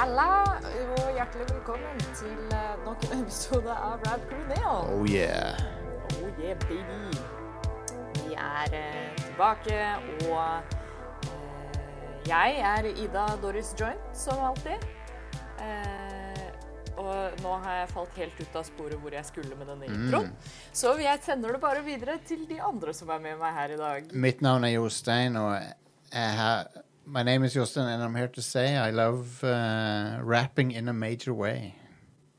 Halla, 0.00 0.56
og 0.96 1.08
hjertelig 1.12 1.44
velkommen 1.50 1.98
til 2.16 2.52
eh, 2.56 2.68
nok 2.86 3.02
en 3.10 3.18
episode 3.20 3.74
av 3.74 4.00
Rad 4.06 4.22
Neon. 4.48 4.94
Oh 4.94 5.02
yeah. 5.04 5.60
Oh 6.16 6.40
yeah, 6.40 6.56
baby. 6.62 7.10
Vi 8.14 8.32
er 8.32 8.78
eh, 8.78 9.10
tilbake, 9.20 9.76
og 10.24 10.40
eh, 11.28 12.24
jeg 12.30 12.56
er 12.70 12.90
Ida 12.94 13.26
Doris 13.44 13.74
Joint, 13.76 14.08
som 14.16 14.40
alltid. 14.40 14.88
Eh, 15.60 16.48
og 16.96 17.44
nå 17.44 17.60
har 17.66 17.82
jeg 17.82 17.92
falt 17.92 18.20
helt 18.24 18.40
ut 18.40 18.60
av 18.62 18.68
sporet 18.72 19.04
hvor 19.04 19.20
jeg 19.20 19.28
skulle 19.28 19.52
med 19.60 19.68
denne 19.68 19.92
introen. 19.92 20.32
Så 20.72 20.96
jeg 20.96 21.26
sender 21.28 21.58
det 21.58 21.66
bare 21.68 21.84
videre 21.84 22.16
til 22.24 22.48
de 22.48 22.56
andre 22.72 22.96
som 22.96 23.12
er 23.12 23.20
med 23.28 23.36
meg 23.42 23.52
her 23.52 23.76
i 23.76 23.82
dag. 23.84 24.14
Mitt 24.16 24.40
navn 24.40 24.64
er 24.64 24.78
Jostein, 24.78 25.36
og 25.36 25.58
jeg 25.60 26.38
har 26.40 26.72
My 27.12 27.24
name 27.24 27.42
is 27.42 27.54
Jostein, 27.56 27.86
and 27.92 28.02
I'm 28.04 28.14
here 28.14 28.28
to 28.28 28.40
say 28.42 28.76
I 28.76 28.90
love 28.90 29.42
uh, 29.42 30.18
rapping 30.22 30.70
in 30.70 30.88
a 30.88 30.92
major 30.92 31.34
way. 31.34 31.74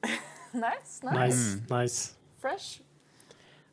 Nice, 0.53 0.99
nice. 1.03 1.16
Nice. 1.16 1.61
nice. 1.70 2.13
Fresh. 2.41 2.81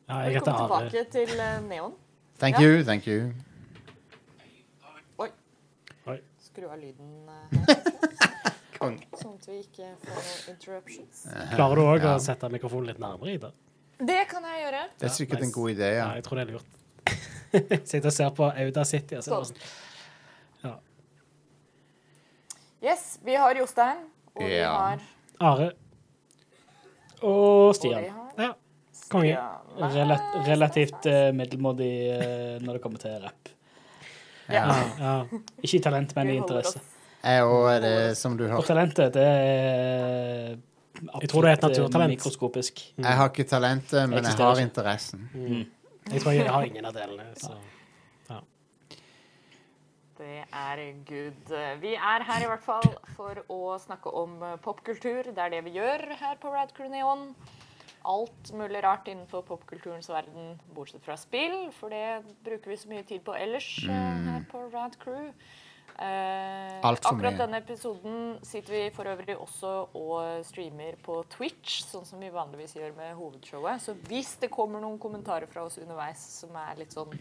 Ja, 0.09 0.17
jeg 0.17 0.33
Velkommen 0.33 0.89
tilbake 0.91 1.05
til 1.11 1.39
eh, 1.39 1.69
Neon. 1.69 1.93
Thank 2.39 2.55
Ja. 2.59 2.61
you, 2.65 2.83
thank 2.83 3.07
you. 3.07 3.33
Oi. 5.19 5.27
Oi. 6.07 6.17
Skru 6.39 6.69
av 6.71 6.79
lyden 6.79 7.27
eh, 7.27 7.59
her, 8.79 8.95
sånn 9.19 9.35
at 9.35 9.47
vi 9.51 9.57
ikke 9.65 9.89
får 10.05 10.21
noen 10.21 10.53
interruptions. 10.55 11.25
Klarer 11.55 11.75
du 11.75 11.83
òg 11.83 11.99
Ja. 12.07 12.15
å 12.15 12.23
sette 12.23 12.47
mikrofonen 12.55 12.87
litt 12.93 12.99
nærmere, 13.03 13.33
i 13.35 13.37
Det 13.43 13.51
Det 14.07 14.21
kan 14.31 14.43
jeg 14.47 14.63
gjøre. 14.63 14.85
Det 14.99 15.09
er 15.11 15.15
sikkert 15.19 15.39
nice. 15.43 15.47
en 15.49 15.55
god 15.59 15.69
idé, 15.75 15.91
ja. 15.97 16.05
Ja, 16.07 16.09
jeg 16.15 16.23
tror 16.23 16.39
det 16.39 16.47
er 16.47 16.51
lurt. 16.55 16.69
Sitter 17.91 18.07
og 18.07 18.13
ser 18.21 18.29
på 18.39 18.51
Auda 18.55 18.83
City. 18.87 19.15
Og 19.19 19.23
ser 19.23 19.35
er 19.35 19.43
sånn. 19.51 19.63
Yes, 22.83 23.19
vi 23.25 23.35
har 23.35 23.55
Jostein, 23.59 23.97
og 24.35 24.43
vi 24.43 24.55
Ja. 24.55 24.71
har 24.71 24.99
Are 25.41 25.71
og 27.21 27.75
Stian. 27.75 27.93
Og 27.95 28.01
vi 28.03 28.09
har 28.09 28.31
Ja, 28.39 28.51
konge. 29.09 29.33
Stian. 29.33 29.91
Rela 29.95 30.17
relativt 30.47 31.05
eh, 31.05 31.31
middelmådig 31.35 31.91
eh, 32.11 32.59
når 32.63 32.73
det 32.73 32.81
kommer 32.83 32.99
til 32.99 33.11
rapp. 33.23 33.49
Ja. 34.49 34.65
Ja, 34.65 34.83
ja. 34.99 35.23
Ikke 35.63 35.75
i 35.77 35.79
talent, 35.81 36.15
men 36.15 36.27
i 36.27 36.31
Vi 36.31 36.37
holder 36.39 36.55
interesse. 36.59 36.79
oss- 36.79 36.95
Jeg 37.23 37.43
òg 37.43 37.75
er 37.75 37.79
det 37.81 38.17
som 38.17 38.37
du 38.37 38.45
Og 38.45 38.49
har. 38.51 38.61
talentet, 38.61 39.13
det 39.13 39.23
er 39.23 40.57
Jeg 41.21 41.29
tror 41.29 41.41
det 41.41 41.49
er 41.49 41.53
et 41.53 41.63
absolutt, 41.63 41.77
eh, 41.77 41.83
naturtalent. 41.83 42.09
Mikroskopisk. 42.09 42.93
Jeg 42.97 43.05
har 43.15 43.29
ikke 43.29 43.43
talentet, 43.47 44.09
men 44.09 44.11
jeg 44.17 44.19
Eksisterer 44.25 44.45
har 44.47 44.55
ikke. 44.55 44.63
interessen. 44.63 45.29
Mm. 45.33 45.65
Jeg 46.13 46.21
tror 46.21 46.31
jeg 46.31 46.49
har 46.49 46.61
ingen 46.63 46.85
av 46.85 46.93
delene. 46.93 47.23
Så. 47.35 47.51
Det 50.19 50.41
er 50.43 50.79
good. 51.07 51.53
Vi 51.79 51.93
er 51.95 52.25
her 52.27 52.43
i 52.43 52.49
hvert 52.49 52.63
fall 52.65 52.89
for 53.15 53.39
å 53.47 53.77
snakke 53.79 54.11
om 54.11 54.35
eh, 54.43 54.57
popkultur. 54.59 55.29
Det 55.31 55.39
er 55.45 55.53
det 55.53 55.63
vi 55.69 55.77
gjør 55.77 56.03
her 56.19 56.35
på 56.41 56.51
Radcrew 56.51 56.91
Neon. 56.91 57.29
Alt 58.09 58.51
mulig 58.55 58.81
rart 58.83 59.07
innenfor 59.07 59.45
popkulturens 59.47 60.11
verden, 60.11 60.53
bortsett 60.75 61.03
fra 61.03 61.15
spill, 61.19 61.69
for 61.75 61.95
det 61.95 62.35
bruker 62.43 62.71
vi 62.71 62.77
så 62.79 62.91
mye 62.91 63.07
tid 63.07 63.23
på 63.23 63.35
ellers 63.35 63.71
mm. 63.87 64.27
her 64.27 64.45
på 64.51 64.67
Radcrew. 64.73 65.31
Eh, 65.99 66.77
akkurat 66.83 67.33
mye. 67.33 67.39
denne 67.39 67.59
episoden 67.59 68.37
sitter 68.47 68.75
vi 68.75 68.85
for 68.95 69.07
øvrig 69.11 69.35
også 69.35 69.73
og 69.99 70.45
streamer 70.47 70.95
på 71.03 71.21
Twitch, 71.31 71.81
sånn 71.87 72.07
som 72.07 72.23
vi 72.23 72.31
vanligvis 72.31 72.75
gjør 72.75 72.95
med 72.95 73.15
hovedshowet. 73.19 73.83
Så 73.83 73.95
hvis 74.07 74.35
det 74.39 74.51
kommer 74.51 74.83
noen 74.83 74.99
kommentarer 74.99 75.47
fra 75.51 75.65
oss 75.67 75.79
underveis 75.79 76.23
som 76.39 76.55
er 76.59 76.79
litt 76.79 76.95
sånn 76.95 77.11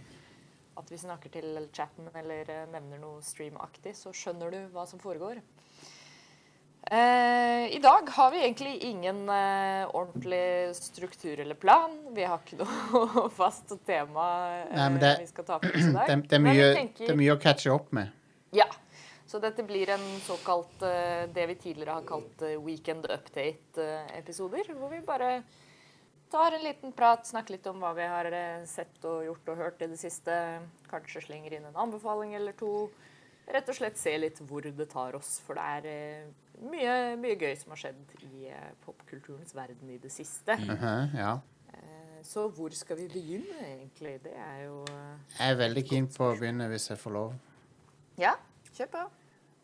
at 0.79 0.91
vi 0.93 0.99
snakker 1.01 1.33
til 1.35 1.57
chatten 1.75 2.09
eller 2.15 2.49
eh, 2.55 2.67
nevner 2.73 3.01
noe 3.03 3.23
streamaktig, 3.25 3.97
så 3.99 4.13
skjønner 4.15 4.51
du 4.55 4.61
hva 4.75 4.85
som 4.87 5.01
foregår. 5.03 5.41
Eh, 6.91 7.65
I 7.77 7.79
dag 7.83 8.09
har 8.17 8.31
vi 8.33 8.39
egentlig 8.45 8.77
ingen 8.89 9.25
eh, 9.29 9.85
ordentlig 9.93 10.75
struktur 10.79 11.41
eller 11.43 11.55
plan. 11.59 11.99
Vi 12.17 12.25
har 12.25 12.41
ikke 12.41 12.63
noe 12.65 13.27
fast 13.35 13.75
tema 13.87 14.29
eh, 14.63 14.77
Nei, 14.79 14.91
det- 15.03 15.17
vi 15.21 15.27
skal 15.33 15.45
ta 15.51 15.59
for 15.61 15.69
oss 15.75 15.89
i 15.91 15.93
dag. 15.93 16.07
Det, 16.09 16.21
det, 16.31 16.39
er 16.39 16.45
mye, 16.47 16.69
tenker- 16.79 17.07
det 17.11 17.13
er 17.17 17.21
mye 17.21 17.35
å 17.37 17.41
catche 17.43 17.75
opp 17.75 17.93
med. 17.99 18.15
ja. 18.57 18.69
Så 19.29 19.37
dette 19.45 19.61
blir 19.61 19.91
en 19.93 20.05
såkalt 20.25 20.81
eh, 20.89 21.27
det 21.37 21.43
vi 21.51 21.55
tidligere 21.61 21.99
har 21.99 22.05
kalt 22.09 22.41
eh, 22.49 22.55
weekend 22.65 23.05
update-episoder. 23.13 24.71
Hvor 24.73 24.89
vi 24.89 25.03
bare 25.05 25.43
tar 26.31 26.53
en 26.57 26.63
liten 26.65 26.93
prat, 26.93 27.27
snakker 27.27 27.57
litt 27.57 27.67
om 27.71 27.79
hva 27.83 27.93
vi 27.97 28.07
har 28.09 28.29
eh, 28.33 28.65
sett 28.69 29.05
og 29.09 29.25
gjort 29.27 29.49
og 29.53 29.57
hørt 29.63 29.83
i 29.83 29.89
det 29.93 29.99
siste. 30.01 30.35
Kanskje 30.91 31.23
slenger 31.27 31.57
inn 31.59 31.69
en 31.71 31.77
anbefaling 31.87 32.35
eller 32.39 32.53
to. 32.59 32.91
Rett 33.49 33.69
og 33.73 33.79
slett 33.79 33.97
se 33.97 34.13
litt 34.21 34.41
hvor 34.45 34.67
det 34.67 34.89
tar 34.93 35.17
oss. 35.17 35.39
For 35.47 35.57
det 35.57 35.67
er 35.77 35.87
eh, 35.93 36.57
mye, 36.69 36.97
mye 37.21 37.37
gøy 37.41 37.55
som 37.61 37.73
har 37.73 37.81
skjedd 37.85 38.17
i 38.29 38.49
eh, 38.53 38.73
popkulturens 38.85 39.55
verden 39.57 39.95
i 39.95 40.01
det 40.03 40.11
siste. 40.13 40.57
Mhm, 40.61 41.17
ja. 41.17 41.37
Eh, 41.73 42.19
Så 42.29 42.49
hvor 42.53 42.75
skal 42.77 42.99
vi 42.99 43.09
begynne, 43.09 43.61
egentlig? 43.65 44.17
Det 44.25 44.35
er 44.37 44.65
jo 44.67 44.83
Jeg 44.91 45.53
er 45.53 45.61
veldig 45.63 45.85
keen 45.89 46.09
på 46.13 46.29
å 46.33 46.37
begynne, 46.39 46.67
hvis 46.73 46.91
jeg 46.91 46.99
får 47.01 47.15
lov. 47.15 47.37
Ja, 48.19 48.35
kjør 48.75 48.91
på. 48.97 49.05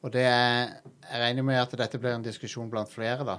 Og 0.04 0.12
det 0.12 0.22
er 0.28 0.78
Jeg 1.10 1.20
regner 1.20 1.42
med 1.42 1.56
at 1.60 1.72
dette 1.80 1.98
blir 1.98 2.14
en 2.14 2.22
diskusjon 2.24 2.70
blant 2.70 2.88
flere, 2.92 3.24
da. 3.24 3.38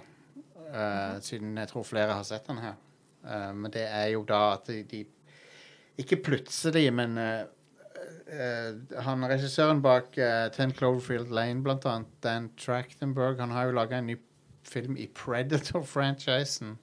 Eh, 0.65 1.19
siden 1.21 1.55
jeg 1.57 1.69
tror 1.71 1.83
flere 1.87 2.13
har 2.17 2.23
sett 2.27 2.45
den 2.49 2.57
her. 2.61 2.75
Eh, 3.25 3.51
men 3.53 3.73
det 3.73 3.87
er 3.89 4.07
jo 4.13 4.23
da 4.27 4.53
at 4.53 4.69
de, 4.69 4.83
de 4.83 5.05
Ikke 5.97 6.17
plutselig, 6.19 6.89
men 6.93 7.17
uh, 7.17 7.45
uh, 8.27 9.01
han 9.05 9.27
regissøren 9.31 9.79
bak 9.81 10.17
uh, 10.19 10.51
Ten 10.51 10.73
Cloverfield 10.75 11.31
Lane, 11.31 11.63
blant 11.63 11.85
annet, 11.87 12.09
Dan 12.23 12.49
Trachtenberg, 12.59 13.39
han 13.39 13.53
har 13.55 13.69
jo 13.69 13.77
laga 13.77 14.01
en 14.01 14.09
ny 14.11 14.17
film 14.67 14.97
i 14.97 15.07
Predator-franchisen. 15.07 16.75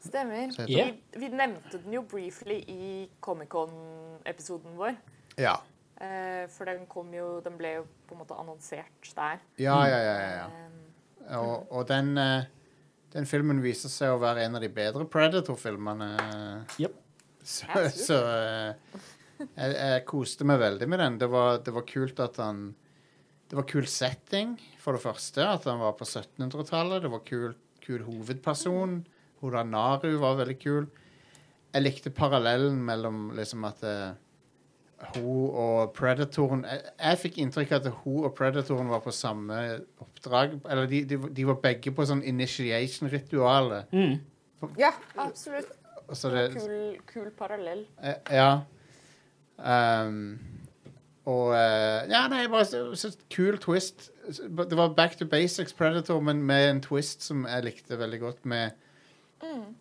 Stemmer. 0.00 0.54
Yeah. 0.68 0.94
Vi, 1.12 1.18
vi 1.18 1.28
nevnte 1.34 1.80
den 1.82 1.96
jo 1.96 2.04
briefly 2.06 2.60
i 2.70 3.08
Comic-Con-episoden 3.20 4.76
vår. 4.78 4.94
Ja. 5.38 5.56
Eh, 5.98 6.46
for 6.54 6.64
den 6.64 6.84
kom 6.86 7.10
jo 7.14 7.40
Den 7.42 7.56
ble 7.58 7.72
jo 7.80 7.86
på 8.06 8.14
en 8.14 8.20
måte 8.22 8.36
annonsert 8.38 9.10
der. 9.16 9.40
Ja, 9.58 9.80
ja, 9.88 9.98
ja. 9.98 10.14
ja, 10.20 10.28
ja. 10.36 11.38
Og, 11.40 11.72
og 11.72 11.88
den, 11.88 12.12
eh, 12.18 12.46
den 13.14 13.28
filmen 13.28 13.62
viser 13.64 13.92
seg 13.92 14.12
å 14.12 14.20
være 14.20 14.44
en 14.44 14.58
av 14.58 14.64
de 14.64 14.68
bedre 14.72 15.06
Predator-filmene. 15.08 16.10
Yep. 16.82 16.98
Så, 17.48 17.64
så 17.94 18.18
eh, 18.28 18.98
jeg, 19.40 19.72
jeg 19.72 20.04
koste 20.08 20.44
meg 20.48 20.60
veldig 20.60 20.88
med 20.90 21.00
den. 21.00 21.16
Det 21.22 21.30
var, 21.32 21.62
det 21.64 21.72
var 21.72 21.86
kult 21.88 22.20
at 22.20 22.40
han 22.42 22.68
Det 23.48 23.56
var 23.56 23.64
kul 23.64 23.86
setting, 23.88 24.58
for 24.76 24.92
det 24.92 25.00
første. 25.00 25.40
At 25.40 25.64
han 25.64 25.80
var 25.80 25.94
på 25.96 26.04
1700-tallet. 26.04 27.00
Det 27.06 27.12
var 27.12 27.24
kul, 27.24 27.54
kul 27.80 28.04
hovedperson. 28.04 28.98
Hun 29.40 29.70
Naru 29.70 30.10
var 30.20 30.36
veldig 30.42 30.58
kul. 30.60 30.88
Jeg 31.72 31.84
likte 31.84 32.12
parallellen 32.12 32.76
mellom 32.84 33.30
liksom 33.36 33.64
at 33.68 33.84
eh, 33.86 34.10
hun 35.14 35.50
og 35.54 35.92
Predatoren 35.94 36.64
jeg, 36.66 36.80
jeg 36.98 37.18
fikk 37.22 37.36
inntrykk 37.44 37.72
av 37.76 37.86
at 37.86 37.92
hun 38.04 38.24
og 38.26 38.34
Predatoren 38.38 38.88
var 38.90 39.00
på 39.04 39.12
samme 39.14 39.58
oppdrag. 40.02 40.56
Eller 40.70 40.86
de, 40.90 41.04
de, 41.04 41.18
de 41.36 41.46
var 41.46 41.60
begge 41.62 41.92
på 41.94 42.06
sånn 42.08 42.22
initiation-ritualet. 42.26 43.92
Mm. 43.94 44.18
ja, 44.80 44.90
absolutt. 45.16 45.70
Det, 46.08 46.44
Kul, 46.56 46.96
kul 47.12 47.30
parallell. 47.36 47.84
Eh, 48.02 48.14
Ja. 48.32 48.50
Um, 49.58 50.38
og 51.28 51.50
eh, 51.52 52.04
Ja, 52.08 52.22
nei, 52.30 52.44
bare 52.48 52.64
så, 52.64 52.82
så 52.96 53.10
kul 53.30 53.58
twist. 53.60 54.10
Det 54.28 54.76
var 54.78 54.94
back 54.96 55.16
to 55.18 55.26
basics 55.26 55.72
Predator, 55.76 56.20
men 56.24 56.42
med 56.46 56.70
en 56.70 56.80
twist 56.84 57.22
som 57.26 57.42
jeg 57.48 57.64
likte 57.66 57.98
veldig 57.98 58.20
godt, 58.22 58.44
med 58.46 58.70
b- 59.40 59.74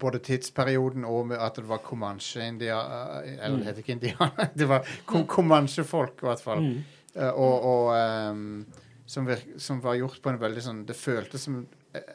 både 0.00 0.18
tidsperioden 0.24 1.04
og 1.04 1.26
med 1.32 1.38
at 1.44 1.58
det 1.60 1.66
var 1.68 1.78
Comanche-India, 1.84 2.78
Eller 3.24 3.58
det 3.58 3.66
heter 3.66 3.82
ikke 3.82 3.92
India, 3.92 4.30
det 4.58 4.68
var 4.68 4.86
Comanche-folk, 5.06 6.22
i 6.22 6.26
hvert 6.30 6.40
fall. 6.44 6.62
Mm. 6.64 6.78
Eh, 7.14 7.28
og 7.32 7.64
og 7.64 8.30
um, 8.32 8.66
som, 9.06 9.26
virk, 9.28 9.46
som 9.58 9.80
var 9.84 9.94
gjort 9.98 10.20
på 10.22 10.28
en 10.30 10.40
veldig 10.40 10.62
sånn 10.62 10.80
Det 10.86 10.96
føltes 10.96 11.44
som 11.48 11.62
eh, 11.96 12.10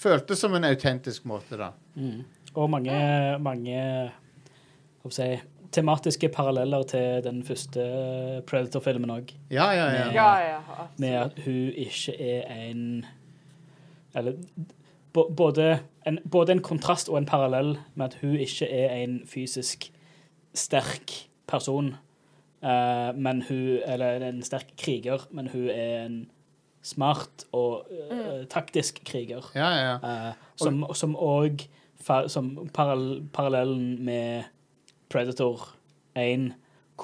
Føltes 0.00 0.40
som 0.40 0.54
en 0.56 0.64
autentisk 0.64 1.24
måte, 1.28 1.58
da. 1.60 1.72
Mm. 1.94 2.22
Og 2.54 2.70
mange, 2.72 2.94
mange 3.42 3.80
hva 5.02 5.10
skal 5.12 5.26
jeg 5.34 5.40
si, 5.40 5.46
tematiske 5.70 6.28
paralleller 6.34 6.82
til 6.90 7.20
den 7.22 7.42
første 7.46 7.84
Predator-filmen 8.48 9.12
òg. 9.14 9.28
Ja, 9.54 9.68
ja, 9.76 9.84
ja. 9.94 10.06
Med- 10.06 10.14
Ja, 10.16 10.30
ja. 10.48 10.86
Med 10.98 11.14
at 11.20 11.38
hun 11.44 11.68
ikke 11.78 12.14
er 12.18 12.48
en 12.70 13.06
Eller 14.14 14.34
både 15.12 15.78
en, 16.06 16.18
både 16.30 16.52
en 16.52 16.62
kontrast 16.62 17.08
og 17.08 17.18
en 17.18 17.26
parallell 17.26 17.78
med 17.94 18.06
at 18.06 18.18
hun 18.20 18.36
ikke 18.40 18.68
er 18.68 18.94
en 19.02 19.20
fysisk 19.26 19.90
sterk 20.54 21.28
person. 21.48 21.96
uh, 22.62 23.16
men 23.16 23.42
hun 23.48 23.80
Eller 23.86 24.28
en 24.28 24.42
sterk 24.42 24.72
kriger, 24.78 25.26
men 25.30 25.48
hun 25.48 25.68
er 25.68 26.04
en 26.06 26.30
smart 26.82 27.44
og 27.52 27.86
uh, 28.10 28.46
taktisk 28.48 29.00
kriger. 29.04 29.50
ja, 29.54 29.70
ja. 29.70 29.94
Eh, 29.94 30.32
som 30.56 30.84
som 30.94 31.16
òg 31.16 31.68
Som 32.28 32.68
parall 32.74 33.28
parallellen 33.32 34.04
med 34.04 34.42
Predator 35.10 35.76
1 36.16 36.54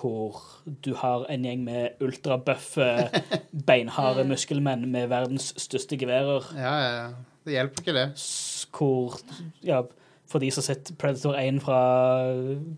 hvor 0.00 0.40
du 0.84 0.94
har 0.94 1.26
en 1.30 1.44
gjeng 1.44 1.64
med 1.64 1.88
ultrabøffe, 2.00 3.08
beinharde 3.68 4.24
muskelmenn 4.28 4.86
med 4.92 5.08
verdens 5.08 5.54
største 5.56 5.96
geværer. 5.96 6.50
Ja, 6.56 6.74
ja, 6.78 6.90
ja. 7.02 7.08
Det 7.46 7.54
hjelper 7.54 7.84
ikke, 7.84 7.94
det. 7.94 8.08
Hvor 8.76 9.16
Ja, 9.64 9.80
for 10.26 10.42
de 10.42 10.48
som 10.50 10.58
har 10.64 10.66
sett 10.74 10.88
Predator 10.98 11.36
1 11.38 11.60
fra 11.62 11.76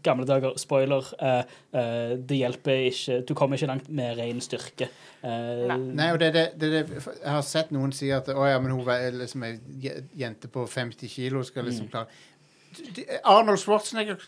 gamle 0.05 0.27
dager, 0.29 0.53
spoiler, 0.61 1.07
eh, 1.19 1.39
eh, 1.73 2.17
det 2.21 2.37
hjelper 2.43 2.83
ikke 2.91 3.23
Du 3.27 3.33
kommer 3.35 3.57
ikke 3.57 3.71
langt 3.71 3.89
med 3.89 4.19
ren 4.21 4.41
styrke. 4.45 4.91
Eh, 5.25 5.65
Nei. 5.73 6.11
Og 6.13 6.21
det, 6.21 6.33
det, 6.37 6.45
det, 6.61 6.71
det, 6.75 7.05
jeg 7.23 7.31
har 7.33 7.43
sett 7.43 7.73
noen 7.75 7.93
si 7.97 8.11
at 8.15 8.29
å, 8.29 8.45
ja, 8.47 8.59
men 8.61 8.77
hun 8.77 8.85
er 8.93 9.17
liksom 9.17 9.47
ei 9.49 9.55
jente 10.21 10.51
på 10.53 10.67
50 10.69 11.09
kilo 11.09 11.43
skal 11.49 11.65
Mm. 11.65 11.71
liksom 11.73 11.89
klare 11.89 12.07
D- 12.79 12.85
d- 12.95 13.05
Arnold 13.25 13.59
Schwarzenegger 13.59 14.19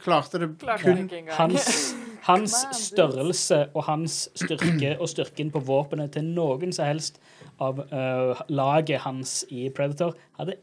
klarte 0.00 0.38
det 0.40 0.48
Klarte 0.58 0.82
kun 0.88 1.06
det 1.08 1.18
engang. 1.20 1.36
Hans, 1.36 1.94
hans 2.30 2.54
størrelse 2.88 3.66
og 3.76 3.84
hans 3.84 4.16
styrke 4.34 4.94
og 4.98 5.08
styrken 5.12 5.52
på 5.52 5.60
våpenet 5.60 6.10
til 6.16 6.24
noen 6.24 6.72
som 6.72 6.88
helst 6.88 7.20
av 7.62 7.80
uh, 7.92 8.42
laget 8.52 9.02
hans 9.06 9.42
i 9.54 9.66
Predator 9.74 10.14
hadde 10.38 10.56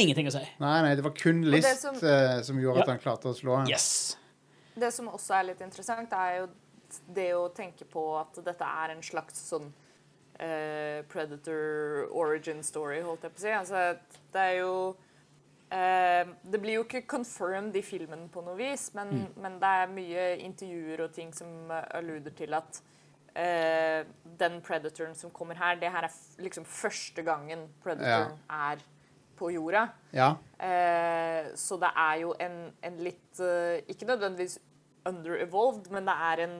ingenting 0.00 0.26
å 0.30 0.34
si. 0.34 0.42
Nei, 0.62 0.74
nei, 0.86 0.94
det 0.98 1.04
var 1.06 1.14
kun 1.18 1.44
List 1.50 1.82
som- 1.82 1.98
uh, 2.02 2.40
som 2.46 2.58
gjorde 2.62 2.82
at 2.84 2.92
han 2.94 3.02
klarte 3.02 3.30
å 3.30 3.36
slå 3.36 3.60
han. 3.60 3.70
Yes. 3.70 4.16
Det 4.74 4.90
som 4.94 5.06
også 5.12 5.36
er 5.38 5.48
litt 5.52 5.60
interessant, 5.62 6.12
er 6.18 6.40
jo 6.42 6.48
det 7.14 7.30
å 7.34 7.48
tenke 7.54 7.86
på 7.90 8.02
at 8.20 8.38
dette 8.46 8.66
er 8.66 8.94
en 8.94 9.02
slags 9.06 9.38
sånn 9.50 9.68
uh, 9.70 11.02
Predator 11.10 12.08
origin 12.10 12.62
story, 12.66 13.00
holdt 13.06 13.26
jeg 13.26 13.34
på 13.34 13.42
å 13.42 13.44
si. 13.46 13.56
Altså, 13.62 13.88
det 14.34 14.46
er 14.50 14.60
jo 14.62 14.76
Uh, 15.74 16.28
Det 16.44 16.60
blir 16.60 16.76
jo 16.76 16.82
ikke 16.84 17.00
confirmed 17.08 17.74
i 17.74 17.80
filmen 17.82 18.28
på 18.30 18.42
noe 18.44 18.54
vis, 18.54 18.90
men, 18.94 19.24
men 19.40 19.56
det 19.58 19.70
er 19.80 19.88
mye 19.90 20.26
intervjuer 20.44 21.00
og 21.06 21.14
ting 21.16 21.32
som 21.34 21.48
alluder 21.72 22.30
til 22.36 22.54
at 22.54 22.78
eh, 23.36 24.04
den 24.38 24.60
predatoren 24.64 25.14
som 25.14 25.30
kommer 25.30 25.58
her, 25.58 25.78
det 25.80 25.90
her 25.92 26.06
er 26.08 26.18
liksom 26.42 26.64
første 26.64 27.22
gangen 27.26 27.66
predatoren 27.82 28.38
er 28.50 28.82
på 29.34 29.50
jorda. 29.50 29.88
Ja. 30.14 30.34
Uh, 30.62 31.50
så 31.58 31.76
det 31.82 31.90
er 31.98 32.20
jo 32.22 32.30
en, 32.40 32.54
en 32.86 33.00
litt 33.02 33.40
uh, 33.42 33.74
Ikke 33.90 34.06
nødvendigvis 34.06 34.60
under-evolved, 35.04 35.90
men 35.92 36.06
det 36.06 36.14
er 36.30 36.44
en 36.46 36.54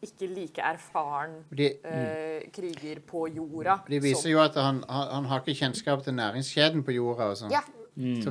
ikke 0.00 0.30
like 0.30 0.62
erfaren 0.64 1.42
De, 1.52 1.66
eh, 1.84 2.46
kriger 2.54 3.02
på 3.04 3.26
jorda. 3.28 3.74
de 3.84 3.98
viser 4.00 4.30
jo 4.30 4.38
at 4.40 4.54
han, 4.56 4.78
han, 4.88 5.10
han 5.12 5.26
har 5.28 5.42
ikke 5.42 5.58
kjennskap 5.58 6.06
til 6.06 6.16
næringskjeden 6.16 6.80
på 6.86 6.94
jorda 6.96 7.26
og 7.34 7.36
sånn. 7.36 7.52
Ja, 7.52 7.60
Mm. 8.00 8.22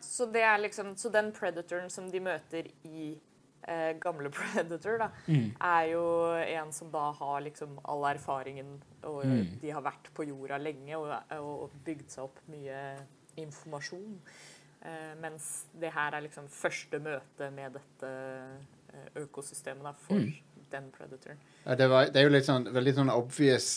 Så, 0.00 0.26
det 0.26 0.42
er 0.42 0.58
liksom, 0.58 0.92
så 0.96 1.08
den 1.10 1.32
predatoren 1.32 1.90
som 1.90 2.10
de 2.10 2.20
møter 2.20 2.68
i 2.84 3.16
eh, 3.68 3.92
gamle 4.02 4.32
Predator, 4.36 5.00
da, 5.04 5.10
er 5.28 5.90
jo 5.92 6.04
en 6.40 6.72
som 6.76 6.92
da 6.92 7.10
har 7.18 7.40
liksom 7.46 7.78
all 7.84 8.06
erfaringen, 8.12 8.78
og 9.08 9.24
de 9.62 9.74
har 9.74 9.84
vært 9.84 10.12
på 10.16 10.28
jorda 10.28 10.60
lenge 10.60 10.96
og, 10.98 11.12
og 11.40 11.76
bygd 11.86 12.08
seg 12.12 12.28
opp 12.28 12.40
mye 12.52 12.80
informasjon. 13.40 14.18
Eh, 14.80 15.16
mens 15.20 15.66
det 15.80 15.92
her 15.92 16.14
er 16.16 16.24
liksom 16.24 16.46
første 16.48 17.00
møte 17.04 17.50
med 17.52 17.74
dette 17.76 18.12
eh, 18.94 19.08
økosystemet 19.20 19.84
da, 19.84 19.92
for 20.06 20.22
den 20.72 20.86
predatoren. 20.94 21.42
Ja, 21.66 21.76
det, 21.76 21.88
var, 21.92 22.08
det 22.08 22.20
er 22.20 22.28
jo 22.28 22.32
litt 22.32 22.48
sånn, 22.48 22.68
veldig 22.72 22.94
sånn 22.96 23.12
obvious 23.12 23.68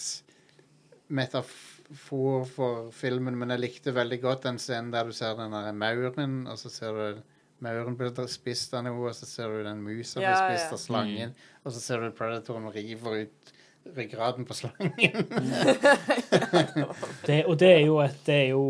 metafor 1.14 2.48
for 2.48 2.88
filmen, 2.96 3.36
men 3.38 3.52
jeg 3.52 3.64
likte 3.66 3.96
veldig 3.96 4.22
godt 4.24 4.48
den 4.48 4.62
scenen 4.62 4.94
der 4.94 5.10
du 5.10 5.16
ser 5.16 5.36
den 5.38 5.52
der 5.52 5.76
mauren, 5.76 6.46
og 6.48 6.56
så 6.62 6.72
ser 6.72 6.96
du 6.96 7.22
mauren 7.64 7.96
blir 8.00 8.14
spist 8.32 8.74
av 8.78 8.82
noe, 8.86 9.10
og 9.10 9.16
så 9.18 9.26
ser 9.30 9.48
du 9.54 9.64
den 9.66 9.82
musa 9.86 10.20
blir 10.20 10.30
Ja, 10.30 10.38
spist 10.46 10.70
ja. 10.70 10.78
av 10.78 10.82
slangen, 10.84 11.34
og 11.64 11.70
så 11.76 11.80
ser 11.84 11.98
du 12.04 12.12
predatoren 12.18 12.70
river 12.76 13.12
ut 13.24 13.54
ryggraden 13.98 14.46
på 14.48 14.56
slangen. 14.56 14.94
Det, 17.28 17.46
og 17.46 17.60
det 17.60 17.70
er 17.74 17.80
jo, 17.86 17.98
et, 18.04 18.18
det 18.28 18.36
er 18.36 18.50
jo 18.54 18.64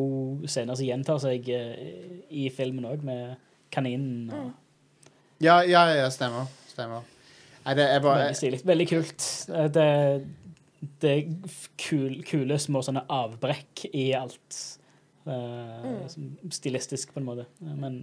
scener 0.50 0.76
som 0.78 0.86
gjentar 0.88 1.20
seg 1.24 1.50
eh, 1.54 1.74
i 2.34 2.48
filmen 2.54 2.86
òg, 2.90 3.04
med 3.06 3.36
kaninen. 3.74 4.30
Og, 4.34 4.52
ja, 5.44 5.60
ja, 5.68 5.86
ja, 5.98 6.08
stemmer. 6.14 6.46
Stemmer. 6.72 7.02
Nei, 7.64 7.76
det 7.80 7.86
er 7.90 8.02
bare 8.04 8.26
Veldig 8.28 8.38
stilig. 8.40 8.62
Veldig 8.68 8.88
kult. 8.90 9.28
Eh, 9.50 9.70
Det, 9.74 9.88
det 11.02 11.12
er 11.14 11.22
f- 11.48 11.70
kul, 11.80 12.18
kule 12.28 12.58
små 12.60 12.82
sånne 12.86 13.06
avbrekk 13.12 13.86
i 13.94 14.10
alt. 14.18 14.58
eh, 15.26 16.08
som 16.12 16.34
Stilistisk, 16.52 17.14
på 17.16 17.20
en 17.22 17.26
måte. 17.30 17.46
Eh, 17.64 17.76
Men 17.80 18.02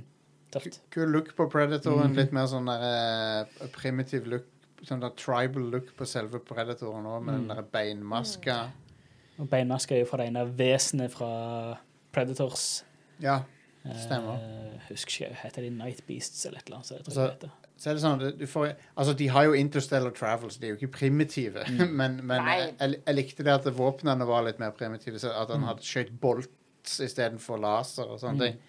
tøft. 0.54 0.80
Kul 0.94 1.10
look 1.14 1.34
på 1.36 1.46
Predatoren. 1.50 2.10
Mhm. 2.10 2.16
Litt 2.18 2.32
mer 2.36 2.48
sånn 2.50 2.66
der, 2.70 3.46
eh, 3.62 3.68
primitiv 3.76 4.26
look. 4.30 4.48
Sånn 4.82 5.02
der 5.02 5.12
tribal 5.16 5.70
look 5.72 5.94
på 5.96 6.06
selve 6.08 6.40
Predatoren 6.40 7.04
òg, 7.04 7.24
med 7.24 7.34
den 7.34 7.48
der 7.48 7.62
beinmaska. 7.62 8.60
Og 9.38 9.48
beinmaska 9.48 9.94
er 9.94 10.04
jo 10.04 10.10
fra 10.10 10.22
det 10.22 10.28
ene 10.28 10.44
vesenet 10.56 11.12
fra 11.12 11.78
Predators. 12.12 12.82
Ja. 13.20 13.42
Eh, 13.84 13.96
Stemmer. 13.96 14.38
husker 14.88 15.26
ikke, 15.26 15.34
heter 15.44 15.62
de 15.62 15.70
Night 15.70 16.06
Beasts 16.06 16.44
eller 16.46 16.58
et 16.58 16.66
eller 16.66 16.76
annet? 16.76 16.86
Så 16.86 16.94
jeg 16.94 17.04
tror 17.04 17.10
Altså, 17.10 17.22
det 17.22 17.30
heter. 17.30 17.50
Så 17.80 17.88
er 17.88 17.94
det 17.96 18.02
sånn, 18.02 18.22
du 18.36 18.46
får, 18.46 18.74
altså 19.00 19.14
De 19.16 19.26
har 19.32 19.46
jo 19.48 19.52
interstellar 19.56 20.12
travels, 20.12 20.58
de 20.60 20.66
er 20.66 20.74
jo 20.74 20.80
ikke 20.82 20.98
primitive. 20.98 21.64
men 21.98 22.18
men 22.20 22.44
Nei. 22.44 22.56
jeg, 22.58 22.98
jeg, 23.06 23.14
likte 23.16 23.46
det 23.46 23.54
at 23.54 23.68
våpnene 23.72 24.26
var 24.28 24.44
litt 24.44 24.60
mer 24.60 24.74
primitive. 24.76 25.18
Så 25.22 25.32
at 25.32 25.48
han 25.48 25.64
hadde 25.64 25.86
skjøt 25.86 26.12
bolts 26.20 26.98
istedenfor 27.00 27.60
laser 27.60 28.12
og 28.12 28.20
sånne 28.20 28.50
ting. 28.50 28.60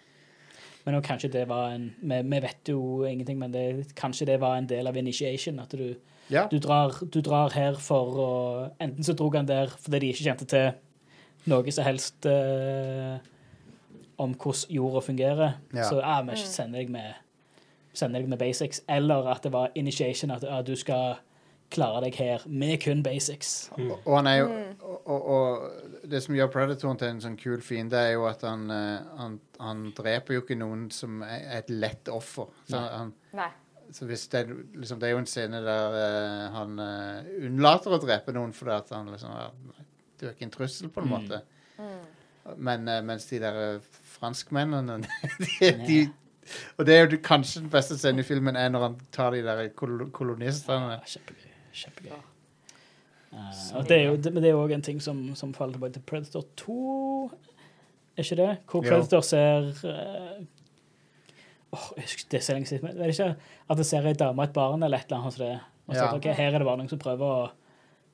Men 0.85 1.01
kanskje 1.05 1.31
det 1.31 1.47
var 1.49 1.75
en 1.75 1.93
Vi, 2.01 2.21
vi 2.21 2.39
vet 2.41 2.69
jo 2.69 3.03
ingenting, 3.05 3.39
men 3.39 3.51
det, 3.53 3.93
kanskje 3.95 4.25
det 4.25 4.39
var 4.41 4.57
en 4.57 4.69
del 4.69 4.87
av 4.87 4.97
initiation. 4.97 5.59
At 5.59 5.71
du, 5.71 5.95
Ja. 6.29 6.47
du, 6.47 6.59
drar, 6.59 7.03
du 7.13 7.21
drar 7.21 7.51
her 7.51 7.75
for 7.75 8.15
å 8.15 8.31
Enten 8.79 9.03
så 9.03 9.13
drog 9.13 9.35
han 9.35 9.45
der 9.45 9.67
fordi 9.67 9.99
de 9.99 10.13
ikke 10.13 10.23
kjente 10.23 10.45
til 10.45 10.71
noe 11.45 11.71
som 11.71 11.83
helst 11.83 12.25
eh, 12.25 13.17
om 14.17 14.33
hvordan 14.33 14.69
jorda 14.69 15.01
fungerer. 15.01 15.59
Ja. 15.73 15.89
Så 15.89 15.99
ah, 16.03 16.21
vi 16.21 16.37
sender 16.37 16.79
deg 16.79 16.89
med 16.89 17.13
sender 17.93 18.21
deg 18.21 18.29
med 18.29 18.39
basics. 18.39 18.81
Eller 18.89 19.27
at 19.31 19.43
det 19.43 19.51
var 19.53 19.71
initiation, 19.75 20.31
at 20.31 20.45
ah, 20.47 20.61
du 20.61 20.75
skal 20.75 21.19
klare 21.71 22.01
deg 22.03 22.15
her 22.19 22.43
med 22.47 22.79
kun 22.83 23.03
basics. 23.03 23.71
Og, 23.77 23.93
og 24.05 24.15
han 24.17 24.27
er 24.27 24.37
jo 24.41 24.47
og, 24.81 24.97
og, 25.05 25.21
og 25.25 26.09
det 26.11 26.23
som 26.23 26.35
gjør 26.35 26.51
Predatoren 26.51 26.99
til 26.99 27.13
en 27.13 27.21
sånn 27.23 27.37
kul 27.39 27.61
fiende, 27.63 27.99
er 27.99 28.17
jo 28.17 28.25
at 28.27 28.43
han, 28.47 28.67
eh, 28.75 29.11
han, 29.19 29.39
han 29.61 29.83
dreper 29.97 30.35
jo 30.37 30.41
ikke 30.43 30.57
noen 30.59 30.87
som 30.93 31.21
er 31.25 31.45
et 31.61 31.69
lett 31.73 32.09
offer. 32.11 32.49
Så, 32.67 32.75
Nei. 32.75 32.87
han, 32.97 33.13
Nei. 33.37 33.49
så 33.93 34.07
hvis 34.09 34.27
det, 34.33 34.41
liksom, 34.75 34.99
det 35.01 35.09
er 35.09 35.13
jo 35.15 35.21
en 35.21 35.29
scene 35.29 35.61
der 35.65 35.97
eh, 36.01 36.45
han 36.55 36.79
eh, 36.81 37.31
unnlater 37.47 37.93
å 37.95 38.01
drepe 38.01 38.33
noen 38.35 38.53
fordi 38.57 38.73
at 38.77 38.89
han 38.95 39.11
liksom 39.13 39.35
er, 39.37 39.51
Du 40.21 40.27
er 40.27 40.33
ikke 40.35 40.45
en 40.49 40.53
trussel, 40.57 40.89
på 40.93 41.01
en 41.01 41.07
Mm. 41.09 41.13
måte. 41.17 41.41
Men 42.57 42.87
eh, 42.89 43.01
mens 43.05 43.25
de 43.29 43.39
der 43.41 43.57
eh, 43.75 43.85
franskmennene 44.17 44.99
de, 45.61 45.69
de, 45.87 45.99
Og 46.77 46.85
det 46.85 46.95
er 46.97 47.05
jo 47.07 47.19
kanskje 47.23 47.61
den 47.63 47.69
beste 47.73 47.97
scenen 48.01 48.21
i 48.23 48.25
filmen 48.27 48.57
er 48.57 48.69
når 48.73 48.85
han 48.87 48.97
tar 49.13 49.31
de 49.37 49.41
der 49.45 49.67
kol 49.77 50.07
kolonistene. 50.11 50.97
Ja, 50.97 50.99
kjempegøy. 51.15 51.51
Kjempegøy. 51.83 52.19
Eh, 53.31 53.59
og 53.79 53.85
det 53.87 53.97
er 53.97 54.05
jo 54.09 54.15
det, 54.19 54.33
men 54.35 54.43
det 54.43 54.49
er 54.49 54.57
jo 54.57 54.63
òg 54.65 54.73
en 54.75 54.81
ting 54.83 54.99
som, 55.03 55.21
som 55.39 55.53
faller 55.55 55.77
tilbake 55.77 55.95
til 55.99 56.03
Predator 56.09 56.43
2, 56.59 56.77
er 58.21 58.27
ikke 58.27 58.39
det? 58.41 58.51
Hvor 58.71 58.85
Predator 58.85 59.25
ser 59.25 59.69
uh, 59.89 60.43
oh, 61.71 61.87
jeg 61.97 62.05
husker, 62.05 62.27
Det 62.31 62.39
er 62.39 62.45
så 62.45 62.53
lenge 62.57 62.69
siden. 62.69 62.91
Er 62.91 62.99
det 63.01 63.09
ikke 63.15 63.31
at 63.69 63.81
det 63.81 63.87
ser 63.89 64.07
ei 64.07 64.13
dame 64.19 64.41
og 64.43 64.49
et 64.49 64.53
barn 64.55 64.83
eller 64.83 65.01
et 65.01 65.09
eller 65.11 65.25
annet? 65.25 65.41
det, 65.41 65.51
og 65.87 65.95
så 65.95 66.05
Ja. 66.05 66.13
okay, 66.15 66.33
Her 66.37 66.53
er 66.53 66.57
det 66.59 66.67
bare 66.67 66.77
noen 66.81 66.89
som 66.91 67.01
prøver 67.01 67.33
å 67.41 67.49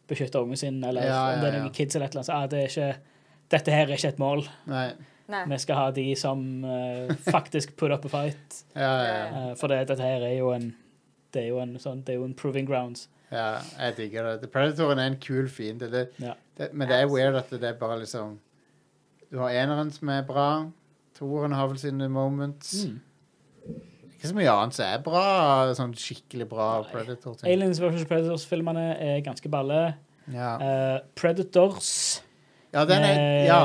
beskytte 0.07 0.39
ungen 0.39 0.57
sin, 0.57 0.79
eller 0.83 1.03
Ja, 1.03 1.21
om 1.33 1.41
det 1.41 1.47
er 1.51 1.57
noen 1.59 1.69
ja. 1.69 1.75
kids 1.75 1.95
eller 1.95 2.07
et 2.07 2.15
eller 2.15 2.23
annet. 2.23 2.31
Så, 2.31 2.33
ah, 2.33 2.47
det 2.47 2.59
er 2.63 2.67
ikke, 2.71 2.97
dette 3.51 3.71
her 3.71 3.87
er 3.87 3.95
ikke 3.97 4.07
et 4.15 4.19
mål. 4.19 4.43
Nei. 4.71 4.89
Nei. 5.27 5.43
Vi 5.51 5.57
skal 5.59 5.75
ha 5.75 5.91
de 5.91 6.05
som 6.15 6.43
uh, 6.63 7.11
faktisk 7.27 7.75
put 7.75 7.91
up 7.91 8.05
a 8.05 8.09
fight. 8.09 8.61
Ja, 8.75 8.91
ja, 9.03 9.15
ja. 9.17 9.49
Eh, 9.49 9.55
for 9.59 9.67
det, 9.67 9.81
dette 9.89 10.03
her 10.03 10.23
er 10.23 10.37
jo 10.37 10.53
en 10.55 10.69
det 11.33 11.41
er 11.43 11.47
jo 11.49 11.59
en, 11.59 11.73
sånn, 11.77 11.99
det 12.07 12.13
er 12.13 12.21
jo 12.21 12.25
en 12.25 12.33
proving 12.33 12.65
grounds. 12.65 13.09
ja 13.31 13.59
jeg 13.77 13.95
digger 13.97 14.37
det. 14.39 14.49
Predatoren 14.53 14.99
er 15.03 15.09
en 15.11 15.17
kul 15.19 15.49
fiende. 15.51 16.07
Ja. 16.23 16.33
men 16.71 16.87
det 16.87 16.95
er 16.95 17.09
weird 17.11 17.35
at 17.35 17.49
det 17.51 17.67
er 17.67 17.75
bare 17.77 17.99
liksom 17.99 18.39
Du 19.31 19.39
har 19.41 19.49
eneren 19.51 19.91
som 19.91 20.09
er 20.13 20.23
bra. 20.27 20.47
Toeren 21.17 21.55
har 21.57 21.67
vel 21.71 21.79
sine 21.81 22.07
moments. 22.11 22.85
Mm. 22.85 22.99
Ikke 24.17 24.31
så 24.31 24.37
mye 24.37 24.53
annet 24.53 24.77
som 24.77 24.85
er 24.87 25.01
bra. 25.05 25.25
Sånn 25.77 25.95
skikkelig 25.97 26.47
bra 26.49 26.69
Nei. 26.81 26.91
Predator-ting. 26.93 27.49
Aliens 27.51 27.81
vs. 27.81 28.05
Predators-filmene 28.09 28.87
er 29.03 29.19
ganske 29.25 29.51
balle. 29.51 29.81
Ja. 30.33 30.55
Uh, 30.61 30.95
Predators 31.15 32.21
ja, 32.73 32.83
den 32.85 33.03
er 33.03 33.45
ja, 33.47 33.59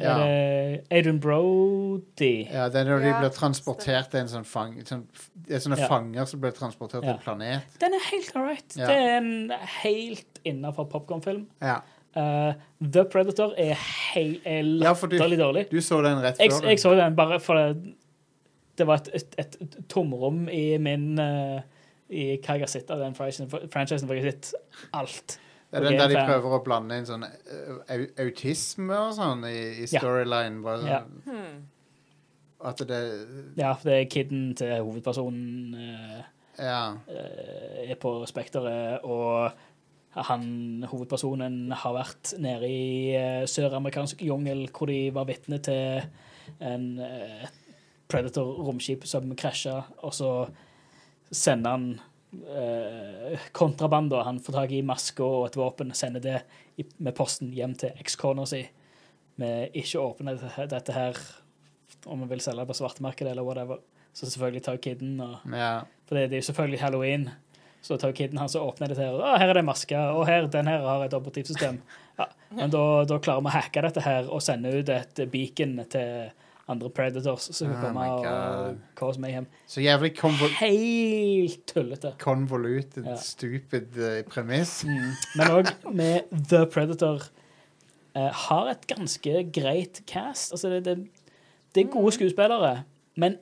Ja. 0.00 0.14
er 0.24 0.78
Adrian 0.90 1.20
Brody. 1.20 2.46
ja, 2.50 2.68
det 2.68 2.80
er 2.80 2.84
når 2.84 3.02
de 3.04 3.12
blir 3.20 3.30
transportert 3.34 4.08
til 4.10 4.20
en 4.20 4.28
sånn 4.28 4.46
fang... 4.48 4.72
Sånn, 4.88 5.04
det 5.46 5.58
er 5.58 5.60
sånne 5.60 5.78
Ja. 5.78 5.88
fanger 5.90 6.24
som 6.26 6.40
blir 6.40 6.52
transportert 6.56 7.02
til 7.02 7.10
en 7.12 7.18
planet. 7.18 7.62
Den 7.80 7.94
er 7.94 8.00
helt 8.10 8.36
all 8.36 8.46
right. 8.48 8.76
Ja. 8.76 8.86
Det 8.86 8.96
er 8.96 9.16
en 9.18 9.52
helt 9.82 10.40
innafor 10.44 10.88
popkornfilm. 10.88 11.46
Ja. 11.60 11.80
Uh, 12.16 12.52
The 12.80 13.04
Predator 13.04 13.52
er, 13.60 13.74
helt 14.14 14.46
er 14.48 14.62
Ja, 14.64 14.92
latterlig 14.94 15.38
dårlig. 15.38 15.66
Du 15.70 15.80
så 15.84 16.00
den 16.02 16.22
rett 16.24 16.38
før? 16.40 16.62
jeg 16.64 16.70
jeg 16.72 16.80
så 16.80 16.94
den 16.98 17.16
bare 17.16 17.38
for 17.40 17.54
det, 17.60 17.94
det 18.78 18.86
var 18.86 19.02
et, 19.14 19.34
et, 19.38 19.56
et 19.60 19.76
tomrom 19.88 20.48
i 20.48 20.78
min, 20.78 21.18
uh, 21.18 21.60
i 22.08 22.38
hva 22.38 22.56
jeg 22.56 22.64
har 22.64 22.72
sett 22.72 22.90
av 22.90 22.98
den 23.02 23.14
franchisen, 23.14 23.50
franchisen, 23.70 24.08
for 24.08 24.14
jeg 24.16 24.24
har 24.24 24.32
sett 24.32 24.54
alt. 24.96 25.38
Det 25.70 25.76
er 25.82 25.84
den 25.84 25.98
der 26.00 26.08
de 26.08 26.22
prøver 26.24 26.54
å 26.56 26.62
blande 26.64 26.96
inn 26.96 27.04
sånn 27.06 27.26
eh, 27.28 28.06
autisme 28.24 28.96
og 28.96 29.10
sånn 29.18 29.42
i, 29.44 29.82
i 29.82 29.86
storyline. 29.90 30.62
Bare, 30.64 30.86
Ja. 30.88 31.02
Hmm. 31.28 31.66
At 32.64 32.80
det 32.88 33.00
Ja, 33.60 33.74
for 33.78 33.90
det 33.90 33.98
er 34.00 34.08
kiden 34.10 34.54
til 34.56 34.72
hovedpersonen 34.80 35.76
Ja. 36.58 36.96
er 37.06 37.94
på 38.00 38.14
Spekteret, 38.26 39.04
og 39.04 39.52
han, 40.16 40.84
hovedpersonen 40.88 41.72
har 41.76 41.94
vært 41.94 42.34
nede 42.40 42.68
i 42.68 43.14
uh, 43.14 43.44
søramerikansk 43.48 44.22
jungel, 44.24 44.66
hvor 44.72 44.90
de 44.90 45.00
var 45.14 45.28
vitne 45.28 45.60
til 45.64 46.02
en 46.64 46.86
uh, 47.02 47.48
Predator-romskip 48.08 49.04
som 49.06 49.28
krasja, 49.36 49.82
og 50.00 50.14
så 50.16 50.30
sender 51.28 51.76
han 51.76 51.90
uh, 52.40 53.48
kontraband, 53.52 54.14
han 54.24 54.40
får 54.40 54.62
tak 54.62 54.72
i 54.72 54.84
maska 54.86 55.26
og 55.26 55.50
et 55.50 55.60
våpen, 55.60 55.92
sender 55.94 56.24
det 56.24 56.38
i, 56.80 56.86
med 56.98 57.14
posten 57.18 57.52
hjem 57.52 57.76
til 57.78 58.00
ekskona 58.00 58.46
si, 58.48 58.62
med 59.38 59.76
ikke 59.76 60.00
åpne 60.02 60.34
dette, 60.40 60.96
her 60.96 61.20
om 62.08 62.24
vi 62.24 62.32
vil 62.32 62.42
selge 62.42 62.64
det 62.64 62.70
på 62.70 62.78
svartemarkedet 62.78 63.32
eller 63.32 63.46
whatever. 63.46 63.82
Så 64.16 64.26
selvfølgelig 64.26 64.62
tar 64.64 64.78
kidden 64.82 65.20
og 65.22 65.52
ja. 65.52 65.84
for 66.08 66.16
det, 66.16 66.30
det 66.30 66.38
er 66.38 66.42
jo 66.42 66.48
selvfølgelig 66.48 66.80
halloween. 66.80 67.28
Så 67.88 67.96
tar 67.96 68.12
kiden 68.12 68.36
hans 68.36 68.52
og 68.58 68.74
åpner 68.74 68.90
dette 68.92 69.00
her. 69.06 69.14
Å, 69.16 69.36
her 69.40 69.48
er 69.48 69.56
det 69.56 69.62
en 69.64 69.70
maske, 69.70 69.96
og 70.12 70.26
her, 70.28 70.44
den 70.52 70.68
her 70.68 70.82
har 70.84 71.06
et 71.06 71.14
operativsystem. 71.16 71.78
Ja, 72.18 72.26
men 72.58 72.68
da, 72.74 72.82
da 73.08 73.16
klarer 73.22 73.40
vi 73.46 73.48
å 73.48 73.54
hacke 73.54 73.80
dette 73.86 74.02
her 74.04 74.28
og 74.28 74.42
sende 74.44 74.74
ut 74.76 74.90
et 74.92 75.22
beacon 75.32 75.78
til 75.88 76.28
andre 76.68 76.90
predators 76.92 77.46
som 77.56 77.70
kan 77.72 77.78
Oh 77.78 77.86
komme 77.86 78.02
my 78.02 78.08
og 78.28 78.80
cause 78.98 79.22
mayhem. 79.24 79.46
Så 79.70 79.80
jævlig 79.80 80.10
konvol 80.18 80.50
Helt 80.58 81.62
tullete. 81.70 82.10
convoluted, 82.20 83.06
Ja. 83.08 83.14
stupid 83.16 83.96
uh, 83.96 84.20
premiss. 84.28 84.82
Mm. 84.84 85.14
Men 85.40 85.54
òg 85.54 85.70
med 85.96 86.28
The 86.50 86.66
Predator 86.68 87.24
uh, 88.18 88.28
har 88.44 88.68
et 88.74 88.84
ganske 88.90 89.46
greit 89.56 90.02
cast. 90.10 90.52
Altså, 90.52 90.74
det, 90.76 90.84
det, 90.84 90.98
det 91.72 91.86
er 91.86 91.92
gode 91.96 92.12
skuespillere, 92.18 92.82
men 93.16 93.38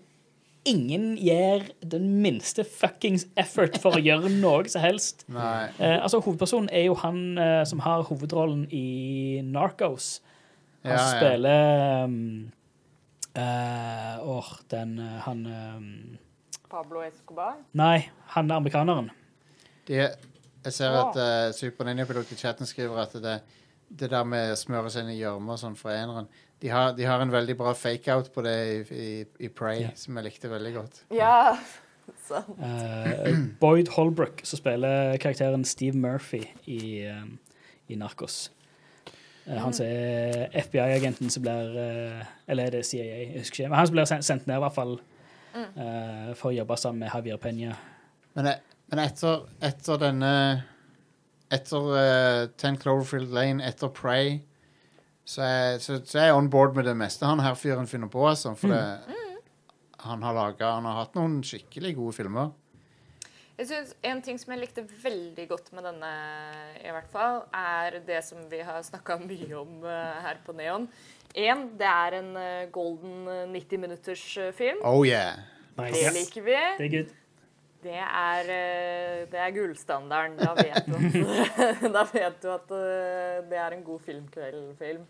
ingen 0.69 1.15
gir 1.17 1.65
den 1.81 2.09
minste 2.23 2.65
fuckings 2.67 3.27
effort 3.39 3.79
for 3.83 3.97
å 3.97 4.03
gjøre 4.03 4.31
noe 4.35 4.67
som 4.73 4.83
helst. 4.85 5.25
Nei. 5.33 5.69
Eh, 5.79 5.97
altså, 6.01 6.21
hovedpersonen 6.25 6.69
er 6.75 6.89
jo 6.89 6.97
han 7.01 7.23
eh, 7.41 7.63
som 7.69 7.83
har 7.87 8.05
hovedrollen 8.11 8.67
i 8.75 9.41
Narcos. 9.47 10.21
Han 10.85 10.93
Ja, 10.93 11.01
ja. 11.01 11.07
spiller 11.17 12.05
um, 12.05 12.53
uh, 13.35 14.53
den 14.71 14.99
uh, 15.03 15.19
Han 15.25 15.47
um, 15.47 16.19
Pablo 16.71 17.03
Escobar. 17.03 17.57
Nei, 17.73 18.09
han 18.35 18.51
er 18.51 18.61
amerikaneren. 18.61 19.11
De, 19.89 19.99
jeg 20.67 20.75
ser 20.75 20.95
at 20.99 21.19
uh, 21.19 21.55
Super 21.55 21.87
Ninja-pilot 21.87 22.33
i 22.35 22.39
chatten 22.39 22.67
skriver 22.67 23.03
at 23.03 23.15
det, 23.23 23.37
det 23.89 24.11
der 24.11 24.27
med 24.27 24.53
å 24.55 24.59
smøre 24.59 24.91
seg 24.91 25.07
inn 25.07 25.15
i 25.15 25.21
gjørme 25.21 25.55
og 25.55 25.63
sånn 25.63 25.79
for 25.79 25.95
eneren 25.95 26.27
de 26.63 26.69
har, 26.73 26.93
de 26.97 27.05
har 27.05 27.21
en 27.21 27.31
veldig 27.33 27.57
bra 27.59 27.73
fake-out 27.77 28.31
på 28.35 28.43
det 28.47 28.55
i, 28.67 28.77
i, 28.97 29.25
i 29.47 29.49
Prey, 29.49 29.83
Ja. 29.83 29.91
som 29.95 30.17
jeg 30.17 30.25
likte 30.31 30.49
veldig 30.51 30.73
godt. 30.75 31.03
Ja. 31.13 31.57
sant. 32.29 32.57
Eh, 32.63 33.35
Boyd 33.61 33.89
Holbrook, 33.97 34.41
som 34.47 34.59
spiller 34.61 35.17
karakteren 35.23 35.65
Steve 35.69 35.97
Murphy 35.99 36.45
i, 36.67 37.05
um, 37.11 37.35
i 37.89 37.99
Narcos. 38.01 38.51
Eh, 39.47 39.59
han 39.63 39.75
som 39.77 39.87
er 39.87 40.49
FBI-agenten 40.65 41.31
som 41.31 41.45
blir 41.45 41.77
eh, 41.79 42.25
Eller 42.49 42.67
er 42.71 42.71
det 42.79 42.87
CIA? 42.89 43.05
Jeg 43.05 43.43
husker 43.45 43.61
ikke. 43.65 43.69
Men 43.71 43.79
han 43.79 43.87
som 43.91 43.95
blir 43.99 44.09
sendt, 44.11 44.27
sendt 44.27 44.47
ned, 44.49 44.57
i 44.57 44.65
hvert 44.65 44.75
fall, 44.75 44.97
eh, 45.57 46.33
for 46.39 46.51
å 46.51 46.57
jobbe 46.57 46.77
sammen 46.81 47.05
med 47.05 47.13
Javier 47.15 47.39
Peña. 47.43 47.77
Men, 48.35 48.51
jeg- 48.53 48.61
men 48.91 49.05
etter, 49.05 49.45
etter 49.67 49.99
denne 49.99 50.33
Etter 51.51 51.85
uh, 51.95 52.47
Ten 52.59 52.75
Cloverfield 52.77 53.31
Lane, 53.31 53.63
etter 53.63 53.87
Prey, 53.95 54.41
så 55.27 55.43
jeg, 55.43 55.81
så, 55.83 55.97
så 56.07 56.21
er 56.23 56.37
on 56.37 56.51
board 56.51 56.77
med 56.79 56.87
det 56.87 56.95
meste 56.99 57.27
han 57.27 57.43
her 57.43 57.57
fyren 57.59 57.89
finner 57.91 58.11
på. 58.11 58.23
Altså, 58.29 58.55
for 58.55 58.71
det, 58.71 59.17
han 60.07 60.23
har 60.23 60.37
laget, 60.37 60.63
Han 60.63 60.87
har 60.87 61.01
hatt 61.03 61.19
noen 61.19 61.41
skikkelig 61.45 61.97
gode 61.99 62.15
filmer. 62.15 62.55
Jeg 63.57 63.71
synes 63.71 63.95
En 64.05 64.21
ting 64.23 64.39
som 64.39 64.53
jeg 64.53 64.63
likte 64.63 64.85
veldig 65.03 65.49
godt 65.49 65.73
med 65.75 65.87
denne, 65.89 66.13
i 66.79 66.93
hvert 66.93 67.11
fall, 67.11 67.43
er 67.57 67.99
det 68.07 68.23
som 68.25 68.43
vi 68.51 68.61
har 68.61 68.83
snakka 68.85 69.19
mye 69.25 69.53
om 69.57 69.79
uh, 69.83 70.21
her 70.23 70.43
på 70.45 70.55
Neon. 70.57 70.87
En, 71.35 71.67
det 71.81 71.89
er 71.89 72.19
en 72.21 72.31
uh, 72.37 72.69
golden 72.73 73.27
eh, 73.29 73.49
90 73.53 73.81
minutters 73.81 74.25
eh, 74.41 74.53
film. 74.57 74.79
Oh 74.85 75.03
yeah. 75.05 75.43
Det 75.77 76.13
liker 76.15 76.45
vi. 76.47 76.61
Det 76.79 76.87
er 76.87 76.93
good. 76.95 77.11
Det 77.83 77.95
er, 78.01 78.49
eh, 78.51 79.27
det 79.31 79.39
er 79.41 79.53
gullstandarden. 79.55 80.39
Da 80.41 80.55
vet 80.59 80.87
du 80.89 80.95
at, 80.97 81.93
da 81.97 82.05
vet 82.13 82.41
du 82.43 82.49
at 82.55 82.73
eh, 82.73 83.43
det 83.51 83.59
er 83.61 83.77
en 83.77 83.85
god 83.87 84.01
filmkveldfilm. 84.07 85.05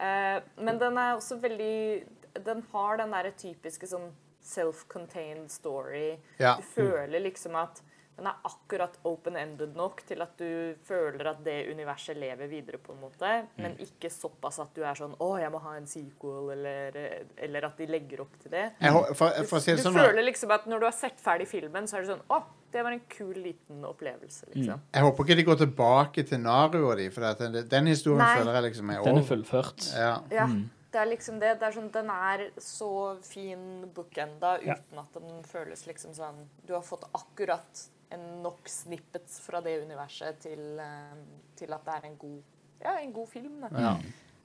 Eh, 0.00 0.40
Men 0.56 0.80
den 0.80 0.98
er 0.98 1.14
også 1.18 1.36
veldig 1.40 2.04
Den 2.46 2.62
har 2.72 2.96
den 2.96 3.12
derre 3.12 3.30
typiske 3.36 3.86
sånn 3.86 4.10
self-contained 4.42 5.50
story. 5.52 6.16
Ja. 6.40 6.56
Du 6.58 6.62
føler 6.74 7.20
liksom 7.22 7.54
at 7.60 7.82
den 8.16 8.26
er 8.28 8.36
akkurat 8.44 8.98
open-ended 9.08 9.74
nok 9.74 10.02
til 10.06 10.20
at 10.22 10.36
du 10.38 10.74
føler 10.84 11.30
at 11.30 11.38
det 11.44 11.56
universet 11.72 12.16
lever 12.20 12.46
videre, 12.50 12.78
på 12.78 12.92
en 12.92 13.00
måte, 13.00 13.30
men 13.56 13.76
ikke 13.80 14.10
såpass 14.12 14.58
at 14.62 14.74
du 14.76 14.82
er 14.84 14.94
sånn 14.98 15.14
'Å, 15.16 15.30
jeg 15.40 15.50
må 15.50 15.58
ha 15.64 15.76
en 15.76 15.86
sequel', 15.86 16.52
eller, 16.52 16.98
eller 17.36 17.64
at 17.64 17.76
de 17.78 17.86
legger 17.86 18.20
opp 18.20 18.38
til 18.42 18.50
det. 18.50 18.72
Jeg, 18.80 18.92
for, 19.16 19.30
Du, 19.38 19.44
for 19.48 19.56
å 19.56 19.60
si 19.60 19.70
det 19.72 19.78
du 19.80 19.82
sånn 19.88 19.94
føler 19.96 20.22
liksom 20.28 20.50
at 20.52 20.66
når 20.66 20.78
du 20.80 20.84
har 20.84 20.92
sett 20.92 21.20
ferdig 21.20 21.48
filmen, 21.48 21.88
så 21.88 21.96
er 21.96 22.04
det 22.04 22.10
sånn 22.12 22.22
'Å, 22.28 22.42
det 22.72 22.82
var 22.84 22.92
en 22.92 23.02
kul, 23.08 23.34
liten 23.34 23.82
opplevelse', 23.84 24.44
liksom. 24.54 24.80
Jeg 24.92 25.02
håper 25.02 25.24
ikke 25.24 25.36
de 25.36 25.44
går 25.44 25.58
tilbake 25.64 26.26
til 26.28 26.38
narua 26.38 26.94
de, 26.96 27.08
for 27.10 27.24
at 27.24 27.38
den, 27.38 27.68
den 27.68 27.86
historien 27.86 28.18
Nei. 28.18 28.36
føler 28.38 28.54
jeg 28.60 28.62
liksom 28.72 28.90
er 28.90 28.98
over. 29.00 29.10
Den 29.10 29.18
er 29.18 29.28
fullført. 29.28 29.88
Ja. 29.96 30.14
Ja, 30.30 30.46
det 30.92 31.00
er 31.00 31.06
liksom 31.08 31.40
det. 31.40 31.58
det 31.58 31.62
er 31.68 31.72
sånn, 31.72 31.90
den 31.90 32.10
er 32.10 32.50
så 32.60 33.16
fin 33.24 33.90
bookenda 33.94 34.58
Ja. 34.62 34.74
uten 34.74 34.98
at 34.98 35.12
den 35.14 35.42
føles 35.42 35.86
liksom 35.86 36.12
sånn 36.14 36.46
Du 36.66 36.74
har 36.74 36.82
fått 36.82 37.04
akkurat 37.14 37.88
en 38.12 38.42
nok 38.42 38.68
snippets 38.68 39.40
fra 39.44 39.60
det 39.64 39.78
universet 39.84 40.38
til, 40.44 40.62
eh, 40.80 41.14
til 41.58 41.72
at 41.72 41.84
det 41.86 41.94
er 41.98 42.06
en 42.10 42.16
god, 42.20 42.38
ja, 42.84 42.96
en 43.00 43.12
god 43.12 43.28
film. 43.28 43.60
Da. 43.64 43.68
ja. 43.80 43.94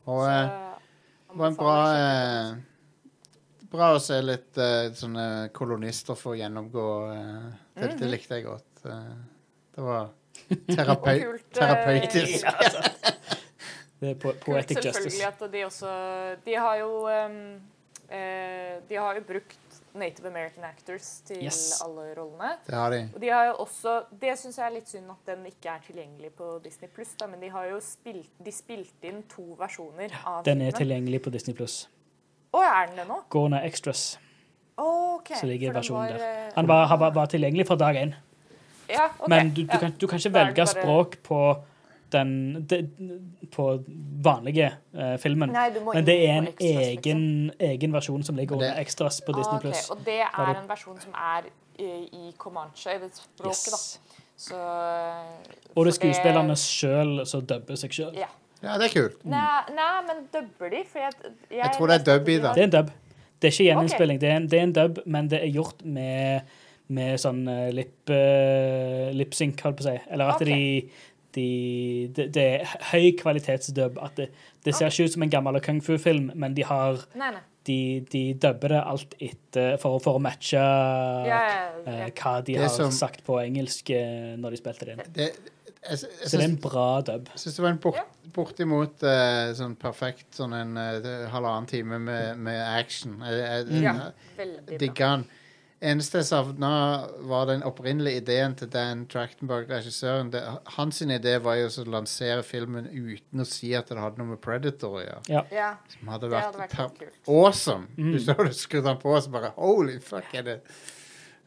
Og 0.08 0.24
Så, 0.24 0.32
eh, 0.32 0.82
det 1.28 1.38
var 1.42 1.48
en 1.48 1.56
bra 1.60 1.78
eh, 1.98 2.56
Bra 3.68 3.90
å 3.92 4.00
se 4.00 4.16
litt 4.24 4.56
eh, 4.64 4.94
sånne 4.96 5.50
kolonister 5.52 6.16
få 6.16 6.38
gjennomgå 6.40 6.86
eh, 7.12 7.50
det, 7.76 7.90
Mhm. 7.92 7.98
det 8.00 8.08
likte 8.14 8.36
jeg 8.40 8.46
godt. 8.46 8.84
Det 9.76 9.84
var 9.84 10.08
terape 10.78 11.18
kult, 11.20 11.50
terapeutisk. 11.54 12.44
Ja, 12.48 12.54
altså. 12.56 13.14
Det 14.00 14.10
er 14.12 14.16
po 14.22 14.32
Kult 14.38 14.70
selvfølgelig 14.70 15.12
justice. 15.18 15.28
at 15.28 15.52
de 15.52 15.62
også 15.66 15.92
De 16.46 16.54
har 16.56 16.76
jo 16.78 16.90
um, 17.10 17.38
eh, 18.14 18.76
De 18.88 18.96
har 18.96 19.16
jo 19.18 19.24
brukt 19.26 19.67
Native 19.98 20.28
American 20.30 20.64
actors 20.64 21.22
til 21.28 21.44
Yes. 21.44 21.82
alle 21.86 22.14
rollene. 22.18 22.52
Det 22.68 22.76
har 22.76 22.90
de. 22.94 23.00
Og 23.16 23.22
de 23.22 23.30
har 23.30 23.46
jo 23.50 23.54
også 23.66 23.96
Det 24.22 24.38
syns 24.40 24.58
jeg 24.58 24.66
er 24.66 24.74
litt 24.76 24.88
synd 24.88 25.10
at 25.12 25.26
den 25.26 25.46
ikke 25.46 25.70
er 25.76 25.80
tilgjengelig 25.88 26.32
på 26.38 26.62
Disney 26.64 26.90
Pluss, 26.90 27.16
men 27.30 27.40
de 27.42 27.50
har 27.50 27.66
jo 27.72 27.80
spilt 27.80 28.30
De 28.44 28.52
spilte 28.52 29.04
inn 29.12 29.24
to 29.30 29.56
versjoner 29.60 30.12
av 30.26 30.44
Den 30.46 30.62
er 30.62 30.72
filmen. 30.72 30.80
tilgjengelig 30.82 31.22
på 31.24 31.32
Disney 31.32 31.56
Pluss. 31.56 31.88
Å, 32.54 32.62
er 32.64 32.88
den 32.88 32.96
det 33.04 33.08
nå? 33.08 33.22
Gå 33.30 33.48
ned 33.50 33.66
Extras, 33.68 34.18
okay. 34.78 35.36
så 35.38 35.46
ligger 35.50 35.74
versjonen 35.74 36.12
var, 36.14 36.18
der. 36.18 36.48
eh, 36.48 36.52
Han 36.56 36.68
var, 36.68 36.98
var, 36.98 37.12
var 37.12 37.26
tilgjengelig 37.28 37.68
fra 37.68 37.76
dag 37.76 37.96
én. 37.96 38.14
Ja, 38.90 39.10
okay. 39.20 39.28
Men 39.28 39.50
du, 39.54 39.64
du, 39.64 39.74
ja. 39.74 39.80
kan, 39.80 39.92
du 40.00 40.08
kan 40.08 40.18
ikke 40.20 40.32
velge 40.34 40.56
bare- 40.56 40.68
språk 40.72 41.18
på 41.24 41.42
den 42.14 42.32
de, 42.70 42.82
På 43.52 43.84
vanlige 44.24 44.72
uh, 44.96 45.16
filmen. 45.22 45.52
Nei, 45.54 45.70
du 45.76 45.82
må 45.86 45.94
Men 45.94 46.08
det 46.08 46.18
er 46.26 46.34
en 46.38 46.50
extras, 46.52 46.88
egen, 46.88 47.24
egen 47.60 47.94
versjon 47.94 48.24
som 48.24 48.40
ligger 48.40 48.60
under 48.60 48.80
Extras 48.82 49.22
på 49.26 49.36
Disney 49.38 49.60
Ah, 49.60 49.70
ok. 49.72 49.92
Og 49.92 50.06
det 50.06 50.20
er 50.26 50.54
en 50.54 50.70
versjon 50.70 51.00
som 51.04 51.16
er 51.18 51.50
i, 51.78 51.92
i 52.14 52.34
Comanche, 52.38 53.00
det 53.02 53.12
språket, 53.16 53.48
Yes. 53.48 54.00
da. 54.04 54.24
Så 54.38 54.58
eh, 54.58 55.56
Og 55.76 55.86
det 55.86 55.92
er 55.92 55.98
skuespillerne 55.98 56.58
sjøl 56.62 57.24
som 57.30 57.46
dubber 57.50 57.80
seg 57.80 57.96
sjøl. 57.96 58.14
Ja. 58.18 58.30
Ja, 58.64 58.78
det 58.82 58.88
er 58.88 58.94
kult. 58.94 59.20
Nei, 59.30 59.74
nei, 59.78 59.90
men 60.08 60.24
dubber 60.34 60.72
de? 60.74 60.80
For 60.90 61.04
jeg, 61.04 61.14
jeg, 61.50 61.60
Jeg 61.60 61.74
tror 61.76 61.92
det 61.92 62.00
er 62.00 62.06
dub 62.08 62.30
i 62.30 62.38
det. 62.42 62.54
Det 62.56 62.64
er 62.64 62.70
en 62.70 62.74
dub. 62.74 62.96
Det 63.38 63.50
er 63.50 63.54
ikke 63.54 63.68
gjeninnspilling. 63.68 64.22
Det, 64.22 64.30
er 64.30 64.40
en, 64.40 64.48
det 64.50 64.60
er 64.60 64.64
en 64.66 64.74
dub, 64.74 65.02
men 65.06 65.30
det 65.30 65.42
er 65.44 65.52
gjort 65.54 65.84
med, 65.86 66.56
med 66.90 67.22
sånn 67.22 67.44
uh, 67.46 67.68
lip, 67.70 67.94
uh, 68.10 69.14
lipsync, 69.14 69.62
holdt 69.62 69.78
på 69.78 69.86
å 69.86 69.88
si. 69.92 69.94
Eller 70.10 70.34
at 70.34 70.42
okay. 70.42 70.50
de, 70.50 71.06
de 71.38 71.48
det, 72.18 72.28
det 72.36 72.46
er 72.58 72.72
høy 72.92 73.12
kvalitetsdubb. 73.22 74.00
At 74.04 74.18
det, 74.20 74.30
det 74.66 74.74
ser 74.76 74.90
ikke 74.92 75.08
ut 75.08 75.16
som 75.16 75.24
en 75.28 75.34
gammel 75.38 75.62
kung 75.64 75.80
fu-film, 75.86 76.32
men 76.36 76.58
de 76.58 76.66
har 76.68 77.00
Nei, 77.18 77.32
nei. 77.38 77.44
de, 77.70 77.78
de 78.12 78.24
dubber 78.42 78.74
det 78.76 78.82
alt 78.94 79.14
etter 79.24 79.78
for, 79.82 80.00
for 80.04 80.18
å 80.20 80.24
matche 80.24 80.58
Ja, 80.60 81.38
ja, 81.52 81.68
eh, 81.86 82.10
hva 82.18 82.40
de 82.42 82.58
Det 82.58 82.66
har 82.66 82.74
som- 82.74 82.92
sagt 82.96 83.24
på 83.28 83.40
engelsk 83.44 83.94
eh, 83.96 84.34
når 84.40 84.56
de 84.58 84.62
spilte 84.64 84.90
det 84.90 84.98
inn. 84.98 85.06
Det, 85.16 85.30
jeg, 85.88 85.98
jeg, 86.02 86.28
Så 86.28 86.34
det 86.36 86.42
er 86.44 86.50
en 86.50 86.60
bra 86.60 86.88
dub. 87.06 87.30
jeg 87.32 87.40
syns 87.46 87.56
det 87.60 87.64
var 87.64 87.72
en 87.76 87.82
bort, 87.84 88.14
bortimot 88.36 89.04
uh, 89.08 89.54
sånn 89.56 89.76
perfekt 89.80 90.36
sånn 90.36 90.56
en 90.58 90.74
uh, 90.76 91.28
halvannen 91.32 91.68
time 91.70 92.00
med, 92.04 92.40
med 92.44 92.60
action. 92.66 93.20
Jeg, 93.24 93.68
jeg, 93.70 93.84
Ja, 93.86 93.94
bra. 94.36 94.90
den. 94.98 95.28
Eneste 95.78 96.18
jeg 96.24 96.26
savna, 96.32 96.70
var 97.30 97.46
den 97.52 97.62
opprinnelige 97.62 98.24
ideen 98.24 98.56
til 98.58 98.70
Dan 98.74 99.04
Trachtenberg, 99.12 99.68
regissøren. 99.70 100.32
Det, 100.34 100.42
hans 100.74 100.98
sin 101.04 101.12
idé 101.14 101.36
var 101.46 101.60
jo 101.60 101.68
å 101.70 101.86
lansere 101.94 102.42
filmen 102.44 102.88
uten 102.90 103.44
å 103.44 103.46
si 103.46 103.76
at 103.78 103.92
det 103.92 104.00
hadde 104.02 104.18
noe 104.18 104.32
med 104.32 104.42
Predator 104.42 104.96
å 104.98 105.04
gjøre. 105.04 105.22
Ja. 105.30 105.44
Ja, 105.54 105.68
Som 105.94 106.10
hadde 106.10 106.32
det 106.34 106.42
hadde 106.42 106.64
vært 106.64 106.98
kult. 106.98 107.20
awesome. 107.30 107.86
Mm. 107.98 108.12
Du 108.16 108.20
så 108.26 108.34
du 108.40 108.50
skrudde 108.58 108.90
den 108.90 108.98
på, 109.04 109.14
og 109.14 109.22
så 109.28 109.30
bare 109.38 109.54
Holy 109.60 110.00
fuck, 110.02 110.34
er 110.34 110.48
det, 110.50 110.56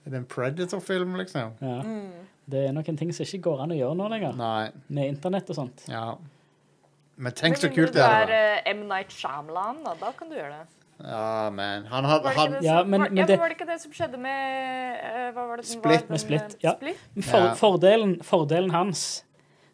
er 0.07 0.15
det 0.15 0.21
en 0.23 0.29
Predator-film, 0.31 1.17
liksom? 1.25 1.57
ja. 1.61 1.81
Mm. 1.83 2.27
Det 2.51 2.65
er 2.67 2.73
noen 2.75 2.97
ting 2.99 3.11
som 3.15 3.23
ikke 3.27 3.45
går 3.45 3.61
an 3.63 3.71
å 3.71 3.77
gjøre 3.79 3.95
nå 3.99 4.07
lenger, 4.11 4.33
Nei. 4.35 4.71
med 4.91 5.11
internett 5.13 5.51
og 5.53 5.59
sånt. 5.59 5.85
Ja. 5.91 6.17
Men 7.21 7.35
tenk 7.39 7.59
så 7.61 7.69
kult 7.71 7.93
det 7.95 8.03
er 8.03 8.25
du 8.27 8.33
vært. 8.33 8.63
er 8.67 8.71
M. 8.73 8.81
Night 8.91 9.13
Shyamalan, 9.15 9.83
da, 9.85 9.93
da 10.01 10.11
kan 10.17 10.31
du 10.33 10.35
gjøre 10.39 10.57
det. 10.57 10.80
Ja, 11.05 11.51
men 11.51 11.87
Han 11.89 12.05
hadde 12.05 12.25
Var 12.25 12.35
det, 12.35 12.39
han, 12.41 12.65
Ja, 12.65 12.83
men- 12.85 13.01
var, 13.01 13.09
men 13.11 13.27
det- 13.27 13.35
ja, 13.35 13.39
var 13.41 13.49
det 13.49 13.57
ikke 13.59 13.67
det 13.67 13.81
som 13.81 13.93
skjedde 13.93 14.19
med 14.19 14.99
eh, 15.01 15.31
Hva 15.33 15.47
var 15.49 15.57
det 15.57 15.67
som 15.67 15.81
Split. 15.81 16.01
var, 16.03 16.09
Med 16.11 16.21
Split, 16.21 16.57
ja. 16.63 16.75
Split? 16.77 16.97
For, 17.25 17.39
Ja. 17.39 17.55
fordelen, 17.55 18.19
fordelen 18.23 18.71
hans 18.71 19.25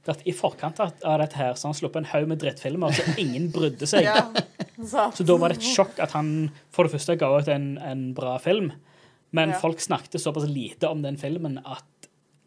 er 0.07 0.13
at 0.13 0.23
i 0.25 0.31
forkant 0.33 0.79
av 0.79 0.93
av 1.05 1.19
dette 1.19 1.35
her, 1.35 1.55
så 1.55 1.65
han 1.67 1.75
sluppet 1.75 1.97
en 1.97 2.05
haug 2.05 2.29
med 2.29 2.39
drittfilmer, 2.39 2.93
så 2.95 3.19
ingen 3.19 3.51
brydde 3.51 3.87
seg. 3.91 4.05
Ja, 4.07 4.23
sant. 4.87 5.17
Så 5.17 5.25
da 5.27 5.37
var 5.37 5.49
det 5.49 5.57
et 5.59 5.65
sjokk 5.65 5.99
at 5.99 6.13
han 6.13 6.51
for 6.71 6.85
det 6.85 6.93
første 6.93 7.17
ga 7.19 7.27
ut 7.41 7.49
en, 7.49 7.77
en 7.79 8.13
bra 8.15 8.37
film, 8.39 8.71
men 9.33 9.51
Ja. 9.51 9.59
folk 9.59 9.79
snakket 9.81 10.21
såpass 10.23 10.47
lite 10.47 10.85
om 10.89 11.03
den 11.03 11.17
filmen 11.17 11.59
at, 11.67 11.83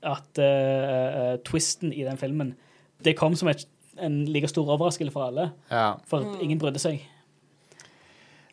at 0.04 0.40
uh, 0.40 1.34
uh, 1.34 1.38
twisten 1.44 1.92
i 1.92 2.04
den 2.06 2.16
filmen 2.18 2.56
Det 3.04 3.18
kom 3.18 3.36
som 3.36 3.50
et, 3.50 3.66
en 3.98 4.26
like 4.26 4.48
stor 4.48 4.66
overraskelse 4.78 5.12
for 5.12 5.28
alle, 5.28 5.52
ja. 5.70 5.98
for 6.06 6.20
Mm. 6.24 6.34
at 6.36 6.42
ingen 6.42 6.60
brydde 6.60 6.80
seg. 6.80 7.02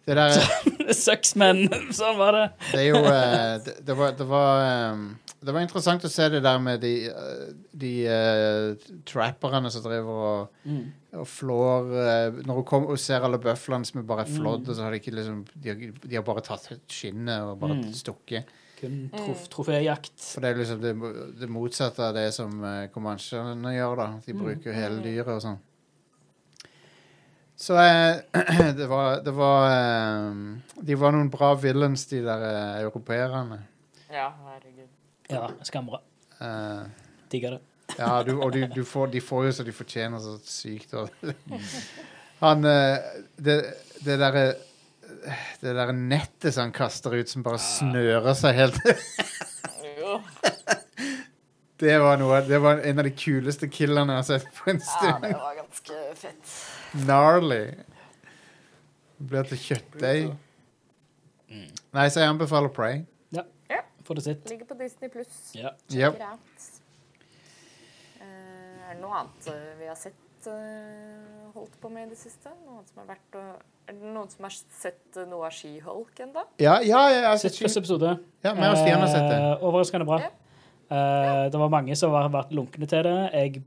Det 0.06 0.14
der 0.14 0.92
sucks, 0.94 1.34
men 1.40 1.64
sånn 1.94 2.16
var 2.18 2.32
det. 2.36 2.44
Det 2.72 2.80
er 2.84 2.88
jo 2.92 3.00
eh, 3.10 3.54
det, 3.66 3.72
det, 3.86 3.96
var, 3.98 4.12
det, 4.18 4.26
var, 4.30 4.66
um 4.92 5.06
det 5.46 5.52
var 5.54 5.62
interessant 5.62 6.02
å 6.06 6.10
se 6.10 6.24
det 6.32 6.40
der 6.42 6.58
med 6.62 6.80
de, 6.82 6.92
eh, 7.10 7.48
de 7.78 7.90
uh, 8.10 8.94
trapperne 9.06 9.70
som 9.70 9.82
driver 9.84 10.22
og, 10.30 10.62
Mm. 10.66 10.86
og 11.20 11.26
flår 11.30 11.84
uh, 11.92 12.38
Når 12.48 12.54
hun 12.58 12.64
kommer 12.66 12.90
og 12.90 12.98
ser 12.98 13.22
alle 13.22 13.38
bøflene 13.38 13.86
som 13.86 14.00
er 14.00 14.06
bare 14.08 14.24
er 14.24 14.32
flådd, 14.32 14.64
Mm. 14.64 14.70
og 14.70 14.74
så 14.78 14.82
har 14.86 14.90
de 14.90 14.98
ikke 14.98 15.14
liksom 15.14 15.44
De 15.54 15.68
har, 15.70 15.82
de 16.02 16.16
har 16.16 16.24
bare 16.26 16.42
tatt 16.42 16.66
skinnet 16.90 17.42
og 17.46 17.60
bare 17.60 17.76
Mm. 17.78 17.92
stukket. 17.94 18.48
Kun 18.80 18.96
trof, 19.14 19.46
troféjakt. 19.52 20.16
For 20.34 20.40
det 20.44 20.50
er 20.50 20.58
liksom 20.60 20.80
det, 20.82 20.94
det 21.40 21.48
motsatte 21.48 22.02
av 22.08 22.14
det 22.18 22.26
som 22.34 22.50
uh, 22.64 22.86
comanchene 22.92 23.72
gjør, 23.76 23.96
da. 24.02 24.08
De 24.26 24.32
Mm. 24.34 24.42
bruker 24.42 24.70
jo 24.72 24.76
hele 24.80 25.02
dyret 25.04 25.30
og 25.36 25.42
sånn. 25.46 25.58
Så 27.56 27.76
eh, 27.80 28.16
det 28.76 28.86
var, 28.86 29.22
det 29.24 29.32
var 29.32 29.70
eh, 29.70 30.34
De 30.86 30.94
var 31.00 31.14
noen 31.16 31.30
bra 31.32 31.54
villains, 31.60 32.04
de 32.10 32.20
der 32.26 32.44
eh, 32.50 32.82
europeerne. 32.84 33.62
Ja, 34.12 34.28
herregud. 34.50 34.90
Ja, 35.32 35.48
skambra. 35.66 36.02
Eh, 36.40 36.84
Digger 37.32 37.56
det. 37.56 37.62
ja, 37.98 38.22
du, 38.22 38.34
og 38.42 38.52
du, 38.52 38.66
du 38.74 38.84
får, 38.84 39.06
de 39.14 39.20
får 39.24 39.48
jo 39.48 39.52
så 39.56 39.64
de 39.66 39.72
fortjener 39.74 40.20
så 40.22 40.36
sykt. 40.44 40.94
Og, 40.94 41.10
han 42.44 42.64
eh, 42.68 42.96
Det, 43.36 43.60
det 44.04 44.20
derre 44.20 44.46
det 45.60 45.72
der 45.74 45.90
nettet 45.96 46.54
som 46.54 46.66
han 46.68 46.72
kaster 46.74 47.14
ut, 47.16 47.28
som 47.30 47.42
bare 47.42 47.58
snører 47.62 48.34
seg 48.36 48.54
helt 48.58 48.76
Det 51.76 51.96
var, 52.00 52.16
noe, 52.16 52.38
det 52.46 52.58
var 52.62 52.78
en 52.88 53.00
av 53.02 53.04
de 53.04 53.12
kuleste 53.12 53.68
killene 53.68 54.14
jeg 54.14 54.22
har 54.22 54.26
sett 54.28 54.46
på 54.56 54.70
en 54.72 54.78
stund. 54.80 55.26
Ja, 55.26 55.28
det 55.28 55.32
var. 55.36 55.65
Gnarly. 56.94 57.64
Det 59.16 59.28
blir 59.30 59.48
til 59.48 59.58
kjøttdeig. 59.58 60.24
Nei, 61.96 62.08
så 62.12 62.20
jeg 62.20 62.28
anbefaler 62.34 62.72
Pray. 62.74 63.04
Får 64.06 64.14
det 64.20 64.22
sitt. 64.22 64.50
Ligger 64.50 64.68
på 64.70 64.74
Disney 64.78 65.10
pluss. 65.10 65.38
Ja. 65.56 65.72
Yep. 65.90 66.20
er 68.86 68.94
det 68.94 69.00
noe 69.02 69.16
annet 69.18 69.48
eh, 69.50 69.72
vi 69.80 69.88
har 69.90 69.96
sett 69.98 70.46
uh, 70.46 71.48
holdt 71.56 71.74
på 71.82 71.90
med 71.90 72.06
i 72.06 72.12
det 72.12 72.18
siste? 72.20 72.52
Noe 72.68 72.84
som 72.86 73.00
har 73.02 73.08
vært, 73.16 73.34
å- 73.34 73.88
er 73.90 73.96
det 73.98 74.12
noen 74.14 74.30
som 74.30 74.46
har 74.46 74.54
sett 74.54 75.18
noe 75.26 75.48
av 75.48 75.56
She-Hulk 75.56 76.22
ennå? 76.22 76.44
Ja, 76.62 76.76
ja, 76.86 77.00
ja, 77.10 77.16
jeg 77.16 77.26
har 77.26 77.40
sett 77.42 77.58
første 77.58 77.82
episode. 77.82 78.12
Ja, 78.46 78.52
meg 78.54 78.70
og 78.70 78.78
Stian 78.78 79.02
har 79.02 79.10
sett 79.10 79.26
det. 79.26 79.40
Eh, 79.42 79.64
overraskende 79.66 80.06
bra. 80.06 80.20
Ja. 80.22 80.30
Eh, 80.86 81.42
det 81.50 81.58
var 81.64 81.74
mange 81.74 81.98
som 81.98 82.14
har 82.14 82.30
vært 82.30 82.54
lunkne 82.54 82.86
til 82.86 83.02
det. 83.08 83.16
Jeg 83.34 83.64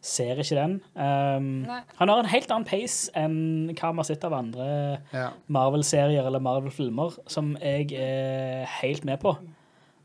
ser 0.00 0.38
ikke 0.40 0.56
den. 0.56 0.74
Um, 0.96 1.66
han 1.98 2.08
har 2.08 2.22
en 2.22 2.28
helt 2.32 2.50
annen 2.50 2.64
pace 2.68 3.10
enn 3.20 3.68
hva 3.76 3.90
vi 3.92 4.00
har 4.00 4.06
sett 4.08 4.24
av 4.24 4.32
andre 4.38 4.66
Ja. 5.12 5.26
Marvel-serier 5.52 6.24
eller 6.26 6.40
Marvel-filmer, 6.40 7.18
som 7.28 7.52
jeg 7.60 7.92
er 7.92 8.64
helt 8.80 9.04
med 9.04 9.20
på. 9.20 9.34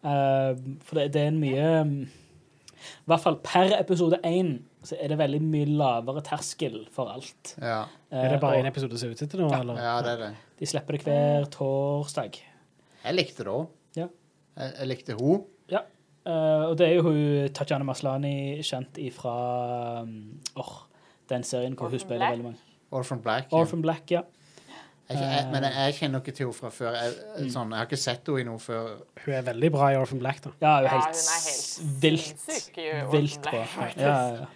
Uh, 0.04 0.52
for 0.84 1.00
det, 1.00 1.08
det 1.16 1.22
er 1.24 1.32
en 1.32 1.40
mye 1.42 1.70
I 2.06 3.08
hvert 3.10 3.24
fall 3.24 3.40
per 3.42 3.72
episode 3.80 4.20
én 4.28 4.60
så 4.86 4.94
er 5.02 5.10
det 5.10 5.18
veldig 5.18 5.40
mye 5.42 5.66
lavere 5.80 6.22
terskel 6.22 6.84
for 6.94 7.10
alt. 7.10 7.56
Ja. 7.58 7.80
Uh, 8.12 8.20
Er 8.20 8.36
det 8.36 8.42
bare 8.44 8.60
én 8.62 8.68
episode 8.70 9.00
som 9.02 9.10
er 9.10 9.16
ute 9.18 9.26
til 9.32 9.42
nå, 9.42 9.48
eller? 9.56 9.80
ja, 9.82 9.96
det 10.06 10.12
er 10.12 10.20
det. 10.28 10.34
De 10.60 10.68
slipper 10.70 10.94
det 11.00 11.02
hver 11.08 11.48
torsdag. 11.56 12.38
Jeg 13.06 13.16
likte 13.18 13.48
det 13.48 13.56
òg. 13.56 13.66
Ja. 13.98 14.06
Jeg, 14.60 14.76
jeg 14.78 14.88
likte 14.92 15.16
hun. 15.18 15.42
Eh, 16.26 16.64
og 16.70 16.78
det 16.80 16.88
er 16.88 16.96
jo 16.96 17.04
hun 17.06 17.50
Tatjana 17.54 17.86
Maslani 17.86 18.62
kjent 18.66 18.98
ifra 18.98 19.34
um, 20.02 20.16
oh, 20.58 20.72
den 21.30 21.44
serien 21.46 21.76
hvor 21.78 21.90
hun 21.94 22.00
spiller 22.02 22.18
Black? 22.26 22.32
veldig 22.32 22.46
mange. 22.52 22.58
Orphan 22.92 23.22
Black. 23.22 23.52
Ja. 23.52 23.58
Orphan 23.60 23.82
Black, 23.82 24.12
ja. 24.12 24.22
Jeg, 25.10 25.20
jeg, 25.22 25.46
men 25.52 25.64
jeg, 25.68 25.74
jeg 25.78 25.94
kjenner 26.00 26.22
ikke 26.24 26.32
til 26.34 26.48
henne 26.48 26.58
fra 26.58 26.70
før. 26.74 26.96
Jeg, 26.98 27.12
Mm. 27.38 27.50
sånn, 27.54 27.70
jeg 27.76 27.78
har 27.78 27.86
ikke 27.86 28.00
sett 28.02 28.26
henne 28.32 28.42
i 28.42 28.46
noe 28.48 28.58
før. 28.64 28.88
Hun 29.26 29.34
er 29.38 29.44
veldig 29.46 29.70
bra 29.76 29.90
i 29.94 29.98
Orphan 30.00 30.20
Black, 30.24 30.40
da. 30.42 30.50
Ja, 30.64 30.72
hun 30.80 30.86
er 30.86 30.88
Ja, 30.88 30.92
helt, 30.96 31.06
hun 31.06 31.36
er 31.36 31.44
helt 31.46 32.02
vilt, 32.02 32.40
sinnssyk 32.42 32.78
i 32.82 32.88
Orphan 32.96 33.12
vilt 33.14 33.42
bra. 33.46 33.62
Faktisk. 33.76 34.02
Ja, 34.02 34.16
ja, 34.32 34.48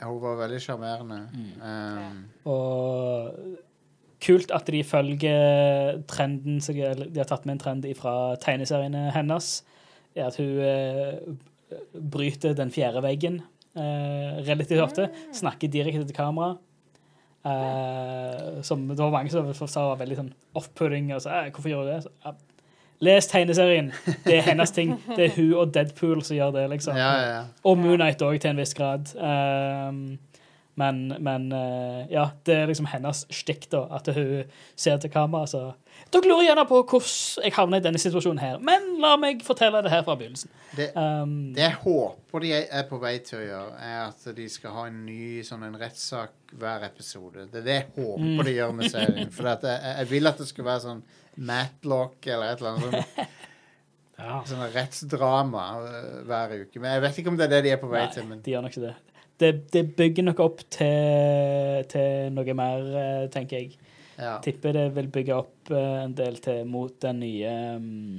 ja. 0.00 0.08
Hun 0.08 0.20
var 0.22 0.36
veldig 0.42 0.60
sjarmerende. 0.62 1.20
Mm. 1.34 1.62
Um, 1.62 2.18
Og 2.50 3.38
kult 4.26 4.50
at 4.54 4.66
de 4.66 4.82
følger 4.86 6.02
trenden 6.10 6.58
de, 6.58 7.06
de 7.14 7.18
har 7.22 7.26
tatt 7.30 7.46
med 7.46 7.54
en 7.58 7.62
trend 7.62 7.86
fra 7.98 8.16
tegneseriene 8.42 9.10
hennes. 9.14 9.52
Er 10.18 10.28
at 10.28 10.38
hun 10.40 10.58
eh, 10.64 11.78
bryter 11.94 12.56
den 12.58 12.72
fjerde 12.74 13.02
veggen 13.04 13.42
eh, 13.78 14.42
relativt 14.48 14.82
ofte. 14.82 15.08
Snakker 15.36 15.70
direkte 15.72 16.04
til 16.06 16.16
kamera. 16.16 16.56
Eh, 17.46 18.62
som 18.66 18.88
det 18.88 18.98
var 18.98 19.14
mange 19.14 19.30
som 19.30 19.68
sa 19.68 19.88
var 19.92 20.02
veldig 20.02 20.20
sånn 20.20 20.30
off-putting. 20.58 21.12
Og 21.14 21.22
så, 21.24 21.32
eh, 21.44 21.50
hvorfor 21.54 21.72
gjør 21.72 21.84
hun 21.84 21.92
det? 21.92 22.02
Så, 22.06 22.36
les 23.04 23.30
tegneserien. 23.30 23.92
Det 24.24 24.38
er 24.38 24.46
hennes 24.50 24.74
ting. 24.74 24.96
Det 25.14 25.28
er 25.28 25.36
hun 25.36 25.54
og 25.62 25.74
Deadpool 25.74 26.22
som 26.26 26.36
gjør 26.36 26.56
det. 26.56 26.68
liksom. 26.74 26.96
ja, 26.98 27.12
ja, 27.20 27.28
ja. 27.36 27.44
Og 27.64 27.78
Moonnight 27.78 28.22
òg, 28.26 28.40
til 28.42 28.52
en 28.52 28.62
viss 28.62 28.74
grad. 28.74 29.12
Um, 29.14 30.18
men 30.78 30.98
men 31.18 31.52
uh, 31.52 32.06
ja, 32.10 32.28
det 32.46 32.54
er 32.54 32.68
liksom 32.70 32.86
hennes 32.90 33.24
stikk, 33.34 33.68
da. 33.70 33.86
At 33.98 34.10
hun 34.14 34.50
ser 34.76 34.98
til 34.98 35.10
kamera 35.10 35.46
så 35.46 35.62
Dere 36.08 36.24
lurer 36.30 36.46
gjerne 36.46 36.62
på 36.70 36.78
hvordan 36.88 37.44
jeg 37.44 37.52
havna 37.52 37.76
i 37.76 37.84
denne 37.84 38.00
situasjonen 38.00 38.38
her, 38.40 38.58
men 38.64 38.86
la 39.02 39.10
meg 39.20 39.42
fortelle 39.44 39.82
det 39.84 39.90
her 39.92 40.02
fra 40.06 40.14
begynnelsen. 40.16 40.48
Det, 40.76 40.86
Um, 40.96 41.34
det 41.52 41.60
jeg 41.66 41.74
håper 41.82 42.40
de 42.46 42.52
er 42.56 42.86
på 42.88 42.96
vei 43.02 43.18
til 43.26 43.38
å 43.38 43.44
gjøre, 43.44 43.74
er 43.84 43.98
at 44.06 44.24
de 44.36 44.46
skal 44.48 44.72
ha 44.72 44.86
en 44.88 45.02
ny 45.04 45.42
sånn 45.44 45.66
en 45.68 45.76
rettssak 45.80 46.32
hver 46.56 46.86
episode. 46.88 47.44
Det 47.52 47.60
er 47.60 47.66
det 47.66 47.76
jeg 47.76 47.86
håper 47.98 48.24
Mm. 48.24 48.44
de 48.48 48.54
gjør 48.56 48.72
med 48.78 48.90
serien. 48.90 49.30
For 49.36 49.50
at 49.52 49.62
jeg, 49.68 49.94
jeg 49.98 50.08
vil 50.14 50.26
at 50.32 50.38
det 50.40 50.48
skal 50.48 50.64
være 50.64 50.80
sånn 50.86 51.02
Matlock 51.36 52.26
eller 52.26 52.54
et 52.54 52.62
eller 52.62 52.70
annet 52.70 52.88
sånn, 52.88 53.26
Ja. 54.18 54.40
sånn 54.48 54.64
rettsdrama 54.74 55.66
øh, 55.78 56.24
hver 56.26 56.56
uke. 56.64 56.80
Men 56.82 56.96
jeg 56.96 57.02
vet 57.04 57.18
ikke 57.20 57.30
om 57.30 57.36
det 57.38 57.44
er 57.46 57.52
det 57.52 57.60
de 57.68 57.70
er 57.76 57.82
på 57.84 57.90
vei 57.92 58.00
nei, 58.06 58.14
til. 58.16 58.24
Men 58.26 58.40
de 58.42 58.50
gjør 58.56 58.64
nok 58.64 58.72
ikke 58.74 58.86
det. 58.88 58.94
det. 59.38 59.52
Det 59.76 59.84
bygger 60.00 60.26
nok 60.26 60.40
opp 60.42 60.64
til, 60.74 61.84
til 61.92 62.32
noe 62.34 62.56
mer, 62.58 62.88
eh, 63.04 63.28
tenker 63.30 63.60
jeg. 63.60 63.76
Ja. 64.18 64.34
Tipper 64.42 64.74
det 64.74 64.88
vil 64.96 65.10
bygge 65.14 65.36
opp 65.36 65.70
eh, 65.70 65.94
en 66.02 66.16
del 66.18 66.40
til 66.42 66.66
mot 66.68 66.94
den 67.04 67.22
nye 67.22 67.54
um, 67.78 68.18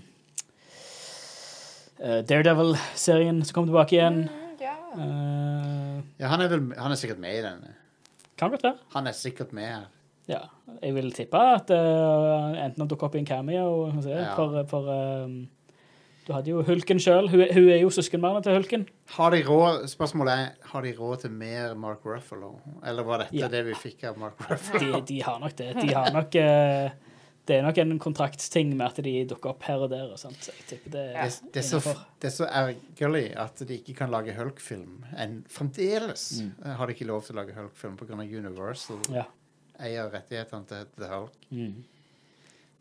Daredevil-serien 2.00 3.42
som 3.44 3.58
kommer 3.58 3.74
tilbake 3.74 3.98
igjen. 3.98 4.22
Mm, 4.32 4.54
ja. 4.64 4.76
Uh, 4.96 5.98
ja 6.22 6.32
han, 6.32 6.44
er 6.46 6.54
vel, 6.54 6.70
han 6.80 6.96
er 6.96 7.00
sikkert 7.02 7.20
med 7.20 7.36
i 7.36 7.44
denne. 7.44 7.74
kan 8.40 8.54
godt 8.54 8.64
være. 8.64 8.80
Han 8.96 9.12
er 9.12 9.18
sikkert 9.18 9.52
med 9.56 9.68
her. 9.68 9.88
Ja, 10.30 10.44
jeg 10.80 10.96
vil 10.96 11.12
tippe 11.18 11.42
at 11.58 11.72
uh, 11.74 12.54
enten 12.54 12.86
han 12.86 12.90
dukker 12.90 13.10
opp 13.10 13.18
i 13.18 13.24
en 13.24 13.28
cameo. 13.28 13.90
For, 14.38 14.62
for 14.70 14.92
um, 15.26 15.42
du 16.30 16.34
hadde 16.38 16.52
jo 16.54 16.62
Hulken 16.62 17.00
sjøl. 17.02 17.26
Hun, 17.32 17.42
hun 17.50 17.68
er 17.74 17.80
jo 17.82 17.90
søskenbarnet 17.90 18.46
til 18.46 18.54
Hulken. 18.54 18.84
Har 19.18 19.34
de 19.34 19.42
råd, 19.48 19.88
spørsmålet 19.90 20.34
er 20.38 20.70
har 20.70 20.86
de 20.86 20.92
råd 21.00 21.24
til 21.26 21.32
mer 21.34 21.74
Mark 21.76 22.06
Ruffalo. 22.06 22.52
Eller 22.86 23.04
var 23.08 23.24
dette 23.26 23.36
Ja. 23.40 23.48
det 23.50 23.64
vi 23.66 23.74
fikk 23.74 24.04
av 24.12 24.20
Mark 24.22 24.38
Ruffalo? 24.46 25.00
De, 25.00 25.06
de 25.10 25.22
har 25.26 25.40
nok 25.42 25.56
det. 25.58 25.72
De 25.82 25.88
har 25.96 26.12
nok 26.14 26.38
uh, 26.38 26.92
Det 27.50 27.56
er 27.58 27.64
nok 27.66 27.78
en 27.82 27.96
kontraktsting 27.98 28.76
med 28.78 28.86
at 28.92 29.00
de 29.02 29.14
dukker 29.26 29.50
opp 29.56 29.64
her 29.66 29.82
og 29.82 29.90
der. 29.90 30.12
Og 30.14 30.20
sånt. 30.22 30.38
Så 30.46 30.54
jeg 30.54 30.68
tipper 30.70 30.94
det 30.94 31.06
Ja. 31.16 31.26
Det, 31.26 31.50
det, 31.58 31.64
er 31.64 31.68
så, 31.82 31.96
det 32.22 32.30
er 32.30 32.36
så 32.38 32.46
ergerlig 32.62 33.26
at 33.48 33.66
de 33.68 33.80
ikke 33.82 33.96
kan 34.04 34.12
lage 34.14 34.36
Hulk-film. 34.38 35.00
Fremdeles 35.50 36.28
Mm. 36.44 36.54
har 36.78 36.86
de 36.86 36.94
ikke 36.94 37.10
lov 37.10 37.24
til 37.26 37.34
å 37.36 37.42
lage 37.42 37.58
Hulk-film 37.58 37.98
pga. 37.98 38.14
Universal 38.22 39.02
Ja. 39.18 39.26
eier 39.82 40.12
rettighetene 40.14 40.66
til 40.70 40.86
The 41.00 41.08
Hulk. 41.10 41.34
Mm. 41.50 41.84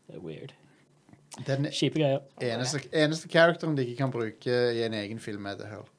Det 0.07 0.15
er 0.15 0.19
weird. 0.21 0.53
Den 1.45 1.69
Kjipe 1.71 1.99
greier. 2.01 2.21
eneste, 2.41 2.81
eneste 2.91 3.29
characteren 3.31 3.75
de 3.77 3.85
ikke 3.85 3.97
kan 4.01 4.11
bruke 4.11 4.55
i 4.75 4.81
en 4.83 4.93
egen 4.97 5.19
film, 5.23 5.45
er 5.45 5.55
The 5.59 5.67
Hulk. 5.71 5.95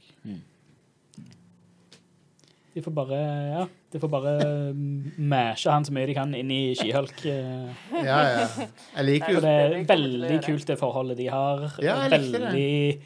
De 2.75 2.83
får 2.85 2.93
bare 2.95 3.17
ja, 3.51 3.63
de 3.91 3.99
får 3.99 4.11
bare 4.13 4.33
mashe 5.19 5.71
han 5.73 5.83
så 5.87 5.91
mye 5.95 6.07
de 6.07 6.15
kan 6.15 6.35
inn 6.39 6.51
i 6.55 6.59
skihulk. 6.79 7.25
eh. 7.27 7.73
Ja, 7.97 8.19
ja. 8.31 8.45
Jeg 8.95 9.07
liker 9.09 9.27
For 9.27 9.33
jo 9.35 9.41
det 9.43 9.55
er 9.55 9.57
vi 9.57 9.65
kommer 9.65 9.81
til 9.81 9.81
å 9.81 9.95
veldig 9.97 10.31
gjøre. 10.31 10.45
kult, 10.47 10.67
det 10.71 10.77
forholdet 10.79 11.19
de 11.19 11.27
har. 11.35 11.65
Ja, 11.83 11.97
jeg 12.05 12.13
likte 12.15 12.39
det. 12.39 12.45
veldig 12.45 13.01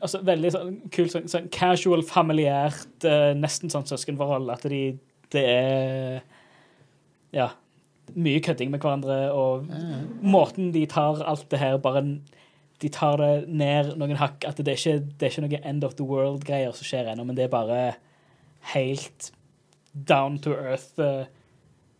Altså, 0.00 0.18
veldig 0.24 0.50
sånn 0.54 0.70
kult, 0.94 1.10
sånn, 1.12 1.26
sånn 1.28 1.48
casual, 1.52 2.00
familiært, 2.08 3.04
eh, 3.04 3.34
nesten 3.36 3.68
sånn 3.74 3.84
søskenforhold. 3.90 4.48
At 4.54 4.62
de 4.70 4.98
Det 5.30 5.42
er 5.46 6.22
Ja. 7.32 7.50
Mye 8.14 8.40
kødding 8.44 8.70
med 8.72 8.80
hverandre, 8.82 9.32
og 9.32 9.66
måten 10.22 10.72
de 10.74 10.86
tar 10.86 11.22
alt 11.22 11.50
det 11.50 11.58
her 11.58 11.76
bare 11.78 12.04
De 12.80 12.88
tar 12.88 13.16
det 13.20 13.48
ned 13.48 13.90
noen 14.00 14.16
hakk. 14.16 14.44
At 14.48 14.56
det 14.56 14.68
er 14.68 14.78
ikke, 14.78 15.04
det 15.20 15.26
er 15.26 15.34
ikke 15.34 15.42
noe 15.44 15.60
end 15.68 15.84
of 15.84 15.98
the 15.98 16.06
world-greier 16.06 16.72
som 16.72 16.88
skjer 16.88 17.10
ennå, 17.12 17.26
men 17.28 17.36
det 17.36 17.44
er 17.44 17.52
bare 17.52 17.80
helt 18.72 19.32
down 19.92 20.38
to 20.38 20.54
earth. 20.56 20.96
eh, 20.98 21.26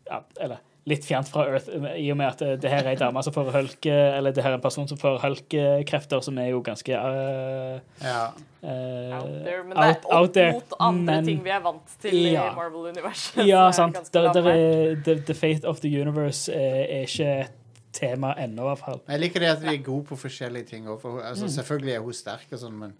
ja, 0.08 0.22
eller 0.40 0.62
litt 0.88 1.04
fjernt 1.04 1.28
fra 1.28 1.44
Earth, 1.50 1.68
i 1.98 2.06
og 2.10 2.16
med 2.16 2.26
at 2.30 2.60
det 2.62 2.70
her 2.72 2.84
er 2.86 2.94
ei 2.94 2.98
dame 3.00 3.22
som 3.22 3.34
får 3.34 3.50
hulk, 3.52 3.86
eh, 3.86 4.16
eller 4.16 4.32
det 4.32 4.42
her 4.44 4.54
er 4.54 4.58
en 4.58 4.64
person 4.64 4.88
som 4.88 4.98
får 5.00 5.18
hulk-krefter, 5.24 6.22
som 6.24 6.38
er 6.40 6.48
jo 6.54 6.62
ganske 6.64 6.96
uh, 6.96 7.76
ja. 8.00 8.22
uh, 8.64 9.20
Out 9.20 9.30
there, 9.44 9.62
men 9.68 9.76
out- 9.76 9.84
det 9.84 10.08
er 10.08 10.18
opp 10.22 10.32
there, 10.32 10.52
mot 10.56 10.74
andre 10.80 11.14
men- 11.20 11.30
ting 11.30 11.44
vi 11.44 11.50
er 11.54 11.60
vant 11.64 11.96
til 12.00 12.18
i 12.32 12.34
Marvel-universet. 12.56 13.44
Ja, 13.46 13.66
sant. 13.76 14.00
Der, 14.14 14.32
der 14.32 14.50
er, 14.54 14.94
the, 15.04 15.18
the 15.20 15.34
Fate 15.36 15.68
of 15.68 15.80
the 15.84 15.92
Universe 16.00 16.52
er, 16.52 16.84
er 16.88 17.06
ikke 17.08 17.30
et 17.44 17.56
tema 17.92 18.32
ennå, 18.38 18.62
i 18.62 18.68
hvert 18.70 18.78
fall. 18.84 19.00
Jeg 19.10 19.20
liker 19.20 19.42
det 19.42 19.48
at 19.50 19.62
de 19.64 19.72
er 19.74 19.80
gode 19.84 20.04
på 20.06 20.16
forskjellige 20.16 20.64
ting. 20.64 20.84
For, 21.02 21.20
altså, 21.26 21.48
Selvfølgelig 21.50 21.94
er 21.96 22.04
hun 22.04 22.14
sterk, 22.14 22.46
og 22.54 22.60
sånn, 22.62 22.76
men, 22.78 22.92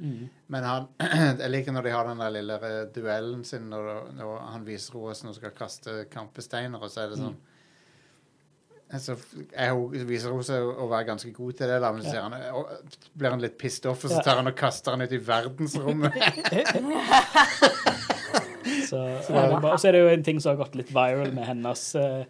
men 0.51 0.65
han, 0.67 0.89
jeg 1.45 1.51
liker 1.55 1.73
når 1.77 1.87
de 1.87 1.93
har 1.95 2.09
den 2.11 2.19
der 2.21 2.35
lille 2.35 2.59
duellen 2.95 3.45
sin, 3.47 3.71
når, 3.71 4.11
når 4.19 4.37
han 4.51 4.67
viser 4.67 4.93
henne 4.93 5.07
hvordan 5.07 5.31
hun 5.31 5.39
skal 5.39 5.55
kaste 5.57 5.95
kampesteiner, 6.13 6.83
og 6.83 6.91
så 6.91 7.07
er 7.07 7.15
det 7.15 7.21
sånn 7.23 7.39
så 8.99 9.15
er 9.55 9.71
viser 10.09 10.33
hun 10.35 10.43
seg 10.43 10.65
å 10.67 10.89
være 10.91 11.07
ganske 11.13 11.31
god 11.37 11.53
til 11.61 11.69
det, 11.71 11.77
da, 11.85 11.93
men 11.95 12.03
så 12.03 12.25
han, 12.25 12.35
og, 12.59 12.73
blir 13.15 13.31
han 13.31 13.41
litt 13.45 13.55
pissed 13.61 13.87
off, 13.87 14.03
og 14.05 14.11
så 14.11 14.19
tar 14.27 14.41
han 14.41 14.51
og 14.51 14.57
kaster 14.59 14.91
han 14.97 15.05
ut 15.07 15.13
i 15.15 15.21
verdensrommet. 15.23 16.13
Så, 18.91 18.99
så, 19.27 19.33
er 19.35 19.61
bare- 19.61 19.79
så 19.79 19.89
er 19.89 19.93
det 19.97 20.01
jo 20.03 20.09
en 20.13 20.23
ting 20.27 20.41
som 20.43 20.51
har 20.53 20.59
gått 20.65 20.75
litt 20.79 20.91
viral 20.93 21.31
med 21.35 21.47
hennes 21.47 21.83
eh, 21.99 22.25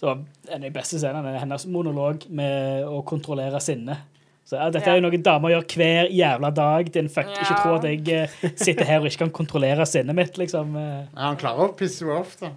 så 0.00 0.10
En 0.50 0.56
av 0.56 0.64
de 0.64 0.70
beste 0.74 0.98
scenene 0.98 1.30
er 1.30 1.38
hennes 1.38 1.66
monolog 1.70 2.24
med 2.34 2.82
å 2.88 3.02
kontrollere 3.06 3.60
sinnet. 3.62 4.00
Så 4.48 4.56
ja, 4.58 4.66
Dette 4.74 4.90
er 4.90 4.98
jo 4.98 5.04
noe 5.04 5.20
damer 5.22 5.52
gjør 5.54 5.66
hver 5.76 6.08
jævla 6.10 6.50
dag. 6.56 6.88
Din 6.92 7.08
fuck. 7.12 7.28
Ikke 7.30 7.52
Ja. 7.54 7.60
tro 7.62 7.76
at 7.78 7.84
jeg 7.86 8.08
eh, 8.10 8.34
sitter 8.58 8.84
her 8.88 8.98
og 9.04 9.06
ikke 9.06 9.22
kan 9.22 9.30
kontrollere 9.36 9.86
sinnet 9.86 10.16
mitt, 10.18 10.34
liksom. 10.40 10.74
eh. 10.76 11.04
Ja, 11.14 11.28
han 11.28 11.38
klarer 11.38 11.68
å 11.70 11.76
pisse 11.78 12.02
henne 12.02 12.18
off, 12.18 12.34
da. 12.40 12.50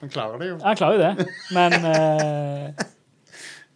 Han 0.00 0.08
klarer 0.14 0.38
det 0.38 0.48
jo. 0.52 0.58
Han 0.62 0.76
klarer 0.76 0.94
jo 0.94 1.02
det, 1.02 1.26
men 1.54 1.72
uh, 1.84 2.86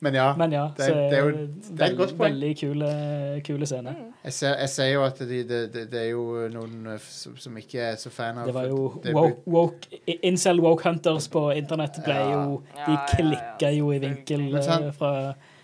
Men 0.02 0.14
ja, 0.18 0.34
Men 0.36 0.50
ja. 0.52 0.62
Det 0.76 0.82
så 0.88 0.94
det 0.94 1.14
er 1.18 1.20
jo- 1.28 1.48
det 1.76 1.80
er 1.80 1.90
et 1.92 1.96
godt 1.96 2.12
poeng. 2.18 2.32
Veldig 2.32 2.48
kule, 2.58 2.88
kule 3.46 3.66
scene. 3.70 3.92
jeg 4.24 4.32
ser, 4.32 4.56
jeg 4.58 4.68
ser 4.68 4.88
jo 4.92 5.04
at 5.06 5.18
de, 5.18 5.42
det, 5.46 5.60
de, 5.74 5.84
det 5.92 6.00
er 6.00 6.08
jo 6.10 6.48
noen 6.50 6.88
eh, 6.90 6.98
som, 7.06 7.36
som 7.38 7.56
ikke 7.60 7.78
er 7.92 7.94
så 8.02 8.10
fan 8.10 8.38
av 8.42 8.46
Det 8.50 8.54
var 8.56 8.66
jo 8.66 9.00
det- 9.04 9.14
woke, 9.14 9.38
woke, 9.46 10.00
Incel 10.26 10.58
woke 10.60 10.82
hunters 10.88 11.28
på 11.30 11.44
internett 11.54 12.00
ble 12.04 12.18
jo 12.18 12.62
De 12.86 12.96
klikka 13.14 13.70
jo 13.76 13.92
i 13.94 14.00
vinkel 14.02 14.48
eh, 14.58 14.90
fra 14.98 15.12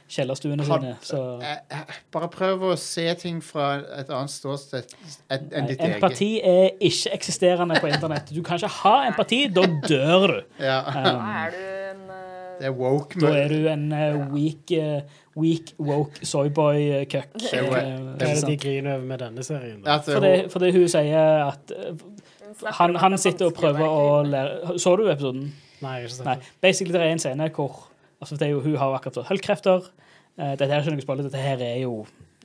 kjellerstuene 0.09 0.65
sine, 0.65 0.95
så 1.05 1.19
Eh, 1.43 1.59
eh, 1.71 1.95
Bare 2.13 2.29
prøv 2.33 2.63
å 2.71 2.77
se 2.79 3.05
ting 3.21 3.41
fra 3.45 3.75
et 3.99 4.09
annet 4.09 4.31
ståsted 4.33 4.95
enn 5.31 5.69
ditt 5.69 5.79
eget. 5.81 5.97
Empati 5.99 6.31
er 6.45 6.71
ikke-eksisterende 6.81 7.81
på 7.81 7.91
internett. 7.93 8.33
Du 8.35 8.43
kan 8.43 8.57
ikke 8.59 8.73
ha 8.83 8.95
empati, 9.11 9.47
da 9.53 9.63
dør 9.89 10.27
du. 10.33 10.43
Ja. 10.65 10.81
Um, 10.89 11.05
Da 11.05 11.45
er 11.45 11.51
du 11.51 11.63
en 11.91 12.03
eh, 12.11 12.59
Det 12.59 12.67
er 12.67 12.73
woke. 12.75 13.21
da 13.21 13.33
er 13.39 13.49
du 13.49 13.69
en 13.69 13.93
uh, 13.93 14.33
weak, 14.35 14.73
uh, 14.73 15.01
weak 15.37 15.75
woke 15.79 16.25
soyboy-cuck. 16.27 17.29
Det 17.39 17.53
er 17.53 17.69
Hva 17.69 17.83
er 17.85 18.17
det 18.19 18.47
de 18.49 18.57
griner 18.57 18.97
over 18.97 19.05
med 19.07 19.19
denne 19.23 19.45
serien? 19.47 19.83
Da? 19.85 19.99
Fordi, 20.03 20.49
fordi 20.51 20.73
hun 20.75 20.89
sier 20.89 21.45
at 21.53 21.73
han, 22.79 22.97
han 22.97 23.13
er 23.13 23.17
sitter 23.23 23.47
og 23.53 23.55
prøver 23.55 23.85
å 23.87 24.23
lære 24.27 24.79
Så 24.81 24.97
du 24.97 25.05
episoden? 25.11 25.53
Nei, 25.83 25.93
jeg 26.01 26.03
har 26.03 26.09
ikke 26.09 26.15
sett 26.17 26.27
Nei. 26.27 26.35
det. 26.41 26.49
Basically, 26.61 26.93
det 26.97 27.03
er 27.05 27.13
en 27.13 27.23
scene 27.23 27.49
hvor 27.55 27.77
altså 28.19 28.39
det 28.39 28.49
er 28.49 28.55
jo, 28.57 28.63
Hun 28.65 28.77
har 28.77 28.91
jo 28.91 28.99
akkurat 28.99 29.21
fått 29.21 29.31
hullkrefter. 29.33 29.91
Uh, 30.39 30.55
dette 30.55 30.71
her 30.71 30.81
er 30.81 30.87
ikke 30.87 30.97
noe 30.99 31.07
spoiler, 31.07 31.29
dette 31.29 31.43
her 31.43 31.63
er 31.65 31.79
jo 31.83 32.03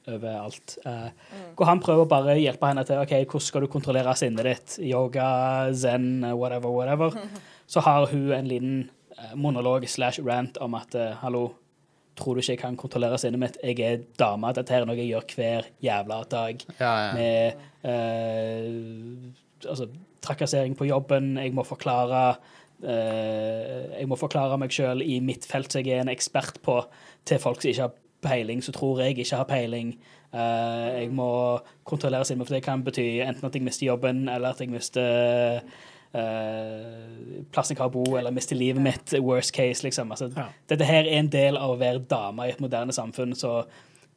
overalt. 0.09 0.77
Eh, 0.86 1.09
Hvor 1.55 1.69
han 1.69 1.81
prøver 1.83 2.07
bare 2.09 2.36
å 2.36 2.39
hjelpe 2.41 2.69
henne 2.69 2.83
til 2.88 3.01
ok, 3.01 3.13
hvordan 3.23 3.45
skal 3.45 3.63
du 3.63 3.69
kontrollere 3.71 4.15
sinnet 4.19 4.47
ditt. 4.49 4.77
Yoga, 4.83 5.71
zen, 5.71 6.25
whatever, 6.36 6.73
whatever. 6.73 7.15
Så 7.71 7.83
har 7.86 8.09
hun 8.12 8.31
en 8.36 8.49
liten 8.49 8.79
eh, 9.17 9.36
monolog 9.39 9.88
slash 9.89 10.19
rant 10.25 10.59
om 10.63 10.75
at 10.75 10.97
hallo, 11.21 11.45
tror 12.19 12.36
du 12.36 12.43
ikke 12.43 12.57
jeg 12.57 12.62
kan 12.62 12.79
kontrollere 12.79 13.17
sinnet 13.21 13.41
mitt? 13.41 13.62
Jeg 13.63 13.79
er 13.79 14.03
dame. 14.19 14.51
Dette 14.55 14.75
her 14.75 14.83
er 14.83 14.89
noe 14.89 14.99
jeg 14.99 15.13
gjør 15.13 15.29
hver 15.38 15.69
jævla 15.83 16.19
dag 16.29 16.65
ja, 16.77 16.91
ja. 16.91 17.13
med 17.15 17.63
eh, 17.89 19.31
altså, 19.69 19.88
trakassering 20.23 20.75
på 20.77 20.88
jobben. 20.89 21.38
Jeg 21.41 21.55
må 21.55 21.65
forklare 21.67 22.36
Jeg 22.84 24.08
må 24.12 24.17
forklare 24.19 24.58
meg 24.60 24.74
sjøl 24.76 25.02
i 25.06 25.19
mitt 25.24 25.46
felt 25.48 25.72
som 25.72 25.84
jeg 25.84 25.98
er 25.98 26.04
en 26.04 26.12
ekspert 26.12 26.60
på, 26.65 26.82
til 27.26 27.39
folk 27.39 27.62
som 27.63 27.72
ikke 27.72 27.86
har 27.88 27.93
peiling, 28.24 28.63
som 28.63 28.76
tror 28.76 29.02
jeg 29.04 29.17
ikke 29.19 29.39
har 29.39 29.48
peiling. 29.50 29.93
Eh, 30.34 31.02
jeg 31.04 31.12
må 31.13 31.30
kontrollere 31.86 32.26
sinnet, 32.26 32.48
for 32.48 32.56
det 32.56 32.63
kan 32.65 32.84
bety 32.86 33.06
enten 33.26 33.46
at 33.48 33.56
jeg 33.58 33.65
mister 33.65 33.88
jobben, 33.88 34.26
eller 34.32 34.56
at 34.56 34.62
jeg 34.63 34.72
mister 34.74 35.62
eh, 36.13 37.43
plassen 37.54 37.76
jeg 37.76 37.82
har 37.84 37.91
å 37.91 37.93
bo, 37.93 38.06
eller 38.17 38.34
mister 38.34 38.58
livet 38.58 38.82
mitt. 38.84 39.15
Worst 39.22 39.54
case, 39.56 39.86
liksom. 39.86 40.12
Altså, 40.15 40.32
Ja. 40.36 40.48
Dette 40.69 40.88
her 40.89 41.04
er 41.04 41.19
en 41.19 41.32
del 41.34 41.60
av 41.60 41.76
å 41.76 41.80
være 41.80 42.06
dame 42.10 42.48
i 42.48 42.54
et 42.56 42.63
moderne 42.63 42.96
samfunn, 42.96 43.36
så 43.38 43.63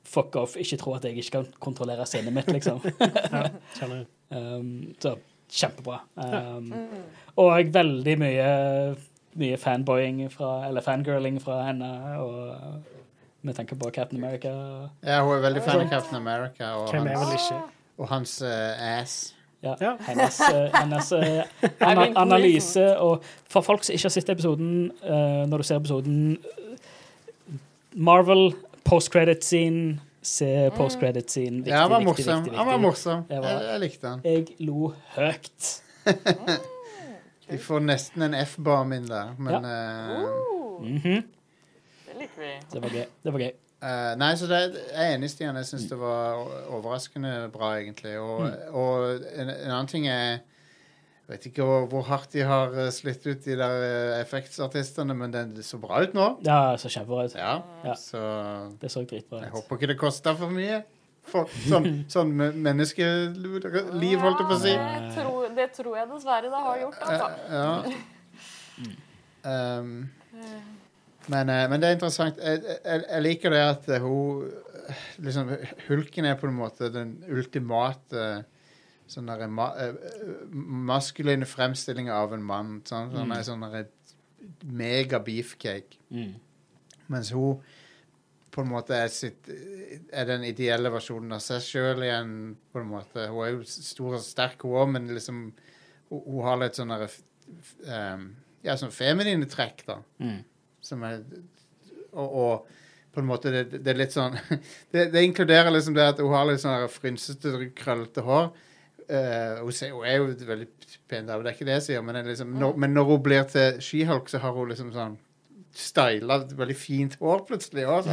fuck 0.06 0.36
off. 0.40 0.56
Ikke 0.56 0.78
tro 0.80 0.94
at 0.96 1.04
jeg 1.04 1.18
ikke 1.18 1.30
kan 1.40 1.48
kontrollere 1.60 2.06
sinnet 2.08 2.32
mitt, 2.36 2.52
liksom. 2.52 2.80
Ja. 3.32 3.48
Um, 4.26 4.96
så 4.98 5.12
kjempebra. 5.52 6.00
Um, 6.16 6.72
og 7.36 7.72
veldig 7.74 8.18
mye, 8.18 8.50
mye 9.34 9.56
fanboying 9.60 10.26
fra, 10.32 10.66
eller 10.68 10.84
fangirling 10.84 11.40
fra 11.42 11.62
henne. 11.68 11.90
Og 12.20 12.82
vi 13.46 13.52
tenker 13.52 13.76
på 13.76 13.90
Captain 13.94 14.24
America. 14.24 14.48
ja, 15.02 15.22
hun 15.22 15.36
er 15.36 15.40
veldig 15.44 15.62
fan 15.62 15.80
av 15.80 15.88
Captain 15.90 16.16
America 16.16 16.74
og 16.74 16.90
Hvem 16.90 17.06
er 17.06 17.16
hans, 17.16 17.30
vel 17.30 17.34
ikke? 17.34 17.62
og 17.98 18.08
hans 18.08 18.42
uh, 18.42 19.00
ass. 19.00 19.16
Ja, 19.62 19.74
Ja. 19.80 19.96
Hennes, 20.06 20.40
uh, 20.40 20.70
hennes 20.74 21.12
uh, 21.12 21.68
ana 21.88 22.06
analyse. 22.16 22.98
Og 22.98 23.24
for 23.48 23.60
folk 23.60 23.84
som 23.84 23.94
ikke 23.94 24.04
har 24.04 24.14
sett 24.14 24.28
episoden, 24.28 24.90
eh, 25.02 25.46
når 25.48 25.56
du 25.56 25.62
ser 25.62 25.80
episoden 25.80 26.38
Marvel, 27.94 28.52
post-credit-scene, 28.84 30.00
se 30.26 30.48
post-credit-scene. 30.76 31.62
Viktig, 31.62 31.70
Ja, 31.72 31.82
han 31.84 31.90
var 31.94 32.00
viktig, 32.02 32.24
morsom. 32.26 32.44
viktig, 32.44 32.58
Han 32.58 32.66
var 32.72 32.78
morsom. 32.82 33.24
Jeg, 33.30 33.42
var- 33.44 33.48
Jeg, 33.60 33.68
jeg 33.72 33.80
likte 33.84 34.08
han. 34.08 34.20
Jeg 34.24 34.46
lo 34.66 34.92
høyt. 35.16 35.68
Vi 37.50 37.58
får 37.62 37.80
nesten 37.86 38.22
en 38.26 38.34
F-bomb 38.42 38.92
inn 38.96 39.06
der, 39.06 39.34
men 39.38 39.52
ja. 39.54 39.60
Uh, 39.62 40.82
Mhm. 40.82 41.22
det 42.06 42.16
liker 42.18 42.40
vi. 42.42 42.50
Det 42.72 42.82
var 42.82 42.90
gøy. 42.90 43.04
Det 43.24 43.32
var 43.32 43.38
gøy. 43.40 43.52
eh, 43.82 44.14
Nei, 44.18 44.32
så 44.36 44.46
det, 44.50 44.58
jeg 44.92 45.12
er 45.12 45.14
enig, 45.16 45.30
Stian. 45.30 45.56
Jeg 45.56 45.64
syns 45.70 45.86
det 45.88 45.98
var 46.00 46.42
overraskende 46.74 47.48
bra, 47.54 47.70
egentlig. 47.78 48.18
Og, 48.18 48.50
og 48.74 49.14
en, 49.34 49.48
en 49.48 49.70
annen 49.70 49.86
ting 49.86 50.08
er 50.08 50.38
vet 51.28 51.46
ikke 51.48 51.64
hvor, 51.66 51.86
hvor 51.90 52.04
hardt 52.06 52.32
de 52.36 52.44
har 52.46 52.74
eh, 52.78 52.90
slitt 52.94 53.24
ut 53.26 53.44
de 53.44 53.56
der 53.58 53.80
eh, 53.86 54.20
effektsartistene, 54.20 55.14
men 55.18 55.32
det 55.34 55.64
så 55.66 55.78
bra 55.82 56.02
ut 56.04 56.14
nå. 56.14 56.26
Ja, 56.46 56.76
så 56.78 56.90
kjempebra 56.92 57.24
ut. 57.26 57.34
Ja, 57.38 57.56
Ja. 57.84 57.94
så 57.98 58.20
Det 58.80 58.90
så 58.92 59.02
dritbra 59.04 59.40
ut. 59.40 59.42
jeg 59.48 59.54
håper 59.56 59.76
ikke 59.80 59.90
det 59.94 59.98
kosta 59.98 60.36
for 60.38 60.54
mye. 60.54 60.82
For, 61.26 61.50
sånn 61.72 62.04
sånn 62.12 62.30
menneskeliv, 62.38 64.20
holdt 64.22 64.38
jeg 64.38 64.46
på 64.46 64.54
å 64.54 64.60
si. 64.62 64.74
Det 64.76 65.14
tror, 65.16 65.48
det 65.56 65.68
tror 65.74 65.96
jeg 65.98 66.10
dessverre 66.12 66.52
det 66.52 66.60
har 66.68 66.78
gjort, 66.84 67.00
altså. 67.02 67.30
Eh, 67.48 67.54
ja. 67.56 68.92
Um, 69.46 69.90
men, 71.32 71.46
men 71.50 71.80
det 71.82 71.88
er 71.88 71.96
interessant. 71.98 72.38
Jeg, 72.38 72.62
jeg, 72.84 73.02
jeg 73.10 73.22
liker 73.26 73.54
det 73.54 73.62
at 73.66 73.90
hun 74.02 74.46
liksom, 75.26 75.50
Hulken 75.88 76.28
er 76.30 76.38
på 76.38 76.46
en 76.46 76.54
måte 76.58 76.90
den 76.94 77.16
ultimate 77.26 78.44
sånn 79.10 79.30
der, 79.30 79.46
ma, 79.52 79.70
eh, 79.78 79.94
maskuline 80.50 81.46
fremstillinger 81.48 82.14
av 82.14 82.34
en 82.36 82.44
mann. 82.46 82.76
Sånn, 82.88 83.12
sånn, 83.14 83.34
er 83.34 83.46
sånn 83.46 83.66
der, 83.66 83.88
mega 84.66 85.20
beefcake. 85.22 86.00
Mm. 86.10 86.34
Mens 87.12 87.32
hun 87.34 87.60
på 88.56 88.64
en 88.64 88.70
måte 88.72 88.96
er, 88.96 89.10
sitt, 89.12 89.50
er 90.08 90.28
den 90.30 90.46
ideelle 90.48 90.88
versjonen 90.94 91.36
av 91.36 91.42
seg 91.44 91.60
sjøl 91.64 92.06
igjen. 92.06 92.32
på 92.72 92.80
en 92.80 92.88
måte. 92.88 93.28
Hun 93.28 93.44
er 93.44 93.52
jo 93.52 93.66
stor 93.68 94.16
og 94.16 94.24
sterk, 94.24 94.64
hun 94.64 94.78
òg, 94.80 94.90
men 94.94 95.10
liksom, 95.12 95.42
hun, 96.08 96.22
hun 96.24 96.42
har 96.46 96.62
litt 96.62 96.78
sånne 96.78 97.02
um, 97.04 98.26
ja, 98.64 98.76
sånn 98.80 98.94
feminine 98.94 99.48
trekk, 99.50 99.84
da. 99.88 100.00
Mm. 100.22 100.40
Som 100.86 101.04
er, 101.06 101.20
og, 102.14 102.26
og 102.26 103.12
på 103.16 103.22
en 103.22 103.28
måte 103.28 103.52
det, 103.52 103.62
det 103.80 103.92
er 103.92 103.96
litt 103.96 104.12
sånn 104.12 104.34
det, 104.92 105.06
det 105.12 105.22
inkluderer 105.24 105.72
liksom 105.72 105.94
det 105.96 106.04
at 106.12 106.18
hun 106.20 106.34
har 106.36 106.48
litt 106.48 106.60
sånn 106.60 106.88
frynsete, 106.92 107.54
krøllete 107.76 108.24
hår. 108.26 108.50
Eh, 109.08 109.60
hun, 109.62 109.72
ser, 109.72 109.92
hun 109.94 110.06
er 110.06 110.16
jo 110.18 110.30
veldig 110.48 110.66
pen 111.06 111.28
dame, 111.28 111.44
det 111.44 111.52
er 111.52 111.54
ikke 111.54 111.68
det 111.68 111.76
jeg 111.76 111.84
sier, 111.84 112.02
men, 112.02 112.18
liksom, 112.26 112.56
når, 112.58 112.78
men 112.82 112.94
når 112.96 113.04
hun 113.12 113.22
blir 113.22 113.44
til 113.50 113.78
She-Hulk, 113.84 114.30
så 114.32 114.40
har 114.42 114.56
hun 114.56 114.72
liksom 114.72 114.90
sånn 114.94 115.14
styla, 115.76 116.40
veldig 116.56 116.76
fint 116.78 117.14
hår 117.20 117.44
plutselig 117.48 117.84
òg. 117.90 118.08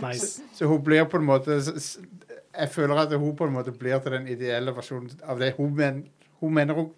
Nice. 0.00 0.44
Så 0.56 0.68
hun 0.70 0.80
blir 0.86 1.04
på 1.10 1.18
en 1.18 1.26
måte 1.26 1.58
Jeg 1.58 2.68
føler 2.70 3.02
at 3.02 3.12
hun 3.18 3.34
på 3.36 3.48
en 3.48 3.56
måte 3.56 3.74
blir 3.74 3.98
til 3.98 4.14
den 4.14 4.28
ideelle 4.30 4.74
versjonen 4.76 5.10
av 5.26 5.42
det 5.42 5.52
hun, 5.58 5.74
men, 5.76 6.04
hun 6.40 6.54
mener 6.54 6.78
hun 6.78 6.92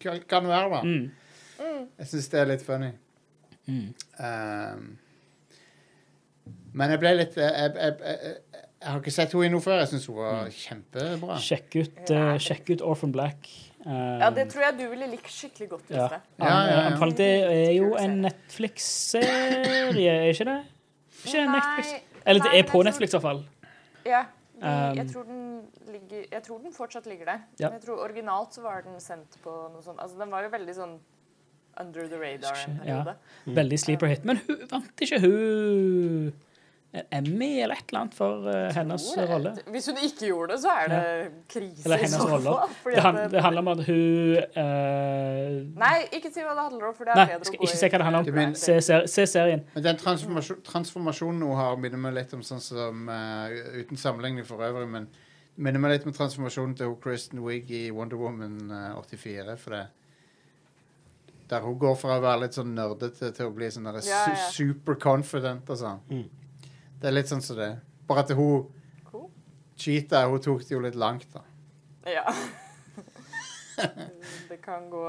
kan 0.00 0.48
være. 0.48 0.70
da 0.70 0.82
Mm. 1.62 1.86
Jeg 1.98 2.06
syns 2.10 2.28
det 2.28 2.40
er 2.40 2.48
litt 2.50 2.62
funny. 2.66 2.88
Mm. 3.66 3.94
Um, 4.18 4.86
men 6.74 6.90
jeg 6.90 6.98
ble 6.98 7.12
litt 7.14 7.36
Jeg, 7.38 7.52
jeg, 7.52 7.92
jeg, 8.02 8.18
jeg, 8.26 8.64
jeg 8.82 8.90
har 8.90 8.98
ikke 8.98 9.14
sett 9.14 9.34
henne 9.36 9.46
i 9.46 9.52
noe 9.52 9.62
før. 9.62 9.78
Jeg 9.78 9.92
syns 9.92 10.06
hun 10.10 10.16
var 10.18 10.48
kjempebra. 10.56 11.36
Sjekk 11.42 11.76
ut, 11.78 12.00
uh, 12.10 12.34
sjekk 12.42 12.72
ut 12.74 12.82
Orphan 12.82 13.12
Black. 13.14 13.46
Um, 13.86 13.94
Ja, 14.20 14.30
det 14.34 14.48
tror 14.50 14.64
jeg 14.66 14.78
du 14.78 14.84
ville 14.90 15.08
likt 15.10 15.30
skikkelig 15.30 15.68
godt. 15.76 15.90
ja. 15.90 16.08
Det. 16.10 16.20
Ja, 16.42 16.58
ja, 16.66 16.82
ja. 16.90 17.08
Det 17.18 17.30
er 17.54 17.72
jo 17.76 17.94
en 17.98 18.20
Netflix-serie, 18.26 20.12
er 20.12 20.30
ikke 20.34 20.46
det? 20.50 20.58
Ikke 21.22 21.44
nei, 21.46 21.56
Netflix? 21.56 21.94
Eller 22.26 22.46
det 22.46 22.58
er 22.58 22.68
på 22.70 22.82
Netflix, 22.82 23.14
i 23.14 23.18
hvert 23.18 23.26
fall. 23.26 23.42
Ja. 24.06 24.24
Um, 24.62 24.96
jeg, 24.98 25.08
tror 25.10 25.24
den 25.26 25.40
ligger, 25.90 26.26
jeg 26.32 26.42
tror 26.42 26.58
den 26.62 26.74
fortsatt 26.74 27.06
ligger 27.10 27.32
der. 27.32 27.40
Ja. 27.58 27.72
Jeg 27.72 27.82
tror 27.86 28.04
Originalt 28.04 28.54
så 28.54 28.62
var 28.62 28.84
den 28.86 29.00
sendt 29.02 29.38
på 29.42 29.50
noe 29.50 29.82
sånt 29.82 29.98
Altså, 29.98 30.18
Den 30.20 30.30
var 30.30 30.44
jo 30.46 30.52
veldig 30.52 30.74
sånn 30.76 31.00
under 31.80 32.06
the 32.06 32.18
radar 32.20 32.58
en 32.68 32.80
Ja. 32.86 33.14
Veldig 33.46 33.78
sleeper 33.80 34.06
hit. 34.06 34.24
Men 34.24 34.38
hun 34.46 34.62
vant 34.70 35.02
ikke 35.02 35.18
hun 35.24 36.32
en 36.92 37.04
Emmy 37.10 37.60
eller 37.64 37.74
et 37.74 37.88
eller 37.88 38.00
annet 38.02 38.14
for 38.14 38.44
uh, 38.44 38.72
hennes 38.76 39.04
jeg. 39.16 39.28
rolle? 39.30 39.52
Hvis 39.72 39.86
hun 39.88 40.00
ikke 40.04 40.26
gjorde 40.28 40.52
det, 40.52 40.58
så 40.60 40.74
er 40.76 40.90
det 40.92 41.04
krise. 41.48 41.84
Eller 41.86 42.02
hennes 42.02 42.16
så 42.20 42.26
rolle. 42.28 42.56
fall, 42.82 42.92
Det, 42.92 43.04
han, 43.06 43.20
det 43.32 43.44
handler 43.46 43.64
om 43.64 43.70
at 43.72 43.84
hun 43.86 44.36
uh, 44.58 45.80
Nei, 45.80 45.94
ikke 46.18 46.28
si 46.34 46.44
hva 46.44 46.52
det 46.52 46.66
handler 46.66 46.90
om, 46.90 46.96
for 46.98 47.08
det 47.08 47.14
er 47.14 47.20
Nei, 47.22 47.26
bedre 47.32 47.48
skal 47.48 47.56
å 47.56 47.62
gå 47.62 47.68
ikke 47.70 47.80
si 47.80 47.88
hva 47.88 48.02
det 48.02 48.08
handler 48.10 48.44
om. 48.44 48.54
Se, 48.60 48.76
ser, 48.84 49.08
se 49.08 49.26
serien. 49.32 49.64
Men 49.72 49.86
den 49.88 50.00
transformasjon, 50.02 50.60
transformasjonen 50.68 51.46
hun 51.48 51.56
har, 51.62 51.80
minner 51.80 52.04
meg 52.04 52.18
litt 52.20 52.36
om 52.36 52.44
sånn 52.44 52.60
som 52.64 53.08
uh, 53.08 53.48
Uten 53.78 54.00
sammenligning 54.00 54.44
for 54.48 54.60
øvrig, 54.60 54.90
men 54.92 55.08
minner 55.56 55.80
meg 55.80 55.96
litt 55.96 56.06
om 56.08 56.14
transformasjonen 56.16 56.76
til 56.76 56.92
Kristen 57.00 57.40
Wiig 57.44 57.72
i 57.72 57.86
Wonder 57.92 58.20
Woman 58.20 58.70
eh, 58.72 59.00
84. 59.00 59.56
For 59.60 59.76
det 59.76 59.82
Der 61.52 61.60
hun 61.60 61.78
går 61.78 61.96
fra 62.00 62.16
å 62.16 62.22
være 62.24 62.46
litt 62.46 62.56
sånn 62.56 62.72
nerdete 62.76 63.32
til 63.36 63.50
å 63.50 63.52
bli 63.52 63.68
sånn 63.72 63.88
Ja, 63.88 64.00
ja. 64.04 64.36
su 64.48 64.62
super 64.64 64.96
confident 64.96 65.68
og 65.68 65.80
sånn. 65.80 66.00
Mm. 66.08 66.41
Det 67.02 67.10
er 67.10 67.16
litt 67.16 67.30
sånn 67.30 67.42
som 67.42 67.58
det. 67.58 67.72
Bare 68.06 68.22
at 68.22 68.30
hun 68.38 68.68
Cool. 69.10 69.26
cheata. 69.76 70.24
hun 70.30 70.42
tok 70.42 70.62
det 70.62 70.76
jo 70.76 70.80
litt 70.84 70.94
langt, 70.98 71.26
da. 71.34 71.42
Ja. 72.06 72.22
det 74.50 74.60
kan 74.62 74.86
gå 74.90 75.02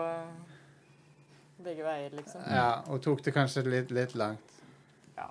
begge 1.64 1.86
veier, 1.86 2.10
liksom. 2.18 2.42
Ja, 2.50 2.82
hun 2.88 3.02
tok 3.04 3.22
det 3.24 3.34
kanskje 3.36 3.64
litt, 3.68 3.92
litt 3.94 4.16
langt. 4.20 4.58
Ja. 5.18 5.30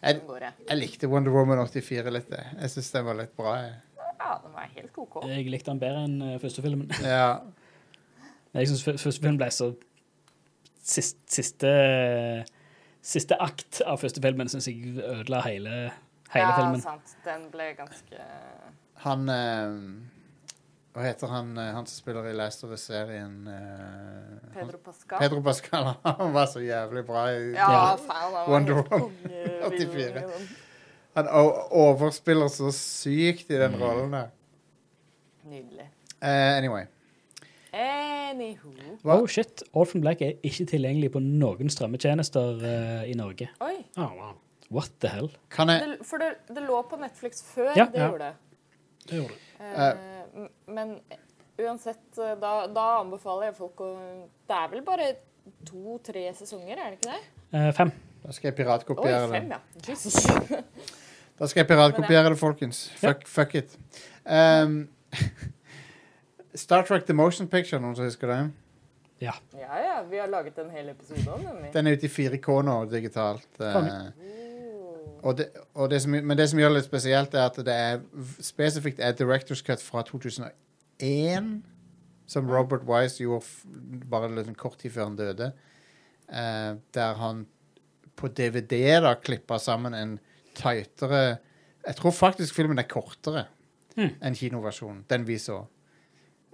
Jeg, 0.00 0.22
Sånn 0.24 0.40
jeg 0.42 0.78
likte 0.80 1.10
Wonder 1.12 1.34
Woman 1.34 1.60
84 1.62 2.14
litt, 2.14 2.32
jeg. 2.32 2.56
Jeg 2.62 2.72
syns 2.74 2.90
den 2.96 3.06
var 3.06 3.20
litt 3.20 3.36
bra. 3.36 3.54
Jeg. 3.60 3.76
Ja, 4.24 4.38
den 4.40 4.56
var 4.56 4.72
helt 4.72 4.98
OK. 5.04 5.20
Jeg 5.28 5.46
likte 5.52 5.70
den 5.72 5.82
bedre 5.82 6.06
enn 6.08 6.16
eh, 6.24 6.38
første 6.42 6.64
filmen. 6.64 6.88
Ja. 7.16 7.42
Jeg 8.54 8.70
syns 8.70 8.84
første 8.86 9.18
film 9.18 9.36
ble 9.36 9.48
så 9.50 9.72
siste, 10.84 11.18
siste 11.34 11.70
Siste 13.04 13.36
akt 13.42 13.82
av 13.84 13.98
første 14.00 14.22
filmen 14.24 14.48
syns 14.48 14.66
jeg 14.70 14.94
ødela 14.96 15.42
hele, 15.44 15.72
hele 16.32 16.46
ja, 16.48 16.54
filmen. 16.56 16.80
sant. 16.80 17.10
Den 17.26 17.50
ble 17.52 17.66
ganske 17.76 18.20
Han 19.04 19.28
eh, 19.28 19.74
Hva 20.94 21.02
heter 21.04 21.28
han, 21.34 21.50
eh, 21.58 21.72
han 21.76 21.84
som 21.90 21.98
spiller 22.00 22.30
i 22.30 22.32
Last 22.38 22.64
of 22.64 22.72
Us-serien? 22.72 23.34
eh, 23.50 24.52
Pedro 24.54 24.78
Pascal. 24.86 25.18
Pedro 25.20 25.42
Pascal. 25.44 25.90
Han 26.22 26.32
var 26.32 26.46
så 26.46 26.62
jævlig 26.64 27.02
bra. 27.06 27.26
i 27.34 27.52
Ja, 27.52 27.68
Ja. 27.74 27.96
faen. 27.96 28.38
Wonder 28.52 28.80
Woman 28.80 29.10
84. 29.68 30.24
Han 31.14 31.28
overspiller 31.70 32.48
så 32.48 32.70
sykt 32.74 33.50
i 33.50 33.58
den 33.60 33.76
rollen 33.82 34.12
der. 34.16 34.30
Nydelig. 35.44 35.90
Eh, 36.22 36.56
anyway. 36.56 36.86
Anywho. 37.74 38.70
Oh 39.04 39.26
shit, 39.26 39.62
Orphan 39.74 40.00
Black 40.04 40.22
er 40.22 40.36
ikke 40.46 40.66
tilgjengelig 40.70 41.10
på 41.16 41.20
noen 41.24 41.70
strømmetjenester 41.72 42.60
uh, 42.62 43.02
i 43.10 43.14
Norge. 43.18 43.48
Oi. 43.66 43.74
Oh, 43.98 44.12
wow. 44.14 44.32
What 44.74 44.92
the 45.02 45.10
hell? 45.10 45.28
Kan 45.50 45.68
jeg 45.72 45.80
Det, 45.82 46.06
for 46.06 46.22
det, 46.22 46.30
det 46.54 46.62
lå 46.68 46.78
på 46.90 46.96
Netflix 47.02 47.42
før 47.54 47.72
Ja. 47.76 47.84
det 47.90 48.00
Ja. 48.00 48.08
gjorde 48.08 48.30
det. 48.30 48.34
Det 49.10 49.18
gjorde 49.18 49.34
det. 49.34 49.40
Uh, 49.60 50.48
men 50.74 50.94
uansett, 51.60 52.18
eh, 52.18 52.34
da, 52.40 52.66
da 52.66 52.86
anbefaler 53.00 53.50
jeg 53.50 53.54
folk 53.56 53.80
å 53.84 53.90
Det 54.48 54.56
er 54.56 54.68
vel 54.72 54.82
bare 54.82 55.10
to-tre 55.68 56.24
sesonger, 56.34 56.78
er 56.78 56.90
det 56.90 56.98
ikke 56.98 57.12
det? 57.12 57.22
Uh, 57.54 57.70
fem. 57.76 57.92
Da 58.24 58.32
skal 58.32 58.48
jeg 58.48 58.54
Oi, 58.58 58.62
piratkopiere 58.64 59.28
fem, 59.30 59.48
det. 59.50 59.58
ja. 59.58 59.92
Jesus. 59.92 60.14
Da 61.38 61.46
skal 61.50 61.60
jeg 61.64 61.68
piratkopiere 61.68 62.30
det, 62.30 62.38
folkens. 62.38 62.88
Fuck, 62.96 63.26
fuck 63.26 63.54
it. 63.54 63.76
Um, 64.24 64.88
Star 66.54 66.84
Trek 66.86 67.06
The 67.06 67.16
Motion 67.16 67.48
Picture, 67.50 67.80
noen 67.82 67.96
som 67.98 68.06
husker 68.06 68.30
det? 68.30 68.38
Ja. 69.22 69.34
Ja 69.58 69.78
ja, 69.82 69.96
vi 70.10 70.18
har 70.18 70.30
laget 70.30 70.58
en 70.58 70.70
hel 70.70 70.88
episode 70.92 71.26
om 71.32 71.42
den. 71.42 71.68
Den 71.74 71.86
er 71.86 71.98
ute 71.98 72.06
i 72.06 72.12
4K 72.12 72.58
nå, 72.66 72.76
digitalt. 72.90 73.48
eh, 73.60 74.34
og 75.24 75.38
det, 75.38 75.48
og 75.74 75.90
det 75.90 76.02
som, 76.04 76.12
men 76.12 76.36
det 76.36 76.48
som 76.50 76.60
gjør 76.60 76.74
det 76.74 76.82
litt 76.82 76.88
spesielt, 76.88 77.34
er 77.34 77.46
at 77.48 77.60
det 77.66 77.74
er 77.74 78.02
spesifikt 78.44 79.00
er 79.00 79.16
Directors 79.16 79.62
Cut 79.64 79.82
fra 79.82 80.02
2001, 80.04 81.48
som 82.26 82.50
Robert 82.50 82.84
Wise 82.88 83.22
gjorde 83.22 83.44
f 83.44 83.64
bare 84.10 84.30
litt 84.32 84.48
sånn 84.50 84.58
kort 84.58 84.78
tid 84.82 84.92
før 84.94 85.08
han 85.08 85.18
døde. 85.18 85.50
Eh, 86.28 86.70
der 86.96 87.20
han 87.20 87.44
på 88.14 88.30
DVD 88.30 89.00
da 89.04 89.14
klippa 89.18 89.58
sammen 89.58 89.94
en 89.94 90.14
tightere 90.54 91.40
Jeg 91.84 91.96
tror 91.98 92.14
faktisk 92.14 92.54
filmen 92.54 92.78
er 92.78 92.86
kortere 92.88 93.48
mm. 93.96 94.20
enn 94.22 94.36
kinoversjonen. 94.38 95.02
Den 95.10 95.26
vi 95.28 95.36
så. 95.42 95.64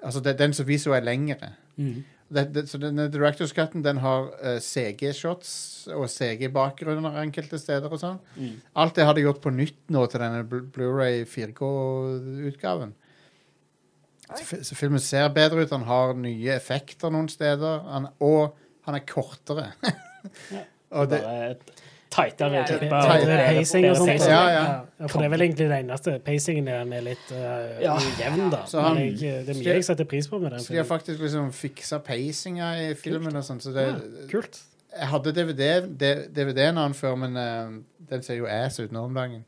Altså, 0.03 0.21
det, 0.25 0.39
den 0.41 0.55
som 0.57 0.67
vi 0.69 0.79
så, 0.81 0.95
er 0.97 1.05
lengre. 1.05 1.53
Mm. 1.77 2.01
Det, 2.31 2.45
det, 2.55 2.63
så 2.71 2.79
denne 2.79 3.09
Directors 3.11 3.51
Cutten 3.53 3.83
den 3.85 3.99
har 4.05 4.29
uh, 4.39 4.57
CG-shots 4.63 5.51
og 5.97 6.07
CG-bakgrunner 6.13 7.19
enkelte 7.25 7.59
steder 7.59 7.91
og 7.91 7.99
sånn. 8.01 8.21
Mm. 8.39 8.55
Alt 8.81 8.97
det 9.01 9.07
har 9.09 9.17
de 9.19 9.25
gjort 9.27 9.41
på 9.45 9.51
nytt 9.53 9.81
nå 9.93 10.05
til 10.13 10.23
denne 10.23 10.45
Blu- 10.49 10.69
Blu-ray 10.73 11.25
4K-utgaven. 11.29 12.95
Så, 14.63 14.77
filmen 14.79 15.03
ser 15.03 15.27
bedre 15.35 15.65
ut, 15.65 15.73
han 15.75 15.89
har 15.89 16.13
nye 16.15 16.53
effekter 16.55 17.11
noen 17.11 17.27
steder, 17.33 17.81
han, 17.91 18.07
og 18.23 18.55
han 18.87 19.01
er 19.01 19.07
kortere. 19.09 19.73
Ja. 20.53 20.61
og 20.93 21.07
det, 21.09 21.19
Bare 21.25 21.47
et 21.55 21.79
tightere 22.11 22.65
bedre- 22.91 23.47
pacing 23.55 23.87
og 23.91 23.97
sånt. 23.97 24.27
Ja, 24.29 24.41
ja. 24.51 24.63
Ja, 25.01 25.07
for 25.07 25.19
det 25.23 25.27
er 25.29 25.33
vel 25.35 25.45
egentlig 25.47 25.69
det 25.71 25.79
eneste. 25.79 26.17
Pacingen 26.25 26.69
er 26.69 26.81
er 26.83 27.01
litt 27.07 27.31
uh, 27.33 27.83
Ja. 27.83 27.95
ujevn, 27.97 28.51
da. 28.51 28.65
Så 28.67 28.81
han- 28.83 28.99
jeg, 28.99 29.47
det 29.47 29.55
er 29.57 29.61
mye 29.61 29.75
jeg 29.75 29.85
setter 29.85 30.05
pris 30.05 30.29
på 30.29 30.39
med 30.41 30.51
den 30.53 30.61
så 30.61 30.73
de 30.73 30.77
har 30.77 30.85
faktisk 30.85 31.21
liksom 31.21 31.53
fiksa 31.53 31.99
pacinga 31.99 32.73
i 32.91 32.95
filmen 32.95 33.37
og 33.37 33.45
sånn, 33.45 33.61
så 33.61 33.73
det 33.73 33.87
Ja, 33.87 34.27
kult. 34.31 34.61
Jeg 34.99 35.07
hadde 35.09 35.33
DVD-en 35.33 35.97
DVD-en 36.35 36.95
før, 36.95 37.15
men 37.17 37.37
uh, 37.37 37.71
den 38.11 38.23
ser 38.23 38.35
jo 38.35 38.47
ass 38.47 38.81
ut 38.81 38.91
nå 38.93 39.05
om 39.05 39.15
dagen. 39.15 39.45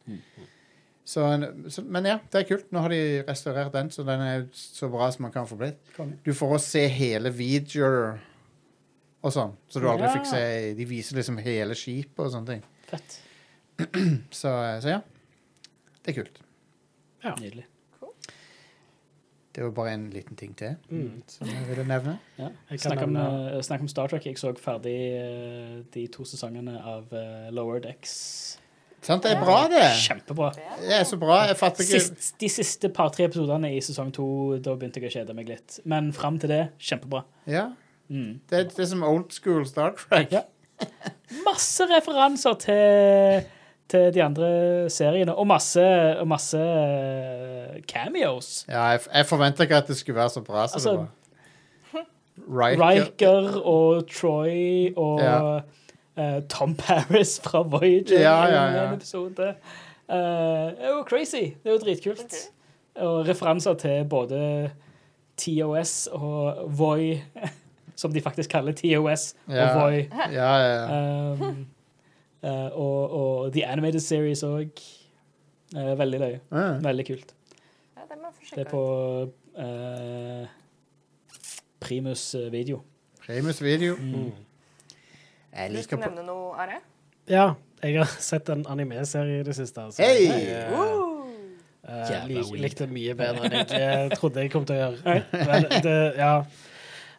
Så, 1.05 1.25
så, 1.68 1.83
men 1.83 2.05
ja, 2.07 2.18
det 2.31 2.40
er 2.44 2.46
kult. 2.46 2.68
Nå 2.72 2.79
har 2.85 2.88
de 2.88 3.25
restaurert 3.27 3.72
den, 3.75 3.90
så 3.90 4.05
den 4.07 4.20
er 4.22 4.44
så 4.55 4.88
bra 4.88 5.11
som 5.11 5.22
man 5.27 5.33
kan 5.35 5.46
få 5.51 5.57
blitt. 5.59 5.81
Du 6.25 6.31
får 6.33 6.53
også 6.61 6.68
se 6.77 6.87
hele 6.88 7.33
Voyager 7.35 8.20
og 9.23 9.33
sånn, 9.33 9.53
så 9.71 9.81
du 9.81 9.87
aldri 9.89 10.09
Ja. 10.09 10.15
fikk 10.17 10.27
se 10.27 10.75
De 10.75 10.85
viser 10.85 11.17
liksom 11.17 11.39
hele 11.39 11.75
skipet 11.79 12.19
og 12.27 12.33
sånne 12.33 12.47
ting. 12.47 12.63
Fett. 12.91 13.19
Så, 14.31 14.49
eh, 14.49 14.81
så 14.83 14.89
ja. 14.97 15.01
Det 16.05 16.13
er 16.17 16.23
kult. 16.23 16.41
Ja. 17.25 17.35
Nydelig. 17.39 17.65
Det 19.53 19.61
var 19.67 19.71
bare 19.77 19.91
en 19.93 20.07
liten 20.11 20.37
ting 20.37 20.55
til 20.57 20.77
Mm. 20.91 21.23
som 21.29 21.47
jeg 21.49 21.67
ville 21.69 21.85
nevne. 21.85 22.19
Ja. 22.39 22.49
Jeg 22.71 22.81
Snakk 22.81 23.03
om, 23.03 23.13
nevne- 23.13 23.55
eh, 23.57 23.61
snakk 23.61 23.81
om 23.81 23.89
Star 23.89 24.07
Trek. 24.09 24.25
Jeg 24.25 24.37
så 24.39 24.53
ferdig 24.57 24.95
eh, 25.13 25.83
de 25.93 26.07
to 26.09 26.23
sesongene 26.25 26.81
av 26.83 27.05
Lower 27.53 27.81
Decks. 27.81 28.59
Sant, 29.03 29.23
det 29.25 29.33
er 29.33 29.41
bra, 29.45 29.67
det. 29.69 29.83
Kjempebra. 29.99 30.53
Det 30.55 30.93
er 30.93 31.05
så 31.05 31.19
bra. 31.19 31.47
Jeg 31.49 31.57
fatter 31.57 31.83
ikke 31.85 32.01
Sist, 32.01 32.39
de 32.39 32.49
siste 32.49 32.89
par-tre 32.95 33.25
episodene 33.27 33.75
i 33.77 33.81
sesong 33.81 34.13
to, 34.15 34.59
da 34.59 34.77
begynte 34.77 35.01
jeg 35.03 35.11
å 35.11 35.17
kjede 35.27 35.35
meg 35.35 35.49
litt. 35.49 35.81
Men 35.85 36.13
fram 36.13 36.39
til 36.39 36.49
det, 36.49 36.69
kjempebra. 36.79 37.25
Ja, 37.47 37.73
Mm. 38.12 38.40
det 38.51 38.59
er, 38.59 38.64
det 38.68 38.83
er 38.85 38.88
som 38.90 39.03
old 39.09 39.31
school 39.33 39.64
Star 39.66 39.94
Trek. 39.96 40.33
Ja. 40.35 40.42
Masse 41.46 41.87
referanser 41.88 42.55
til, 42.61 43.46
til 43.88 44.11
de 44.14 44.22
andre 44.22 44.51
seriene, 44.92 45.33
og 45.35 45.46
masse, 45.48 45.85
og 46.20 46.29
masse 46.29 46.59
eh, 46.61 47.79
cameos. 47.88 48.66
Ja, 48.68 48.83
jeg, 48.92 49.01
jeg 49.14 49.27
forventa 49.31 49.64
ikke 49.64 49.77
at 49.81 49.88
det 49.88 49.96
skulle 49.96 50.18
være 50.20 50.31
så 50.35 50.42
bra 50.44 50.66
som 50.68 50.77
Altså, 50.81 50.90
det 50.90 50.98
var. 50.98 51.09
Riker. 52.53 52.83
Riker 52.90 53.61
og 53.62 54.05
Troy 54.11 54.92
og 54.96 55.20
Ja. 55.20 55.61
eh, 56.18 56.42
Tom 56.48 56.75
Paris 56.75 57.40
fra 57.44 57.62
Voyager 57.62 58.20
Ja, 58.20 58.37
i 58.46 58.51
ja, 58.53 58.64
ja. 58.77 58.88
en 58.88 58.94
episode. 58.98 59.48
Eh, 60.09 60.16
det 60.16 60.85
er 60.85 60.88
jo 60.96 61.05
crazy. 61.09 61.44
Det 61.62 61.70
er 61.70 61.77
jo 61.77 61.79
dritkult. 61.85 62.35
Og 62.96 63.29
referanser 63.29 63.75
til 63.75 64.05
både 64.05 64.70
TOS 65.37 66.09
og 66.12 66.68
Voi, 66.79 67.20
som 67.97 68.13
de 68.13 68.21
faktisk 68.21 68.51
kaller 68.51 68.73
TOS 68.73 69.35
og 69.47 69.55
Ja. 69.55 69.69
Voi. 69.79 70.09
Ja, 70.13 70.31
ja, 70.33 70.75
ja. 70.75 71.33
Um, 71.33 71.67
uh, 72.43 72.51
og, 72.51 73.13
og 73.13 73.53
The 73.53 73.67
Animated 73.67 74.01
Series 74.01 74.43
òg. 74.43 74.83
veldig 75.75 76.21
løye. 76.21 76.41
Ja. 76.53 76.67
Veldig 76.85 77.07
kult. 77.07 77.35
Ja, 77.97 78.03
det 78.09 78.19
jeg 78.21 78.57
Det 78.57 78.67
er 78.67 78.71
på 78.71 78.83
ut. 79.23 79.33
eh, 79.57 80.47
Primus 81.81 82.35
eh, 82.35 82.53
video. 82.53 82.83
Primus 83.27 83.63
video. 83.63 83.97
Mm. 83.97 84.33
Jeg 85.53 85.71
Du 85.71 85.77
liker 85.77 85.97
på 85.97 86.03
nevne 86.03 86.27
noe, 86.27 86.55
Are? 86.57 86.81
Ja, 87.29 87.53
jeg 87.83 87.99
har 87.99 88.05
sett 88.21 88.49
en 88.49 88.67
anime-serie 88.69 89.41
i 89.41 89.43
det 89.43 89.57
siste. 89.57 89.81
Altså. 89.81 90.03
Hey! 90.03 90.27
jeg 90.27 90.69
Uh, 91.83 91.99
eh, 91.99 92.29
lik, 92.29 92.51
likte 92.63 92.87
mye 92.87 93.15
bedre 93.19 93.49
enn 93.49 93.55
jeg 93.59 93.73
eh, 93.75 94.13
trodde 94.15 94.45
jeg 94.45 94.53
kom 94.53 94.63
til 94.63 94.77
å 94.77 94.85
gjøre. 94.85 95.15
Men 95.35 95.65
det, 95.83 95.97
ja. 96.15 96.35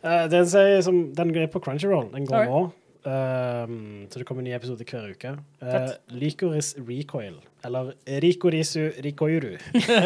Eh, 0.03 0.23
det 0.29 0.37
er 0.37 0.43
en 0.43 0.53
serie 0.53 0.81
som 0.83 1.03
Den 1.15 1.35
er 1.35 1.47
på 1.51 1.59
Crunchyroll. 1.63 2.11
Den 2.13 2.27
går 2.27 2.49
nå. 2.49 2.63
Um, 3.03 4.07
så 4.09 4.19
det 4.19 4.25
kommer 4.25 4.39
en 4.39 4.45
ny 4.47 4.53
episode 4.55 4.85
hver 4.87 5.09
uke. 5.11 5.33
Uh, 5.59 5.89
Likoris 6.07 6.75
Lycoris 6.77 6.77
Recoil. 6.87 7.33
Eller 7.65 7.91
Rikorisu 8.23 8.89
Rikoiru, 9.03 9.57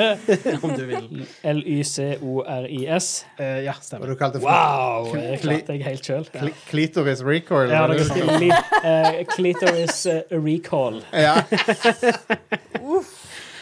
om 0.64 0.74
du 0.78 0.86
vil. 0.86 1.28
L-Y-C-O-R-I-S. 1.44 3.26
Uh, 3.40 3.46
ja, 3.66 3.74
Hva 3.90 4.00
Og 4.02 4.08
du 4.08 4.16
kalte 4.18 4.42
for 4.42 4.50
Wow! 4.50 5.14
Jeg 5.14 5.40
klarte 5.42 5.78
jeg 5.78 5.86
helt 5.86 6.10
sjøl. 6.10 6.26
Kli 6.34 6.52
Klitoris 6.70 7.22
recoil. 7.26 7.70
Ja, 7.70 7.86
det 7.90 8.02
er 8.82 9.24
Klitoris 9.30 10.06
eh, 10.06 10.22
eh, 10.30 10.38
recall. 10.42 11.02
ja. 11.14 11.38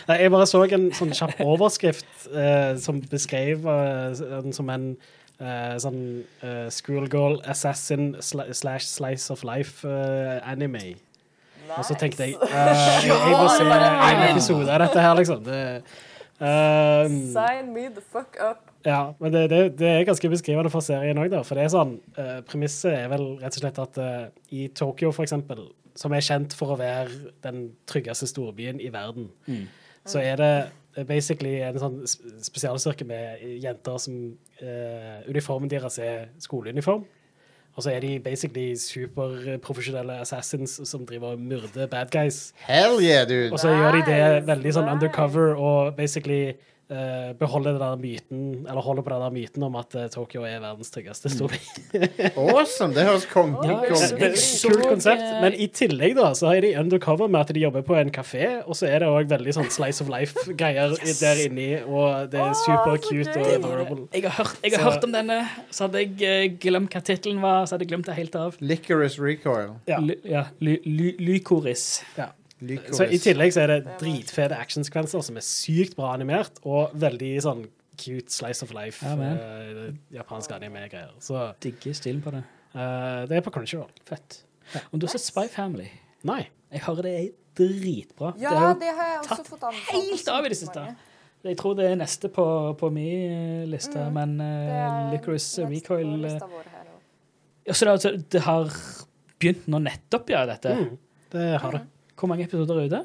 Nei, 0.05 0.19
jeg 0.21 0.29
bare 0.29 0.45
så 0.45 0.59
en 0.69 0.91
sånn 0.93 1.15
kjapp 1.17 1.39
overskrift 1.41 2.27
uh, 2.29 2.75
som 2.77 2.99
beskrev 3.09 3.63
uh, 3.65 4.11
den 4.13 4.53
som 4.53 4.69
en 4.69 4.91
eh, 5.39 5.75
sånn 5.81 6.01
uh, 6.43 6.67
schoolgirl 6.71 7.41
assassin 7.49 8.13
sla 8.23 8.47
slash 8.53 8.87
slice 8.87 9.33
of 9.33 9.43
life-anime. 9.47 10.95
Og 11.77 11.85
så 11.85 11.95
tenkte 11.97 12.27
jeg 12.27 12.35
eh, 12.45 13.07
jeg, 13.07 13.37
må 13.39 13.47
se 13.49 13.65
en 13.65 14.23
episode 14.29 14.69
av 14.69 14.83
dette 14.83 15.01
her, 15.01 15.15
liksom. 15.17 15.41
Det, 15.45 15.59
eh, 16.39 17.15
Sign 17.33 17.71
me 17.73 17.87
the 17.89 18.03
fuck 18.03 18.37
up. 18.37 18.69
ja, 18.85 19.13
men 19.19 19.33
det, 19.33 19.47
det, 19.49 19.61
det 19.79 19.87
er 19.89 20.03
ganske 20.05 20.29
beskrivende 20.29 20.69
for 20.69 20.85
serien 20.85 21.17
òg. 21.17 21.33
For 21.47 21.57
det 21.57 21.65
er 21.65 21.73
sånn 21.73 21.95
eh, 22.21 22.37
Premisset 22.45 22.93
er 22.93 23.09
vel 23.11 23.25
rett 23.41 23.57
og 23.57 23.63
slett 23.63 23.81
at 23.81 23.97
eh, 24.03 24.27
i 24.53 24.67
Tokyo, 24.77 25.09
for 25.15 25.25
eksempel, 25.25 25.65
som 25.97 26.13
er 26.13 26.25
kjent 26.25 26.53
for 26.53 26.75
å 26.75 26.79
være 26.79 27.33
den 27.45 27.69
tryggeste 27.89 28.27
storbyen 28.29 28.81
i 28.83 28.91
verden, 28.93 29.31
så 30.05 30.21
er 30.21 30.37
det 30.41 30.53
eh, 30.59 30.73
basically 31.03 31.59
en 31.65 31.79
sånn 31.81 31.99
spesialstyrke 32.07 33.07
med 33.07 33.43
jenter 33.63 33.99
som 33.99 34.15
uh, 34.61 35.19
Uniformen 35.27 35.71
deres 35.71 35.99
er 35.99 36.29
skoleuniform. 36.39 37.03
Og 37.75 37.83
så 37.83 37.91
er 37.91 37.99
de 37.99 38.19
basically 38.23 38.75
superprofesjonelle 38.79 40.21
assassins 40.23 40.77
som 40.87 41.03
driver 41.05 41.35
og 41.35 41.39
myrder 41.39 41.89
bad 41.91 42.11
guys. 42.11 42.53
Hell 42.55 43.03
yeah, 43.03 43.27
dude. 43.27 43.51
Og 43.51 43.59
så 43.59 43.73
gjør 43.75 43.97
de 43.97 44.05
det 44.07 44.47
veldig 44.47 44.73
sånn 44.77 44.87
nice. 44.87 44.95
undercover 44.95 45.59
og 45.59 45.95
basically 45.97 46.55
beholder 47.39 47.73
den 47.73 47.81
der 47.81 47.95
myten, 47.97 48.41
eller 48.69 48.81
holder 48.85 49.01
på 49.01 49.09
den 49.09 49.21
der 49.23 49.33
myten 49.33 49.63
om 49.65 49.75
at 49.79 49.95
uh, 49.97 50.03
Tokyo 50.13 50.43
er 50.45 50.59
verdens 50.61 50.91
tryggeste 50.93 51.31
storby. 51.33 51.57
Awesome. 52.37 52.93
Det 52.93 53.05
høres 53.07 53.25
kong 53.31 53.55
Ja, 53.65 53.79
Det 53.81 53.95
er 53.95 54.19
jeg 54.19 54.31
et 54.35 54.39
så, 54.41 54.69
Kult 54.69 54.85
konsept. 54.91 55.23
eh, 55.23 55.39
Men 55.41 55.57
i 55.57 55.67
tillegg 55.73 56.15
da, 56.19 56.29
så 56.37 56.51
er 56.53 56.61
de 56.65 56.73
undercover 56.79 57.27
med 57.31 57.39
at 57.41 57.53
de 57.57 57.63
jobber 57.63 57.81
på 57.87 57.97
en 57.97 58.11
kafé, 58.13 58.61
og 58.65 58.77
så 58.77 58.87
er 58.91 59.01
det 59.01 59.09
òg 59.09 59.29
veldig 59.33 59.55
sånn 59.57 59.71
slice 59.73 60.03
of 60.05 60.11
life-greier 60.13 60.93
yes. 61.01 61.19
der 61.23 61.41
inni, 61.47 61.67
og 61.81 62.29
det 62.31 62.39
er 62.39 62.53
Åh, 62.53 62.61
super 62.61 63.01
cute 63.01 63.33
og 63.33 63.51
adorable. 63.57 64.07
Jeg 64.13 64.27
har 64.29 64.37
hørt, 64.43 64.61
jeg 64.63 64.77
har 64.77 64.85
hørt 64.91 65.09
om 65.09 65.13
denne, 65.15 65.41
så 65.73 65.87
hadde 65.87 66.05
jeg 66.05 66.15
eh, 66.21 66.47
glemt 66.61 66.93
hva 66.93 67.01
tittelen 67.05 67.41
var. 67.43 67.65
Så 67.65 67.75
hadde 67.75 67.87
jeg 67.87 67.93
glemt 67.95 68.09
det 68.09 68.17
helt 68.21 68.35
av. 68.39 68.57
Licorice 68.61 69.21
recoil. 69.21 69.73
Ja. 69.89 69.99
Ly, 70.01 70.19
ja, 70.29 70.45
ly, 70.61 70.77
ly, 70.85 71.15
Lykoris. 71.19 72.03
Ja. 72.19 72.29
Så 72.95 73.07
i 73.09 73.19
tillegg 73.21 73.53
så 73.55 73.63
er 73.65 73.73
det 73.73 73.97
dritfete 74.01 74.57
actionsekvenser 74.57 75.23
som 75.27 75.37
er 75.39 75.45
sykt 75.45 75.95
bra 75.97 76.13
animert, 76.15 76.59
og 76.65 76.93
veldig 77.01 77.31
sånn 77.45 77.65
cute 77.97 78.31
slice 78.33 78.63
of 78.65 78.73
life, 78.75 79.05
Ja, 79.05 79.15
eh, 79.15 79.93
japansk 80.17 80.51
anime-greier. 80.51 81.13
Så 81.23 81.53
Digger 81.63 81.95
stilen 81.95 82.21
på 82.21 82.33
det. 82.35 82.43
Uh, 82.75 83.23
det 83.29 83.37
er 83.37 83.41
på 83.45 83.53
Crunchyroll. 83.55 83.91
Fett. 84.03 84.41
Om 84.91 84.99
du 84.99 85.05
har 85.07 85.13
sett 85.13 85.21
Spy 85.21 85.47
Family 85.47 85.87
Nei. 86.25 86.47
Jeg 86.73 86.81
hører 86.87 87.05
det 87.05 87.11
er 87.19 87.27
dritbra. 87.55 88.33
Ja, 88.41 88.49
det 88.49 88.59
har 88.59 88.79
det 88.81 88.93
har 88.97 89.11
jeg 89.11 89.19
også 89.19 89.35
tatt 89.37 89.47
fått 89.47 89.65
anbefalt. 89.69 89.91
helt 89.93 90.31
av 90.33 90.45
i 90.45 90.49
det 90.49 90.57
siste. 90.57 90.85
Jeg 91.45 91.57
tror 91.61 91.75
det 91.77 91.85
er 91.91 91.99
neste 91.99 92.29
på, 92.33 92.45
på 92.79 92.89
min 92.91 93.61
eh, 93.61 93.65
liste, 93.69 94.01
Mm, 94.01 94.13
men 94.17 94.41
uh, 94.41 95.11
Licorice 95.13 95.67
Recoil 95.69 96.25
ja, 96.25 97.73
Så 97.73 97.85
det, 97.85 97.91
altså- 97.93 98.23
det 98.33 98.41
har 98.41 98.73
begynt 99.39 99.67
nå 99.67 99.79
nettopp, 99.85 100.29
ja, 100.29 100.45
dette. 100.49 100.73
Mm, 100.73 100.97
det 101.31 101.45
har 101.61 101.71
det. 101.71 101.83
Hvor 102.15 102.31
mange 102.31 102.45
episoder 102.47 102.79
er 102.79 102.89
ute? 102.89 103.01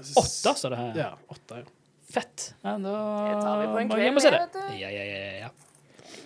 Åtte, 0.00 0.54
står 0.56 0.74
det 0.74 0.78
her. 0.80 0.96
Ja, 0.98 1.10
åtte. 1.30 1.60
ja. 1.62 1.76
Fett. 2.10 2.54
Ja, 2.64 2.72
da 2.82 2.92
Det 3.28 3.34
tar 3.44 3.60
vi 3.60 3.66
på 3.70 3.78
en 3.78 3.90
kveld, 3.90 4.00
jeg 4.02 4.08
hjem 4.10 4.20
se 4.24 4.30
det. 4.34 4.62
Ja, 4.80 4.88
ja, 4.90 5.04
ja, 5.06 5.32
ja. 5.44 5.50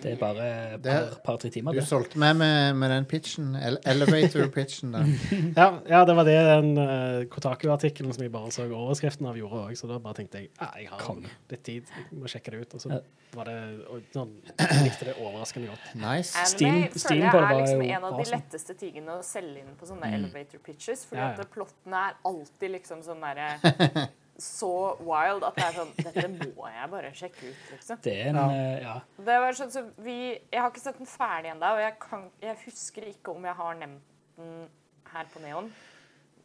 Det 0.02 0.12
er 0.12 0.16
bare 0.20 0.46
et 0.74 0.82
Det- 0.82 0.92
par, 0.92 1.20
par-tre 1.24 1.50
timer, 1.50 1.72
Du 1.72 1.78
det. 1.80 1.86
solgte 1.88 2.16
meg 2.18 2.36
med, 2.36 2.74
med 2.76 2.90
den 2.90 3.04
pitchen. 3.06 3.54
Ele 3.56 3.78
Elevator-pitchen 3.86 4.92
der. 4.92 5.04
Ja, 5.56 5.78
ja, 5.88 6.04
det 6.04 6.16
var 6.16 6.24
det 6.24 6.34
den 6.46 6.78
uh, 6.78 7.24
Kotaku-artikkelen 7.32 8.12
som 8.14 8.22
jeg 8.22 8.32
bare 8.32 8.50
så 8.52 8.66
overskriften 8.68 9.26
av 9.30 9.36
gjorde 9.36 9.60
òg, 9.68 9.76
så 9.78 9.88
da 9.88 9.98
bare 9.98 10.14
tenkte 10.14 10.38
jeg 10.42 10.48
ja, 10.60 10.68
jeg 10.76 10.88
har 10.90 10.98
Konge. 10.98 11.28
litt 11.50 11.62
tid, 11.64 11.84
jeg 12.10 12.18
må 12.20 12.26
sjekke 12.28 12.50
det 12.50 12.60
ut. 12.66 12.74
Og 12.74 12.80
så 12.80 12.90
Ja. 12.92 12.98
var 13.34 13.44
det 13.44 13.56
og, 13.90 14.02
sånn, 14.12 14.32
Jeg 14.58 14.82
likte 14.84 15.04
det 15.10 15.14
overraskende 15.20 15.68
godt. 15.72 15.94
Nice. 15.94 16.36
Anime 16.36 16.90
Steam, 16.94 17.20
var 17.22 17.30
på 17.30 17.38
det 17.38 17.44
er 17.44 17.54
var 17.54 17.60
liksom 17.62 17.82
en 17.82 18.04
av 18.04 18.18
de 18.24 18.30
letteste 18.30 18.74
tingene 18.78 19.08
å 19.18 19.22
selge 19.24 19.58
inn 19.64 19.74
på 19.80 19.86
sånne 19.88 20.12
elevator 20.14 20.58
pitches. 20.64 21.04
Fordi 21.06 21.20
Ja, 21.22 21.32
ja. 21.32 21.40
at 21.40 21.50
plottene 21.50 21.94
er 22.10 22.14
alltid 22.24 22.70
liksom 22.78 23.02
sånn 23.02 23.20
derre 23.20 24.08
Så 24.38 24.96
wild 24.98 25.44
at 25.46 25.54
det 25.54 25.64
er 25.64 25.74
sånn 25.76 25.92
Dette 25.94 26.24
må 26.56 26.66
jeg 26.66 26.90
bare 26.90 27.10
sjekke 27.14 27.50
ut, 27.52 27.64
liksom. 27.70 27.98
Det 28.02 28.14
er 28.18 28.28
en 28.32 28.38
Ja. 28.40 28.46
eh, 28.50 28.82
Ja. 28.82 28.94
Det 29.16 29.36
var 29.44 29.52
sånn 29.52 29.70
så 29.70 29.84
vi, 30.02 30.16
Jeg 30.50 30.60
har 30.60 30.70
ikke 30.70 30.80
sett 30.82 30.98
den 30.98 31.06
ferdig 31.06 31.52
ennå, 31.52 31.70
og 31.76 31.80
jeg, 31.84 31.98
kan, 32.02 32.30
jeg 32.42 32.56
husker 32.64 33.02
ikke 33.12 33.34
om 33.36 33.44
jeg 33.44 33.54
har 33.54 33.74
nevnt 33.74 34.02
den 34.36 34.68
her 35.12 35.24
på 35.30 35.42
Neon. 35.44 35.72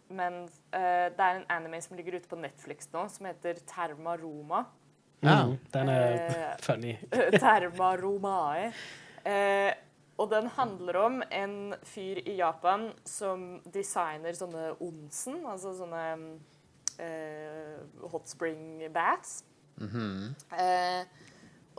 Men 0.09 0.43
uh, 0.73 1.09
det 1.13 1.19
er 1.21 1.35
en 1.39 1.45
anime 1.49 1.81
som 1.81 1.97
ligger 1.97 2.15
ute 2.17 2.29
på 2.29 2.37
Netflix 2.37 2.87
nå, 2.93 3.07
som 3.09 3.25
heter 3.29 3.59
Terma 3.69 4.15
Roma. 4.17 4.63
Ja. 5.21 5.43
Mm, 5.45 5.57
den 5.73 5.89
er 5.89 6.13
uh, 6.29 6.55
funny. 6.61 6.95
Terma 7.37 7.95
Romae. 7.97 8.71
Uh, 9.25 9.73
og 10.19 10.29
den 10.31 10.47
handler 10.57 10.97
om 10.97 11.21
en 11.31 11.75
fyr 11.87 12.19
i 12.25 12.35
Japan 12.39 12.89
som 13.07 13.61
designer 13.71 14.33
sånne 14.35 14.73
onsen, 14.83 15.45
altså 15.47 15.73
sånne 15.77 16.03
eh, 16.99 17.79
hot 18.11 18.27
spring 18.29 18.83
baths. 18.93 19.43
eh, 20.59 21.05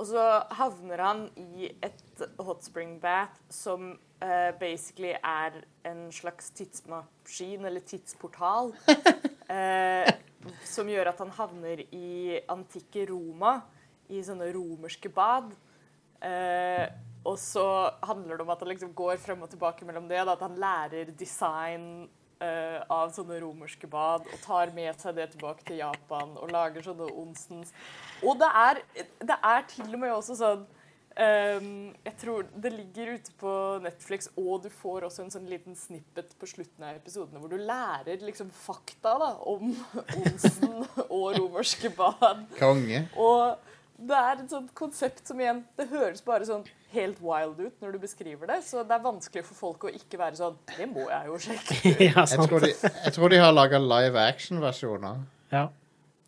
og 0.00 0.06
så 0.08 0.22
havner 0.56 1.02
han 1.04 1.26
i 1.36 1.68
et 1.84 2.22
hot 2.40 2.64
spring 2.64 2.94
bath 3.02 3.36
som 3.52 3.90
eh, 4.24 4.48
basically 4.60 5.12
er 5.12 5.58
en 5.84 6.06
slags 6.12 6.50
tidsmaskin, 6.56 7.66
eller 7.68 7.84
tidsportal. 7.84 8.72
eh, 9.52 10.08
som 10.64 10.88
gjør 10.88 11.12
at 11.12 11.20
han 11.20 11.34
havner 11.36 11.84
i 11.92 12.40
antikke 12.48 13.04
Roma, 13.10 13.58
i 14.08 14.22
sånne 14.24 14.48
romerske 14.54 15.12
bad. 15.12 15.52
Eh, 16.24 16.86
og 17.28 17.36
så 17.38 17.66
handler 18.08 18.38
det 18.38 18.46
om 18.46 18.54
at 18.54 18.62
han 18.64 18.72
liksom 18.72 18.94
går 18.96 19.20
frem 19.20 19.44
og 19.44 19.52
tilbake 19.52 19.84
mellom 19.84 20.08
det. 20.08 20.22
Da, 20.24 20.32
at 20.32 20.46
han 20.46 20.56
lærer 20.60 21.12
design 21.12 22.08
eh, 22.40 22.80
av 22.90 23.12
sånne 23.14 23.38
romerske 23.42 23.88
bad 23.90 24.26
og 24.26 24.42
tar 24.44 24.72
med 24.76 24.98
seg 25.00 25.16
det 25.18 25.30
tilbake 25.34 25.64
til 25.68 25.80
Japan 25.80 26.34
og 26.40 26.52
lager 26.52 26.84
sånne 26.84 27.08
onsens. 27.22 27.72
Og 28.24 28.38
det 28.40 28.50
er, 28.64 28.84
det 29.22 29.38
er 29.38 29.66
til 29.70 29.88
og 29.88 30.02
med 30.02 30.14
også 30.14 30.36
sånn 30.40 30.66
um, 31.16 31.72
Jeg 32.04 32.14
tror 32.20 32.46
det 32.64 32.72
ligger 32.74 33.14
ute 33.16 33.34
på 33.40 33.54
Netflix, 33.84 34.30
og 34.36 34.64
du 34.64 34.70
får 34.72 35.08
også 35.08 35.24
en 35.24 35.34
sånn 35.34 35.48
liten 35.50 35.76
snippet 35.78 36.34
på 36.40 36.48
slutten 36.50 36.86
av 36.86 37.00
episodene 37.00 37.42
hvor 37.42 37.52
du 37.52 37.58
lærer 37.60 38.22
liksom 38.24 38.52
fakta 38.54 39.16
da, 39.20 39.34
om 39.50 39.74
onsen 40.22 40.80
og 41.08 41.26
romerske 41.38 41.92
bad. 41.96 42.46
Konge. 42.60 43.04
Og 43.20 43.76
det 44.00 44.16
er 44.16 44.38
et 44.40 44.52
sånt 44.52 44.70
konsept 44.74 45.26
som 45.28 45.40
igjen 45.42 45.58
Det 45.76 45.86
høres 45.90 46.22
bare 46.24 46.46
sånn 46.48 46.62
helt 46.94 47.18
wild 47.22 47.58
ut 47.60 47.82
når 47.82 47.92
du 47.92 47.98
beskriver 48.02 48.48
det, 48.50 48.60
så 48.66 48.82
det 48.86 48.96
er 48.96 49.02
vanskelig 49.04 49.42
for 49.46 49.58
folk 49.58 49.84
å 49.86 49.92
ikke 49.94 50.18
være 50.18 50.38
sånn 50.38 50.56
Det 50.72 50.86
må 50.90 51.04
jeg 51.10 51.28
jo 51.28 51.36
sjekke. 51.44 51.76
ja, 52.08 52.24
Jeg 52.24 52.46
tror 52.48 52.64
de, 52.64 52.72
jeg 52.80 53.12
tror 53.16 53.34
de 53.34 53.40
har 53.42 53.52
laga 53.54 53.80
live 53.82 54.24
action-versjoner. 54.32 55.20
Ja. 55.52 55.66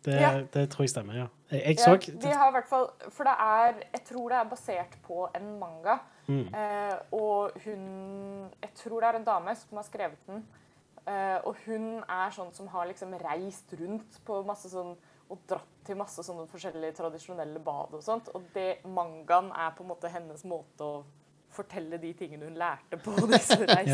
Det, 0.03 0.17
Ja. 0.19 0.31
det 0.53 0.65
tror 0.71 0.83
jeg 0.83 0.91
stemmer, 0.91 1.15
ja. 1.17 1.27
Jeg, 1.49 1.61
jeg 1.61 1.77
Ja, 1.79 1.83
så 1.85 2.17
de 2.25 2.33
har 2.33 2.49
i 2.49 2.55
hvert 2.57 2.67
fall 2.67 2.89
For 3.13 3.23
det 3.27 3.35
er 3.39 3.77
Jeg 3.93 4.01
tror 4.09 4.29
det 4.33 4.37
er 4.39 4.49
basert 4.49 4.97
på 5.05 5.29
en 5.37 5.53
manga. 5.61 5.99
Mm. 6.27 6.47
Eh, 6.55 6.95
og 7.15 7.51
hun 7.65 7.85
Jeg 8.61 8.73
tror 8.83 8.99
det 8.99 9.09
er 9.09 9.19
en 9.21 9.27
dame 9.27 9.55
som 9.59 9.79
har 9.79 9.87
skrevet 9.87 10.27
den. 10.27 10.43
Eh, 11.07 11.39
og 11.43 11.55
hun 11.65 11.87
er 12.07 12.31
sånn 12.31 12.53
som 12.55 12.67
har 12.71 12.87
liksom 12.87 13.11
reist 13.19 13.73
rundt 13.79 14.19
på 14.25 14.39
masse 14.47 14.69
sånn 14.71 14.93
og 15.31 15.39
dratt 15.49 15.69
til 15.87 15.97
masse 15.99 16.23
sånne 16.23 16.45
forskjellige 16.51 16.97
tradisjonelle 16.99 17.59
bad 17.63 17.95
og 17.97 18.03
sånt. 18.03 18.29
Og 18.35 18.45
det 18.55 18.83
mangaen 18.87 19.51
er 19.51 19.73
på 19.75 19.83
en 19.85 19.91
måte 19.91 20.11
hennes 20.11 20.45
måte 20.47 20.85
å 20.87 21.03
fortelle 21.53 21.99
de 22.01 22.11
tingene 22.17 22.47
hun 22.49 22.57
lærte 22.57 22.97
på 23.01 23.13
disse 23.33 23.59
reisene. 23.61 23.87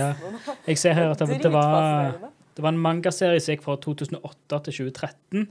ja. 0.46 0.58
Jeg 0.68 0.82
ser 0.82 0.98
her 0.98 1.14
at 1.14 1.24
det, 1.24 1.42
det, 1.44 1.54
var, 1.54 2.16
det 2.56 2.64
var 2.64 2.74
en 2.74 2.84
mangaserie 2.84 3.40
som 3.44 3.56
gikk 3.56 3.66
fra 3.66 3.78
2008 3.82 4.62
til 4.68 4.78
2013. 4.86 5.48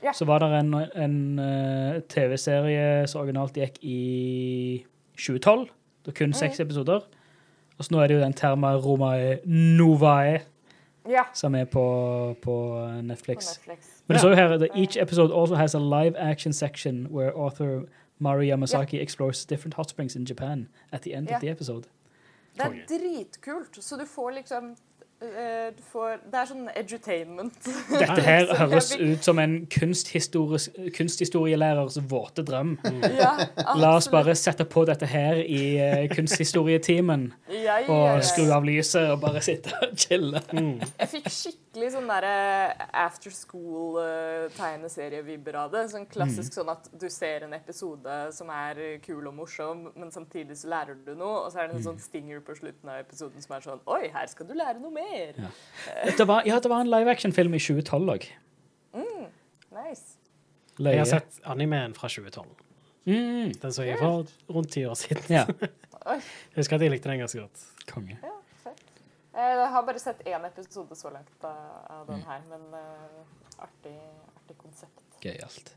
Ja. 0.00 0.14
Så 0.16 0.24
var 0.24 0.40
det 0.40 0.52
en, 0.56 0.74
en 0.96 1.16
uh, 1.40 2.00
TV-serie 2.08 3.08
som 3.10 3.20
originalt 3.24 3.58
gikk 3.60 3.76
i 3.84 4.84
2012. 5.18 5.66
Det 6.00 6.12
var 6.12 6.16
kun 6.22 6.36
seks 6.36 6.62
episoder. 6.64 7.04
Og 7.76 7.84
så 7.84 7.94
nå 7.94 8.00
er 8.00 8.08
det 8.08 8.16
jo 8.16 8.22
den 8.22 8.36
Terma 8.36 8.74
Romae 8.80 9.38
Novae 9.48 10.40
Ja, 11.08 11.24
som 11.36 11.54
er 11.56 11.64
på, 11.64 11.84
på 12.44 12.56
på 12.56 12.56
Netflix. 13.04 13.54
Men 14.10 14.14
det 14.14 14.20
står 14.20 14.30
jo 14.30 14.36
her 14.36 14.58
that 14.58 14.70
each 14.74 14.96
episode 14.98 15.40
also 15.40 15.54
has 15.54 15.74
a 15.74 15.78
live 15.78 16.18
action 16.18 16.52
section 16.52 17.06
where 17.10 17.30
author 17.36 17.86
Mari 18.18 18.50
Yamasaki 18.50 18.98
explores 19.00 19.46
different 19.46 19.74
hot 19.74 19.90
springs 19.90 20.16
in 20.16 20.26
Japan 20.26 20.68
at 20.92 21.02
the 21.02 21.14
end 21.14 21.28
yeah. 21.28 21.36
of 21.36 21.40
the 21.40 21.50
episode. 21.50 21.86
Det 22.56 22.64
er 22.64 22.86
dritkult. 22.88 23.84
Så 23.84 23.96
du 23.96 24.06
får 24.06 24.30
liksom 24.30 24.76
får, 25.90 26.18
Det 26.30 26.38
er 26.40 26.46
sånn 26.48 26.68
edutainment. 26.74 27.54
Dette 27.90 28.20
her 28.24 28.46
høres 28.62 28.92
ut 28.96 29.24
som 29.24 29.38
en 29.42 29.66
kunsthistorielærers 29.70 31.98
våte 32.10 32.42
drøm. 32.46 32.78
Ja, 33.20 33.32
La 33.76 33.96
oss 33.98 34.08
bare 34.10 34.34
sette 34.38 34.64
på 34.70 34.84
dette 34.88 35.06
her 35.08 35.36
i 35.42 35.76
eh, 35.82 36.08
kunsthistorietimen 36.12 37.32
Ja, 37.52 37.78
ja, 37.82 37.88
og 37.90 38.22
skru 38.24 38.50
av 38.54 38.64
lyset 38.64 39.10
og 39.12 39.20
bare 39.24 39.40
sitte 39.44 39.70
og 39.82 39.96
chille. 39.98 40.40
Jeg 40.54 41.08
fikk 41.10 41.28
skikkelig 41.34 41.90
sånn 41.94 42.08
derre 42.10 42.34
after 43.02 43.30
school-tegneserievibber 43.34 45.54
av 45.60 45.68
det. 45.74 45.82
Sånn 45.92 46.06
klassisk 46.10 46.52
sånn 46.56 46.70
at 46.72 46.84
du 47.00 47.08
ser 47.12 47.38
en 47.46 47.54
episode 47.56 48.14
som 48.36 48.48
er 48.54 48.74
eh, 48.84 48.98
kul 49.04 49.24
og 49.28 49.34
morsom, 49.36 49.78
men 49.98 50.08
samtidig 50.14 50.54
så 50.60 50.66
lærer 50.72 50.96
du 51.06 51.12
noe, 51.14 51.36
og 51.44 51.48
så 51.52 51.56
er 51.62 51.66
det 51.70 51.76
en 51.80 51.88
sånn 51.90 52.02
stinger 52.02 52.38
på 52.46 52.52
slutten 52.58 52.86
av 52.92 52.96
episoden 53.04 53.40
som 53.44 53.52
er 53.56 53.62
sånn 53.66 53.82
Oi, 53.90 54.04
her 54.14 54.26
skal 54.30 54.46
du 54.48 54.54
lære 54.58 54.78
noe 54.82 54.94
mer. 54.94 55.09
Ja. 55.10 55.50
Det 56.18 56.26
var, 56.28 56.42
ja, 56.46 56.58
det 56.60 56.70
var 56.70 56.84
en 56.84 56.90
live 56.90 57.10
action-film 57.10 57.54
i 57.54 57.60
2012 57.62 58.14
òg. 58.14 58.26
Nice. 59.70 60.16
Jeg 60.78 60.98
har 60.98 61.08
sett 61.08 61.40
animeen 61.44 61.94
fra 61.94 62.08
2012. 62.08 62.48
Mm. 63.04 63.52
Den 63.62 63.72
så 63.72 63.84
jeg 63.84 63.98
for 63.98 64.26
rundt 64.50 64.72
ti 64.72 64.84
år 64.86 64.94
siden. 64.94 65.24
Ja. 65.28 65.46
Jeg 66.10 66.56
husker 66.56 66.78
at 66.78 66.82
jeg 66.82 66.90
likte 66.90 67.10
den 67.10 67.20
ganske 67.20 67.38
godt. 67.38 67.64
Konge. 67.90 68.14
ja, 68.22 68.30
fett. 68.64 68.78
Jeg 69.34 69.66
har 69.74 69.82
bare 69.84 70.00
sett 70.00 70.22
én 70.26 70.46
episode 70.48 70.96
så 70.96 71.10
langt 71.12 71.44
av, 71.44 72.06
den 72.08 72.22
her, 72.24 72.40
men 72.48 72.64
uh, 72.72 73.60
artig, 73.60 73.92
artig 74.40 74.56
konsept. 74.62 75.04
Gøyalt. 75.20 75.74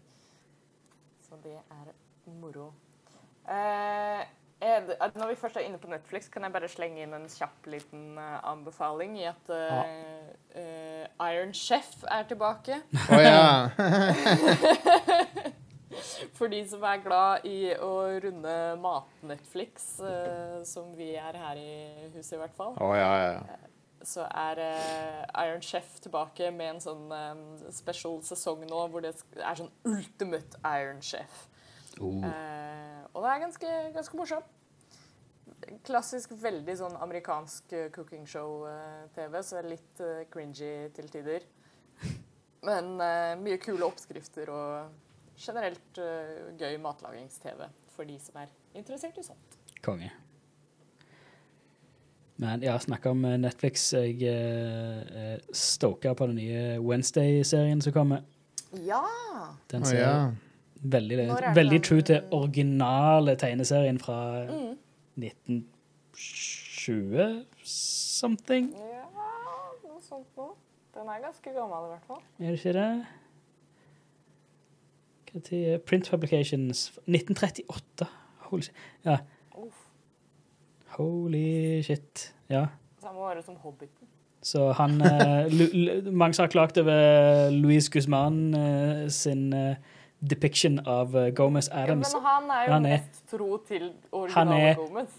Så 1.28 1.38
det 1.44 1.58
er 1.60 1.92
moro. 2.40 2.70
Eh, 3.44 4.24
at 4.24 4.43
når 4.64 5.28
vi 5.32 5.36
først 5.40 5.58
er 5.60 5.66
inne 5.68 5.80
på 5.82 5.90
Netflix, 5.92 6.30
kan 6.32 6.44
jeg 6.46 6.54
bare 6.54 6.70
slenge 6.72 7.04
inn 7.04 7.14
en 7.16 7.28
kjapp 7.32 7.68
liten 7.70 8.18
eh, 8.20 8.40
anbefaling 8.48 9.18
i 9.20 9.26
at 9.30 9.46
eh, 9.54 9.76
uh, 10.56 11.06
Iron 11.32 11.54
Chef 11.54 12.04
er 12.12 12.24
tilbake. 12.30 12.76
Å 13.10 13.22
ja. 13.22 13.70
For 16.38 16.48
de 16.52 16.68
som 16.68 16.84
er 16.88 17.04
glad 17.04 17.46
i 17.48 17.74
å 17.78 18.20
runde 18.24 18.56
mat-Netflix, 18.82 20.00
uh, 20.02 20.64
som 20.68 20.96
vi 20.98 21.16
er 21.20 21.34
her 21.38 21.56
i 21.60 22.10
huset 22.16 22.34
i 22.38 22.40
hvert 22.42 22.56
fall, 22.58 22.74
oh, 22.82 22.96
ja, 22.98 23.12
ja. 23.22 23.42
så 24.04 24.22
er 24.28 24.60
eh, 24.64 25.24
Iron 25.46 25.62
Chef 25.64 26.00
tilbake 26.04 26.52
med 26.56 26.70
en 26.76 26.82
sånn 26.84 27.06
um, 27.12 27.44
special 27.72 28.22
sesong 28.26 28.66
nå 28.70 28.80
hvor 28.92 29.02
det 29.06 29.14
er 29.40 29.56
sånn 29.60 29.72
ultimate 29.88 30.54
Iron 30.66 31.02
Chef. 31.06 31.34
Oh. 32.02 32.24
Eh, 32.26 33.02
og 33.14 33.24
det 33.24 33.32
er 33.32 33.44
ganske, 33.46 33.72
ganske 33.94 34.20
morsomt. 34.20 34.60
Klassisk 35.88 36.34
veldig 36.40 36.76
sånn 36.80 36.98
amerikansk 37.04 37.76
eh, 37.78 37.90
cooking 37.94 38.26
show-TV, 38.30 39.40
så 39.42 39.58
det 39.58 39.62
er 39.62 39.72
litt 39.72 40.04
eh, 40.04 40.26
cringy 40.34 40.74
til 40.96 41.12
tider. 41.14 41.48
Men 42.68 42.96
eh, 43.04 43.34
mye 43.40 43.60
kule 43.62 43.88
oppskrifter 43.88 44.52
og 44.54 45.00
generelt 45.40 45.98
uh, 45.98 46.52
gøy 46.60 46.78
matlagings-TV 46.82 47.66
for 47.94 48.10
de 48.10 48.20
som 48.22 48.38
er 48.44 48.52
interessert 48.78 49.18
i 49.18 49.26
sånt. 49.26 49.58
Konge. 49.84 50.12
Men 52.42 52.64
ja, 52.66 52.78
snakka 52.82 53.12
om 53.14 53.26
eh, 53.26 53.38
Netflix. 53.38 53.86
Jeg 53.94 54.24
eh, 54.26 55.36
stoka 55.54 56.16
på 56.18 56.28
den 56.32 56.40
nye 56.42 56.80
Wednesday-serien 56.82 57.82
som 57.82 57.94
kommer. 57.94 58.24
Ja! 58.84 59.04
Den 59.72 59.86
ser 59.86 60.00
oh, 60.00 60.02
ja. 60.02 60.16
Veldig, 60.84 61.18
veldig 61.56 61.84
true 61.84 62.02
til 62.02 62.22
originale 62.32 63.36
tegneserien 63.40 64.00
fra 64.00 64.46
Mm. 64.46 64.78
1920 65.18 67.46
something. 67.64 68.74
Ja, 68.78 69.06
noe 69.88 70.02
sånt 70.02 70.28
noe. 70.38 70.50
Den 70.94 71.08
er 71.10 71.20
ganske 71.24 71.50
gammel 71.56 71.86
i 71.86 71.88
hvert 71.94 72.06
fall. 72.08 72.22
Er 72.40 72.46
det 72.52 72.60
ikke 72.60 72.74
det? 72.74 73.06
Tid 75.44 75.80
Print 75.90 76.10
Publications 76.12 76.92
1938. 77.08 78.08
Holy 78.50 78.62
shit. 78.62 78.76
Ja. 79.06 79.18
Holy 80.98 81.82
shit. 81.82 82.34
Ja. 82.50 82.66
Samme 83.02 83.20
året 83.20 83.46
som 83.46 83.56
Hobbiten. 83.64 84.08
Så 84.44 84.72
han 84.78 85.02
eh, 85.02 85.46
Mange 86.22 86.36
har 86.38 86.48
klagt 86.52 86.78
over 86.78 87.50
Louise 87.50 87.90
Guzman 87.92 88.54
eh, 88.54 89.08
sin 89.10 89.54
eh, 89.54 89.76
depiction 90.30 90.80
av 90.88 91.16
eh, 91.18 91.30
Gomez 91.36 91.68
Ja, 91.74 91.86
men 91.96 92.04
han 92.04 92.50
er 92.52 92.66
jo 92.68 92.72
Han 92.74 92.86
er- 92.86 92.90
mest 92.98 93.24
tro 93.32 93.58
til 93.68 93.82
Han 93.82 94.22
originale 94.22 94.76
Gomez. 94.76 95.10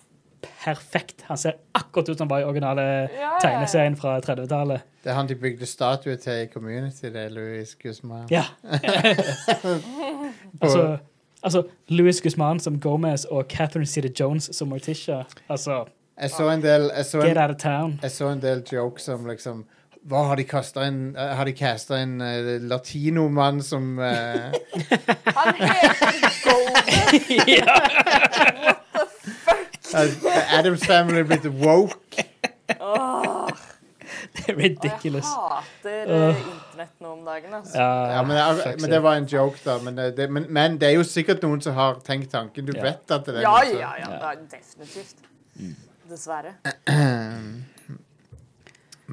Perfekt. 0.64 1.22
Han 1.28 1.36
ser 1.40 1.52
akkurat 1.74 2.08
ut 2.08 2.18
som 2.18 2.28
han 2.28 2.30
var 2.36 2.40
i 2.40 2.44
originale 2.44 2.80
Ja, 2.82 3.08
ja, 3.08 3.20
ja. 3.20 3.38
tegneserien 3.40 3.96
fra 3.96 4.18
30-tallet. 4.20 4.80
Det 5.04 5.10
er 5.10 5.14
han 5.14 5.28
de 5.28 5.34
bygde 5.34 5.66
statue 5.66 6.16
til 6.16 6.32
i 6.42 6.46
Community, 6.52 7.06
det 7.06 7.16
er 7.16 7.28
Louis 7.32 7.74
Guzman. 7.82 8.26
Ja. 8.30 8.44
altså, 10.60 10.98
altså 11.42 11.62
Louis 11.88 12.20
Guzman 12.22 12.60
som 12.60 12.80
Gomez 12.80 13.24
og 13.24 13.44
Catherine 13.48 13.86
Cedar 13.86 14.10
Jones 14.20 14.50
som 14.56 14.68
Morticia. 14.68 15.22
Altså, 15.48 15.84
Jeg 16.20 16.30
så 16.30 16.50
en 16.50 16.62
del 16.62 16.90
Jeg 16.96 17.04
så 17.04 17.20
get 17.22 17.36
out 17.38 17.50
of 17.50 17.56
town. 17.56 17.98
jeg 18.02 18.10
så 18.10 18.28
en 18.28 18.42
del 18.42 18.62
jokes 18.72 19.08
om 19.08 19.26
liksom 19.26 19.64
hva 20.04 20.20
har 20.28 20.36
de 20.36 20.44
kasta 20.44 20.84
inn 20.88 21.14
eh, 21.16 21.30
Har 21.38 21.48
de 21.48 21.54
casta 21.56 21.96
en 21.96 22.18
uh, 22.20 22.60
latinomann 22.68 23.62
som 23.64 23.98
uh... 23.98 24.04
Han 25.38 25.54
heter 25.60 26.26
Golden! 26.44 27.48
ja. 27.58 27.78
fuck 29.80 30.24
Adams 30.58 30.84
Family 30.86 31.22
blitt 31.22 31.46
woke? 31.46 32.26
Åh, 32.80 33.48
Det 34.34 34.48
er 34.48 34.54
og 34.54 34.60
ridiculous. 34.60 35.24
jeg 35.24 35.50
hater 35.50 36.08
uh, 36.10 36.38
internett 36.38 36.94
nå 37.00 37.10
om 37.12 37.20
dagen. 37.26 37.54
Altså. 37.54 37.78
Ja, 37.78 38.16
Ja, 38.16 38.22
men, 38.26 38.36
det, 38.36 38.80
men 38.82 38.90
det 38.90 39.02
var 39.02 39.18
en 39.20 39.28
joke, 39.30 39.60
da. 39.64 39.76
Men 39.84 40.00
det, 40.16 40.30
men, 40.30 40.46
men 40.48 40.78
det 40.80 40.88
er 40.88 40.96
jo 40.98 41.04
sikkert 41.06 41.44
noen 41.44 41.62
som 41.64 41.76
har 41.78 42.00
tenkt 42.06 42.32
tanken. 42.32 42.66
Du 42.66 42.72
Ja. 42.76 42.82
vet 42.90 43.14
at 43.14 43.26
det 43.28 43.36
er 43.36 43.46
Ja, 43.46 43.60
ja, 43.62 43.92
ja, 44.00 44.10
ja. 44.10 44.32
Er 44.32 44.42
definitivt. 44.50 45.16
Dessverre. 46.10 46.56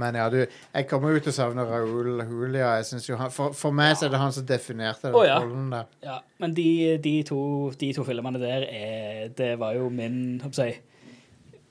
Men 0.01 0.17
ja, 0.17 0.27
du, 0.33 0.39
jeg 0.45 0.87
kommer 0.89 1.15
jo 1.15 1.23
til 1.23 1.33
å 1.33 1.35
savne 1.35 1.65
Raúl 1.67 2.21
Julia. 2.25 2.75
Jeg 2.79 2.89
synes 2.91 3.09
jo 3.09 3.17
han, 3.19 3.33
for, 3.33 3.55
for 3.57 3.75
meg 3.75 3.95
så 3.97 4.07
er 4.07 4.15
det 4.15 4.21
han 4.21 4.35
som 4.35 4.47
definerte 4.49 5.09
den 5.09 5.17
oh, 5.17 5.25
ja. 5.27 5.39
rollen 5.41 5.71
der. 5.73 5.89
Ja, 6.05 6.21
men 6.41 6.55
de, 6.57 6.69
de, 7.03 7.17
to, 7.27 7.41
de 7.79 7.91
to 7.95 8.05
filmene 8.07 8.41
der 8.41 8.65
er, 8.67 9.27
Det 9.37 9.53
var 9.61 9.77
jo 9.77 9.89
min 9.93 10.41
håper 10.43 10.71
jeg, 10.71 10.79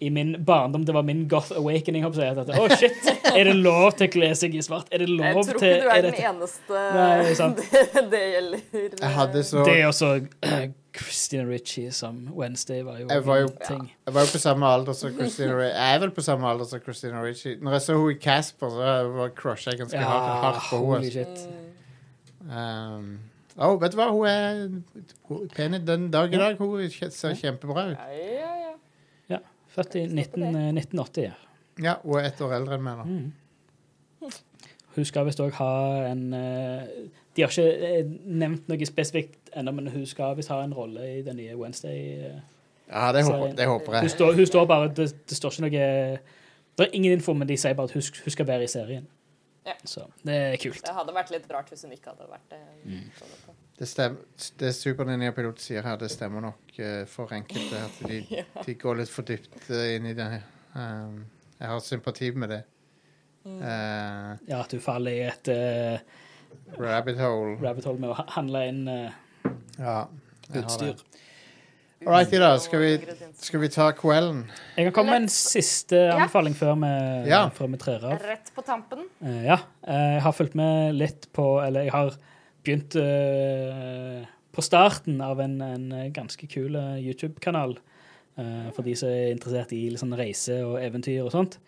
I 0.00 0.08
min 0.14 0.32
barndom 0.46 0.84
det 0.86 0.94
var 0.96 1.04
min 1.04 1.26
goth 1.28 1.52
awakening. 1.56 2.06
at, 2.06 2.52
oh 2.56 2.68
shit, 2.76 3.10
Er 3.34 3.44
det 3.50 3.56
lov 3.56 3.92
til 3.98 4.08
å 4.08 4.12
kle 4.12 4.34
seg 4.38 4.54
i 4.54 4.62
svart? 4.64 4.88
Er 4.92 5.04
det 5.04 5.10
Jeg 5.10 5.34
tror 5.34 5.48
tror 5.50 5.58
til 5.60 5.74
ikke 5.74 5.82
du 5.82 5.96
er 5.96 6.06
den 6.06 6.20
eneste 6.30 6.84
Nei, 6.96 7.16
det, 7.58 7.86
det 8.14 8.22
gjelder. 8.34 8.68
Jeg 9.00 9.16
hadde 9.18 9.44
så 9.44 9.66
Det 9.66 9.80
er 9.80 9.90
også 9.90 10.14
Christina 10.92 11.44
Ritchie 11.46 11.90
som 11.94 12.16
Wednesday 12.34 12.82
var 12.82 12.98
jo 12.98 13.06
Jeg 13.08 13.24
var 13.26 13.36
jo- 13.38 13.48
ting. 13.66 13.92
Jeg 14.06 14.14
var 14.14 14.20
jo 14.20 14.26
på 14.32 14.38
samme 14.42 14.66
alder 14.66 14.92
som 14.92 15.12
Christina 15.14 15.54
Ricci. 15.54 15.74
Jeg 15.76 15.94
er 15.94 15.98
vel 16.02 16.10
på 16.10 16.22
samme 16.22 16.46
alder 16.50 16.64
som 16.64 16.80
Christina 16.80 17.22
Ricci. 17.22 17.56
Når 17.60 17.72
jeg 17.72 17.80
så 17.82 17.92
henne 17.94 18.10
i 18.10 18.18
Casper, 18.24 18.68
så 18.70 19.12
var 19.14 19.28
crusha 19.28 19.70
jeg 19.70 19.78
ganske 19.80 19.98
Ja, 20.00 20.08
hardt, 20.08 20.62
på 20.70 20.94
henne. 20.94 21.10
shit. 21.10 21.48
Um, 22.50 23.18
oh, 23.58 23.76
vet 23.80 23.92
du 23.92 23.96
hva? 24.00 24.08
Hun 24.10 24.26
er 24.26 25.46
pen 25.54 25.74
den 25.86 26.10
dag 26.10 26.32
i 26.34 26.36
dag. 26.40 26.56
Hun 26.58 26.80
er- 26.80 27.10
ser 27.10 27.34
kjempebra 27.34 27.90
ut. 27.92 27.96
Ja, 27.98 28.08
ja, 28.10 28.54
ja. 28.64 28.72
Ja, 29.28 29.38
født 29.76 29.94
i 29.96 30.06
19, 30.06 30.42
eh, 30.56 30.72
1980. 30.72 31.22
Ja. 31.24 31.32
Ja, 31.78 31.94
Hun 32.02 32.18
er 32.18 32.24
ett 32.28 32.40
år 32.40 32.52
eldre 32.56 32.74
enn 32.74 32.82
meg 32.82 32.98
nå. 32.98 33.04
Mm. 33.04 33.32
Hun 34.96 35.04
skal 35.04 35.24
visst 35.24 35.38
òg 35.40 35.52
ha 35.52 36.04
en 36.10 36.34
eh, 36.34 36.82
De 37.36 37.42
har 37.44 37.52
ikke 37.52 37.90
eh, 37.90 38.08
nevnt 38.26 38.66
noe 38.68 38.86
spesifikt 38.88 39.52
ennå, 39.56 39.72
men 39.76 39.86
hun 39.92 40.06
skal 40.06 40.34
visst 40.38 40.50
ha 40.50 40.60
en 40.64 40.74
rolle 40.74 41.04
i 41.18 41.22
den 41.26 41.36
nye 41.38 41.54
Wednesday. 41.56 42.00
eh. 42.26 42.40
Ja, 42.90 43.12
det 43.14 43.22
håper, 43.22 43.52
det 43.54 43.66
håper 43.70 43.92
Hun 44.00 44.02
jeg. 44.02 44.10
står, 44.10 44.32
hun 44.34 44.46
står 44.50 44.64
bare 44.66 44.88
det, 44.90 45.04
det 45.30 45.36
står 45.38 45.52
ikke 45.54 45.62
noe 45.62 45.70
Det 46.76 46.86
er 46.86 46.94
ingen 46.98 47.12
info, 47.12 47.32
men 47.38 47.46
de 47.46 47.56
sier 47.56 47.74
bare 47.78 47.86
at 47.86 47.94
hun, 47.94 48.02
hun 48.24 48.34
skal 48.34 48.46
være 48.48 48.64
i 48.66 48.70
serien. 48.72 49.06
Ja. 49.66 49.74
Så 49.84 50.06
det 50.26 50.34
er 50.34 50.56
kult. 50.58 50.80
Det 50.82 50.94
hadde 50.96 51.14
vært 51.14 51.30
litt 51.30 51.46
rart 51.52 51.68
hvis 51.70 51.84
hun 51.86 51.92
ikke 51.94 52.10
hadde 52.14 52.26
vært 52.30 52.50
det. 52.50 52.58
Mm. 52.84 53.54
Det, 53.78 53.88
stem, 53.88 54.16
det 54.58 54.72
Superninja-pilot 54.74 55.60
sier 55.62 55.86
her, 55.86 55.96
det 56.00 56.08
stemmer 56.10 56.42
nok 56.48 56.78
eh, 56.82 57.04
for 57.06 57.30
enkelte. 57.36 57.84
At 57.86 58.00
de, 58.08 58.42
de 58.66 58.74
går 58.80 58.98
litt 59.04 59.12
for 59.12 59.28
dypt 59.28 59.70
inn 59.70 60.08
i 60.10 60.14
det. 60.18 60.28
Um, 60.74 61.22
jeg 61.60 61.68
har 61.70 61.84
sympati 61.84 62.30
med 62.34 62.56
det. 62.56 62.60
Mm. 63.44 63.60
Uh, 63.60 64.34
Ja, 64.50 64.64
at 64.64 64.72
hun 64.74 64.80
faller 64.84 65.14
i 65.14 65.22
et 65.28 65.48
rabbit 66.78 67.18
hole. 67.20 67.56
rabbit 67.62 67.84
hole 67.88 67.98
med 68.00 68.10
å 68.14 68.24
handle 68.36 68.62
inn 68.68 68.82
eh, 68.88 69.10
Ja, 69.78 70.06
jeg 70.48 70.54
har 70.54 70.64
utstyr. 70.64 70.94
det. 70.94 71.06
All 72.06 72.14
right, 72.14 72.30
da. 72.32 72.54
Skal 72.58 72.80
vi, 72.80 72.90
skal 73.36 73.60
vi 73.60 73.68
ta 73.68 73.90
kvelden? 73.92 74.46
Jeg 74.78 74.86
kan 74.86 74.92
komme 74.96 75.10
med 75.12 75.26
en 75.26 75.28
siste 75.28 75.98
anbefaling 76.14 76.54
før 76.56 76.78
vi, 76.80 76.92
Ja. 77.28 77.42
før 77.52 77.68
vi 77.74 77.76
trer 77.82 78.06
av. 78.08 78.22
Rett 78.24 78.48
på 78.56 78.64
tampen. 78.64 79.02
Eh, 79.22 79.42
ja. 79.44 79.58
eh, 79.86 80.14
jeg 80.16 80.22
har 80.24 80.32
fulgt 80.32 80.54
med 80.56 80.94
litt 80.96 81.28
på 81.36 81.44
Eller 81.66 81.82
jeg 81.84 81.92
har 81.92 82.14
begynt 82.64 82.96
eh, 82.96 84.24
på 84.56 84.64
starten 84.64 85.20
av 85.20 85.40
en, 85.44 85.60
en 85.62 86.12
ganske 86.12 86.48
kul 86.48 86.74
eh, 86.76 86.96
YouTube-kanal. 87.04 87.76
eh, 88.40 88.70
for 88.72 88.82
de 88.86 88.94
som 88.96 89.08
er 89.12 89.34
interessert 89.34 89.72
i 89.76 89.90
litt 89.90 90.00
sånn 90.00 90.16
reise 90.16 90.56
og 90.64 90.78
eventyr 90.80 91.20
og 91.26 91.32
sånt. 91.36 91.58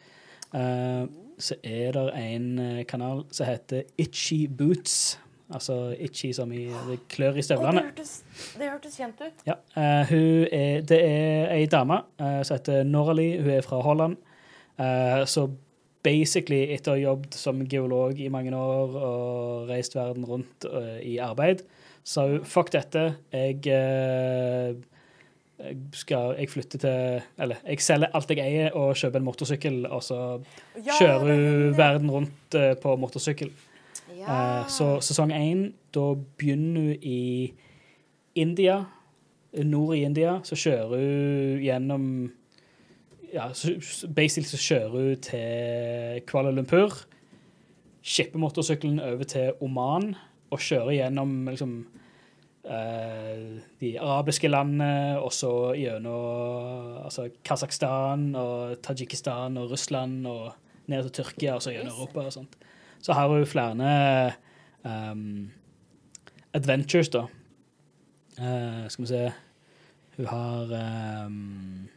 Eh, 0.56 1.04
så 1.42 1.58
er 1.66 1.92
det 1.96 2.06
en 2.18 2.46
eh, 2.62 2.84
kanal 2.88 3.24
som 3.34 3.48
heter 3.48 3.82
Itchy 3.98 4.46
Boots. 4.46 5.18
Altså 5.52 5.92
itchy 6.00 6.30
som 6.32 6.52
i 6.52 6.64
det 6.88 7.00
klør 7.12 7.36
i 7.36 7.42
støvlene. 7.44 7.82
det, 7.82 7.88
hørtes, 7.90 8.12
det 8.56 8.68
hørtes 8.70 8.94
kjent 8.96 9.18
ut. 9.20 9.42
Ja, 9.44 9.58
uh, 9.76 10.12
er, 10.48 10.80
det 10.88 11.00
er 11.04 11.52
ei 11.52 11.66
dame 11.68 11.98
uh, 12.22 12.40
som 12.40 12.56
heter 12.56 12.86
Noraly. 12.88 13.26
Hun 13.42 13.50
er 13.58 13.66
fra 13.66 13.82
Holland. 13.84 14.16
Uh, 14.78 15.26
så 15.28 15.50
basically, 16.02 16.62
etter 16.72 16.94
å 16.94 16.96
ha 16.96 17.02
jobbet 17.02 17.36
som 17.36 17.60
geolog 17.68 18.16
i 18.18 18.30
mange 18.32 18.54
år 18.56 18.96
og 18.96 19.68
reist 19.68 19.94
verden 19.94 20.24
rundt 20.26 20.66
i 21.02 21.18
arbeid, 21.22 21.60
så 22.02 22.24
hun 22.26 22.48
fuck 22.48 22.72
dette, 22.74 23.04
jeg 23.30 23.60
jeg 25.58 25.76
skal 25.92 26.34
Jeg 26.38 26.50
flytter 26.50 26.78
til 26.78 27.20
Eller 27.38 27.56
jeg 27.66 27.80
selger 27.80 28.14
alt 28.14 28.30
jeg 28.30 28.38
eier 28.38 28.76
og 28.76 28.96
kjøper 28.96 29.20
en 29.20 29.24
motorsykkel, 29.24 29.86
og 29.86 30.02
så 30.02 30.40
Ja, 30.76 30.96
kjører 30.98 31.20
hun 31.20 31.76
verden 31.76 32.10
rundt 32.10 32.54
eh, 32.54 32.74
på 32.76 32.96
motorsykkel. 32.96 33.50
Ja. 34.18 34.62
Uh, 34.62 34.68
Så 34.68 35.00
sesong 35.00 35.32
én, 35.32 35.72
da 35.94 36.14
begynner 36.38 36.80
hun 36.80 36.96
i 37.02 37.52
India. 38.34 38.84
Nord 39.52 39.96
i 39.96 40.04
India. 40.04 40.40
Så 40.42 40.56
kjører 40.56 40.88
hun 40.88 41.60
gjennom 41.62 42.32
Ja, 43.32 43.52
så, 43.52 43.72
basically 44.16 44.44
så 44.44 44.56
kjører 44.56 44.88
hun 44.90 45.16
til 45.20 46.20
Kuala 46.26 46.50
Lumpur. 46.50 47.06
Skipper 48.02 48.38
motorsykkelen 48.38 49.00
over 49.00 49.24
til 49.24 49.52
Oman 49.60 50.14
og 50.50 50.60
kjører 50.60 50.92
gjennom 50.92 51.48
liksom 51.48 51.86
de 52.62 53.88
arabiske 53.98 54.46
landene, 54.48 55.18
og 55.18 55.32
så 55.34 55.72
gjennom 55.74 57.00
altså, 57.02 57.24
Kasakhstan 57.44 58.28
og 58.38 58.76
Tadsjikistan 58.86 59.58
og 59.58 59.72
Russland 59.72 60.26
og 60.30 60.52
ned 60.86 61.08
til 61.08 61.24
Tyrkia 61.24 61.56
og 61.56 61.64
så 61.64 61.74
gjennom 61.74 61.96
Europa 61.96 62.26
og 62.28 62.36
sånt. 62.36 62.54
Så 63.02 63.16
har 63.18 63.28
hun 63.28 63.46
flere 63.46 64.32
um, 64.84 65.50
adventures, 66.54 67.08
da. 67.08 67.26
Uh, 68.38 68.88
skal 68.88 69.02
vi 69.02 69.06
se 69.06 69.32
Hun 70.16 70.26
har 70.26 70.62
um, 71.26 71.88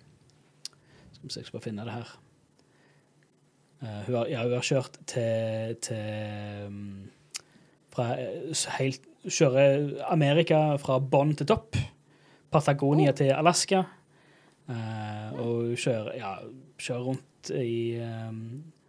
Skal 1.14 1.24
vi 1.24 1.30
se, 1.30 1.40
jeg 1.40 1.46
skal 1.46 1.58
bare 1.58 1.64
finne 1.64 1.86
det 1.86 1.94
her. 1.94 2.20
Uh, 3.82 4.02
hun, 4.06 4.16
har, 4.16 4.26
ja, 4.26 4.44
hun 4.44 4.54
har 4.54 4.62
kjørt 4.62 5.00
til, 5.08 5.76
til 5.82 6.66
um, 6.68 7.12
fra 7.96 8.10
eh, 8.20 8.66
helt 8.80 9.02
Kjører 9.26 10.06
Amerika 10.14 10.62
fra 10.82 11.00
bånn 11.02 11.34
til 11.38 11.50
topp. 11.50 11.78
Patagonia 12.54 13.12
til 13.18 13.34
Alaska. 13.36 13.84
Uh, 14.66 15.30
og 15.38 15.76
kjøre 15.78 15.78
kjører, 15.78 16.14
ja, 16.18 16.32
kjører 16.82 17.04
rundt 17.06 17.52
i 17.54 18.00
um, 18.02 18.40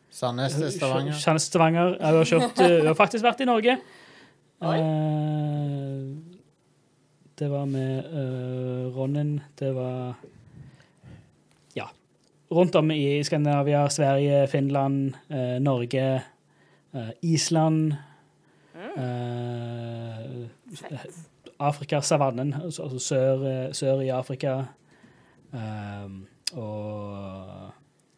Sandnes 0.08 0.54
til 0.56 0.70
Stavanger. 0.72 1.18
Sandnes 1.20 1.44
til 1.44 1.52
Stavanger. 1.52 1.96
Ja, 2.00 2.12
Hun 2.16 2.46
har, 2.46 2.80
uh, 2.80 2.86
har 2.86 2.96
faktisk 2.96 3.26
vært 3.26 3.42
i 3.44 3.48
Norge. 3.48 3.76
Eh, 4.62 6.16
det 7.38 7.50
var 7.50 7.64
med 7.68 8.04
uh, 8.08 8.96
Ronnen. 8.96 9.40
Det 9.58 9.74
var 9.74 10.14
Ja. 11.76 11.90
Rundt 12.50 12.74
om 12.74 12.90
i 12.90 13.24
Skandinavia, 13.24 13.88
Sverige, 13.88 14.46
Finland, 14.48 15.14
eh, 15.28 15.60
Norge, 15.60 16.22
eh, 16.94 17.10
Island 17.22 17.94
eh, 18.76 20.48
Fett. 20.76 21.18
Afrika, 21.58 22.00
savannen, 22.04 22.52
altså 22.54 22.82
altså 22.82 22.98
sør, 23.00 23.44
eh, 23.48 23.72
sør 23.72 24.00
i 24.04 24.08
Afrika. 24.12 24.56
Um, 25.52 26.26
og 26.52 27.70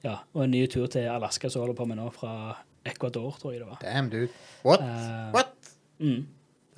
ja, 0.04 0.16
og 0.34 0.44
en 0.44 0.50
ny 0.50 0.64
tur 0.70 0.86
til 0.90 1.06
Alaska 1.10 1.48
som 1.52 1.62
holder 1.62 1.76
på 1.78 1.84
med 1.86 1.96
nå, 2.00 2.08
fra 2.14 2.32
Ecuador, 2.88 3.36
tror 3.38 3.52
jeg 3.54 3.60
det 3.62 3.68
var. 3.68 3.78
Damn, 3.82 4.08
dude. 4.10 4.28
What? 4.64 4.80
Uh, 4.80 5.30
What? 5.34 5.52
Mm, 5.98 6.24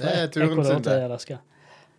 Det 0.01 0.11
er 0.22 0.26
turen 0.33 0.51
Ecuador 0.53 0.72
sin, 0.74 0.83
til. 0.83 0.91
Alaska. 1.07 1.39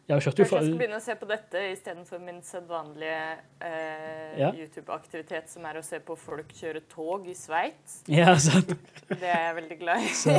Jeg 0.07 0.15
har 0.17 0.21
kjørt 0.25 0.39
jo 0.39 0.43
Kanskje 0.43 0.57
jeg 0.57 0.65
skal 0.67 0.77
begynne 0.81 0.97
å 0.97 1.03
se 1.05 1.13
på 1.15 1.27
dette 1.29 1.59
istedenfor 1.71 2.19
min 2.19 2.39
sedvanlige 2.43 3.19
eh, 3.63 4.39
Ja. 4.41 4.49
YouTube-aktivitet, 4.57 5.47
som 5.53 5.65
er 5.69 5.77
å 5.79 5.83
se 5.85 5.99
på 6.03 6.17
folk 6.19 6.49
kjøre 6.57 6.81
tog 6.91 7.27
i 7.31 7.35
Sveits. 7.37 8.01
Ja, 8.11 8.33
sant. 8.49 8.73
Det 9.07 9.21
er 9.29 9.45
jeg 9.47 9.55
veldig 9.61 9.77
glad 9.79 10.03
i. 10.03 10.09
Så, 10.17 10.35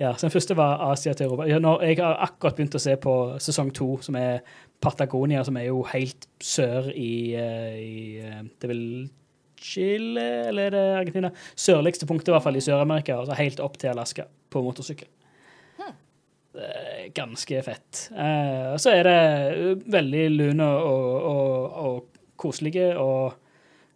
ja, 0.00 0.14
så 0.16 0.26
den 0.26 0.32
første 0.32 0.56
var 0.56 0.80
Asia 0.90 1.12
til 1.12 1.28
Europa. 1.28 1.44
Ja, 1.50 1.58
nå, 1.60 1.74
jeg 1.84 1.98
har 2.00 2.16
akkurat 2.24 2.56
begynt 2.56 2.76
å 2.78 2.80
se 2.80 2.94
på 3.00 3.14
sesong 3.42 3.68
to, 3.76 3.92
som 4.00 4.16
er 4.16 4.40
Patagonia, 4.80 5.42
som 5.44 5.58
er 5.60 5.66
jo 5.68 5.82
helt 5.90 6.24
sør 6.40 6.88
i, 6.94 7.36
eh, 7.36 7.74
i 7.76 8.04
eh, 8.24 8.38
Det 8.56 8.64
er 8.64 8.72
vel 8.72 8.86
Chile, 9.60 10.22
eller 10.48 10.70
er 10.70 10.72
det 10.72 10.84
Argentina? 11.02 11.30
Sørligste 11.52 12.08
punktet, 12.08 12.30
i 12.30 12.32
hvert 12.32 12.46
fall, 12.46 12.56
i 12.56 12.64
Sør-Amerika. 12.64 13.18
Altså 13.20 13.36
helt 13.36 13.60
opp 13.60 13.76
til 13.76 13.92
Alaska 13.92 14.24
på 14.50 14.62
motorsykkel. 14.64 15.10
Er 16.50 17.10
ganske 17.14 17.60
fett. 17.62 18.06
Eh, 18.10 18.72
så 18.80 18.94
er 18.96 19.06
det 19.06 19.76
veldig 19.92 20.24
lune 20.32 20.66
og, 20.80 21.10
og, 21.28 21.76
og 21.84 22.24
koselige, 22.40 22.94
og 22.98 23.36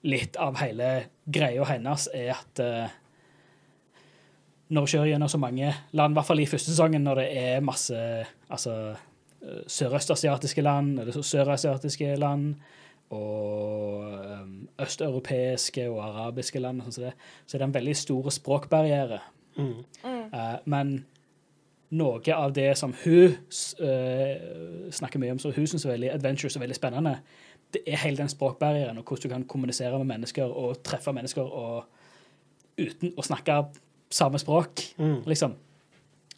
litt 0.05 0.36
av 0.36 0.61
hele 0.61 0.92
greia 1.24 1.64
hennes 1.72 2.07
er 2.12 2.34
at 2.36 2.61
eh, 2.62 2.92
når 4.75 4.87
du 4.87 4.93
kjører 4.95 5.12
gjennom 5.12 5.31
så 5.31 5.41
mange 5.41 5.72
land, 5.93 6.14
i 6.14 6.18
hvert 6.18 6.29
fall 6.29 6.43
i 6.43 6.49
første 6.51 6.72
sesongen, 6.72 7.05
når 7.07 7.20
det 7.22 7.27
er 7.41 7.64
masse 7.64 7.99
altså, 8.51 8.75
eh, 9.43 9.61
sørøstasiatiske 9.70 10.64
land, 10.64 10.99
eller 11.01 11.12
så- 11.12 11.22
sørasiatiske 11.22 12.16
land, 12.20 12.55
og 13.14 14.05
um, 14.43 14.68
østeuropeiske 14.81 15.91
og 15.91 16.01
arabiske 16.05 16.59
land, 16.59 16.81
og 16.81 16.93
sånn 16.93 17.12
så 17.12 17.57
er 17.57 17.61
det 17.61 17.68
en 17.68 17.75
veldig 17.75 17.97
stor 17.97 18.31
språkbarriere. 18.33 19.20
Mm. 19.57 19.85
Eh, 20.05 20.57
men 20.64 20.95
noe 21.95 22.35
av 22.35 22.55
det 22.57 22.72
som 22.79 22.95
hun 23.05 23.37
eh, 23.87 24.91
snakker 24.91 25.22
mye 25.22 25.37
om, 25.37 25.39
som 25.39 25.53
hun 25.55 25.68
syns 25.70 25.85
er 25.85 25.95
veldig 25.95 26.14
adventures 26.14 26.57
og 26.57 26.64
veldig 26.64 26.79
spennende, 26.79 27.18
det 27.75 27.83
er 27.87 28.03
hele 28.03 28.16
den 28.22 28.31
språkbarrieren, 28.31 28.99
og 28.99 29.05
hvordan 29.05 29.22
du 29.22 29.35
kan 29.35 29.47
kommunisere 29.51 29.99
med 29.99 30.11
mennesker 30.14 30.51
og 30.51 30.83
treffe 30.87 31.14
mennesker 31.14 31.43
og, 31.43 31.85
uten 32.79 33.12
å 33.14 33.22
snakke 33.22 33.61
samme 34.15 34.39
språk, 34.39 34.85
Mm. 34.99 35.23
liksom. 35.27 35.57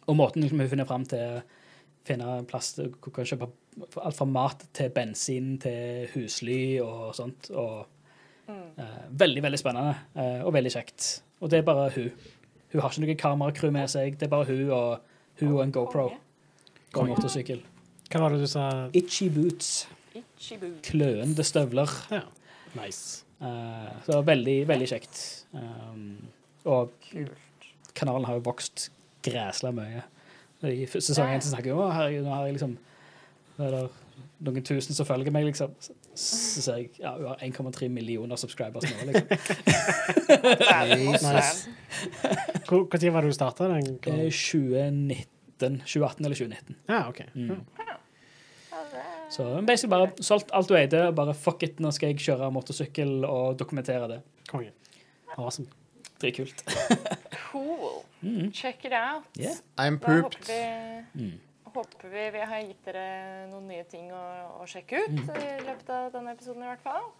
Og 0.07 0.15
måten 0.15 0.41
liksom, 0.41 0.59
hun 0.59 0.69
finner 0.71 0.87
fram 0.89 1.05
til 1.05 1.19
å 1.19 1.41
finne 2.07 2.39
plass 2.47 2.73
til 2.77 2.93
kan 3.13 3.27
kjøpe 3.27 3.49
alt 4.01 4.15
fra 4.17 4.25
mat 4.25 4.63
til 4.73 4.89
bensin 4.95 5.57
til 5.61 6.07
husly 6.13 6.79
og 6.81 7.13
sånt. 7.17 7.49
Og, 7.51 7.85
eh, 8.47 9.01
veldig, 9.11 9.43
veldig 9.43 9.59
spennende 9.59 9.95
uh, 10.15 10.45
og 10.45 10.53
veldig 10.55 10.71
kjekt. 10.71 11.21
Og 11.41 11.51
det 11.51 11.59
er 11.59 11.67
bare 11.67 11.89
hun. 11.95 12.11
Hun 12.71 12.81
har 12.81 12.89
ikke 12.89 13.03
noe 13.03 13.15
kameracrew 13.15 13.71
med 13.71 13.91
seg. 13.91 14.17
Det 14.17 14.27
er 14.27 14.31
bare 14.31 14.47
hun 14.47 14.71
og, 14.71 14.99
hun 15.39 15.53
og 15.53 15.63
en 15.63 15.71
GoPro 15.71 16.07
Og 16.95 17.07
motorsykkel. 17.07 17.61
Hva 18.09 18.21
var 18.23 18.33
det 18.33 18.39
du 18.39 18.47
sa? 18.47 18.89
Itchy 18.95 19.27
boots. 19.29 19.87
Ichibu. 20.15 20.71
Kløende 20.83 21.43
støvler. 21.43 21.91
Ja. 22.11 22.23
Nice. 22.77 23.25
Uh, 23.41 23.91
så 24.05 24.21
veldig, 24.25 24.67
veldig 24.67 24.87
kjekt. 24.89 25.19
Um, 25.53 26.17
og 26.65 26.95
kanalen 27.97 28.27
har 28.29 28.37
jo 28.37 28.45
vokst 28.45 28.89
græsla 29.25 29.73
mye. 29.75 30.03
I 30.65 30.85
sesong 30.89 31.29
én 31.35 31.43
snakker 31.45 31.71
jeg 31.71 31.77
om 31.77 31.93
herregud, 31.93 32.25
nå 32.25 32.33
har 32.33 32.47
jeg 32.47 32.57
liksom 32.57 32.77
er 33.57 33.73
det 33.73 33.85
noen 34.45 34.65
tusen 34.65 34.93
som 34.93 35.07
følger 35.07 35.33
meg, 35.33 35.47
liksom. 35.49 35.73
Så, 36.17 36.61
ser 36.61 36.79
jeg 36.81 36.91
ja, 37.01 37.13
hun 37.17 37.27
har 37.29 37.41
1,3 37.45 37.89
millioner 37.93 38.37
subscribers 38.37 38.85
nå, 38.85 39.09
liksom. 39.09 39.27
Når 42.67 43.11
var 43.13 43.25
det 43.25 43.31
du 43.31 43.37
starta 43.37 43.69
den? 43.71 43.97
Eh, 43.97 44.29
2019 44.29 45.25
2018 45.57 46.25
eller 46.25 46.35
2019. 46.35 46.75
Ja, 46.89 47.09
OK. 47.09 47.21
Mm. 47.33 47.61
Så 49.29 49.61
basically 49.67 49.89
bare 49.89 50.23
solgt 50.23 50.53
alt 50.53 50.69
du 50.69 50.75
eide, 50.77 51.07
og 51.07 51.15
bare 51.15 51.33
fuck 51.35 51.63
it, 51.65 51.81
nå 51.83 51.91
skal 51.91 52.13
jeg 52.13 52.21
kjøre 52.23 52.51
motorsykkel 52.53 53.25
og 53.25 53.57
dokumentere 53.59 54.07
det. 54.13 54.21
Konge. 54.51 54.71
Awesome. 55.37 55.67
Dritkult. 56.19 56.63
Cool. 57.51 58.03
Mm. 58.23 58.51
Check 58.53 58.85
it 58.85 58.93
out. 58.93 59.25
Yeah. 59.37 59.55
I'm 59.77 59.97
Da 59.99 60.07
håper 60.07 60.21
pooped. 60.21 60.47
vi, 60.47 61.03
Mm. 61.15 61.39
håper 61.73 62.09
vi 62.09 62.29
vi 62.31 62.39
har 62.49 62.61
gitt 62.65 62.85
dere 62.85 63.47
noen 63.51 63.67
nye 63.67 63.83
ting 63.83 64.09
å, 64.11 64.23
å 64.61 64.65
sjekke 64.67 65.03
ut 65.05 65.11
Mm. 65.13 65.29
i 65.37 65.59
løpet 65.67 65.89
av 65.89 66.11
denne 66.15 66.33
episoden 66.33 66.63
i 66.63 66.71
hvert 66.71 66.81
fall. 66.83 67.11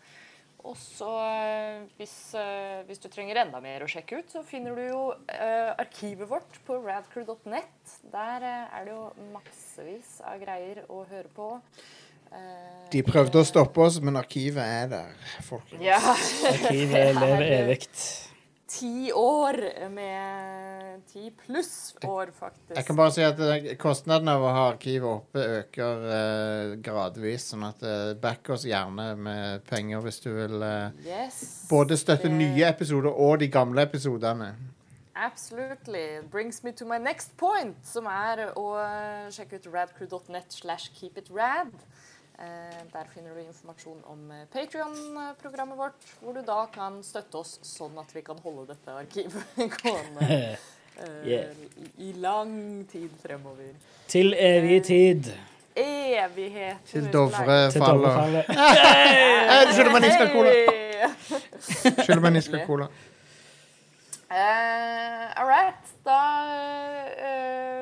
Og 0.66 0.74
så 0.76 1.08
eh, 1.22 1.84
hvis, 2.00 2.34
eh, 2.36 2.82
hvis 2.88 3.00
du 3.00 3.08
trenger 3.14 3.38
enda 3.44 3.62
mer 3.62 3.86
å 3.86 3.88
sjekke 3.88 4.18
ut, 4.20 4.32
så 4.34 4.42
finner 4.44 4.76
du 4.76 4.82
jo 4.88 5.04
eh, 5.30 5.70
arkivet 5.80 6.28
vårt 6.28 6.58
på 6.66 6.80
radcrew.net. 6.84 7.94
Der 8.12 8.42
eh, 8.44 8.80
er 8.80 8.86
det 8.90 8.92
jo 8.98 9.12
massevis 9.36 10.18
av 10.26 10.42
greier 10.42 10.82
å 10.90 11.04
høre 11.08 11.30
på. 11.38 11.62
Eh, 12.34 12.90
De 12.92 13.04
prøvde 13.06 13.40
å 13.40 13.46
stoppe 13.48 13.80
oss, 13.86 14.02
men 14.02 14.18
arkivet 14.20 14.66
er 14.66 14.88
der, 14.92 15.14
folkens. 15.48 15.80
Ja. 15.86 16.00
Arkivet 16.02 17.16
lever 17.16 17.46
evig. 17.62 17.88
Ti 18.68 19.12
år 19.16 19.58
med 19.94 21.04
ti 21.08 21.30
pluss 21.46 21.94
år, 22.04 22.32
faktisk. 22.36 22.74
Jeg 22.76 22.86
kan 22.90 22.98
bare 23.00 23.14
si 23.16 23.24
at 23.24 23.40
eh, 23.40 23.68
kostnaden 23.80 24.28
av 24.28 24.44
å 24.44 24.50
ha 24.52 24.64
arkivet 24.74 25.08
oppe 25.08 25.44
øker 25.62 26.04
eh, 26.18 26.74
gradvis, 26.84 27.46
sånn 27.54 27.64
at 27.70 27.86
uh, 27.88 28.12
back 28.20 28.50
oss 28.52 28.66
gjerne 28.68 29.06
med 29.16 29.64
penger 29.70 30.04
hvis 30.04 30.20
du 30.26 30.30
vil 30.36 30.58
eh, 30.68 30.90
Yes. 31.08 31.40
både 31.72 31.96
støtte 31.98 32.28
det- 32.28 32.36
nye 32.42 32.68
episoder 32.68 33.08
og 33.16 33.40
de 33.40 33.48
gamle 33.54 33.88
episodene. 33.88 34.52
Absolutely. 35.18 36.20
Brings 36.30 36.60
me 36.64 36.72
to 36.74 36.86
my 36.86 37.00
next 37.00 37.32
point, 37.38 37.80
som 37.88 38.06
er 38.12 38.52
å 38.60 38.68
eh, 38.84 39.32
sjekke 39.34 39.58
ut 39.64 39.72
radcrew.net 39.74 40.52
slash 40.60 40.92
keepitrad. 41.00 41.72
Eh, 41.72 42.07
der 42.38 43.08
finner 43.14 43.34
du 43.34 43.42
informasjon 43.42 44.04
om 44.14 44.28
Patrion-programmet 44.54 45.78
vårt, 45.80 46.08
hvor 46.22 46.38
du 46.38 46.44
da 46.46 46.60
kan 46.70 47.00
støtte 47.04 47.40
oss 47.42 47.56
sånn 47.66 47.98
at 47.98 48.14
vi 48.14 48.22
kan 48.26 48.38
holde 48.44 48.68
dette 48.76 48.94
arkivet 48.94 49.58
gående 49.82 50.28
eh, 50.32 50.66
Yeah. 51.26 51.52
i, 51.78 52.10
i 52.10 52.14
lang 52.18 52.86
tid 52.90 53.10
fremover. 53.22 53.74
Til 54.10 54.34
evig 54.34 54.84
tid. 54.88 55.30
Evighet. 55.78 56.78
Til 56.90 57.10
Dovre 57.14 57.72
faller. 57.72 58.40
Eh, 58.50 59.70
Skylder 59.74 59.92
meg 59.94 60.08
en 60.08 60.32
cola! 60.34 60.54
Skylder 62.02 62.24
meg 62.24 62.40
en 62.42 62.66
cola. 62.66 62.88
Eh, 64.32 65.40
all 65.40 65.48
right. 65.48 65.94
Da 66.06 66.18
eh, 66.50 67.28
er, 67.30 67.77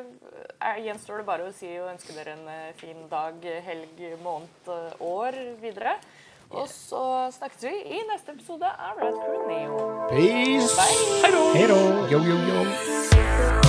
gjenstår 0.85 1.21
det 1.21 1.27
bare 1.27 1.47
å 1.47 1.53
si 1.55 1.69
og 1.79 1.91
ønske 1.93 2.15
dere 2.15 2.35
en 2.35 2.47
eh, 2.51 2.71
fin 2.79 3.05
dag, 3.11 3.41
helg, 3.67 4.05
måned, 4.23 4.71
eh, 4.71 5.03
år 5.05 5.37
videre. 5.61 5.97
Og 6.55 6.67
så 6.69 7.03
snakkes 7.33 7.65
vi 7.65 7.73
i 7.97 8.01
neste 8.09 8.35
episode 8.35 8.69
av 8.69 9.01
Red 9.01 9.17
Crew 9.17 9.45
Neo. 9.49 9.79
Peace! 10.09 10.77
Hei 11.25 11.31
då! 11.67 11.77
Yo, 12.11 12.19
yo, 12.19 12.37
yo. 12.49 13.64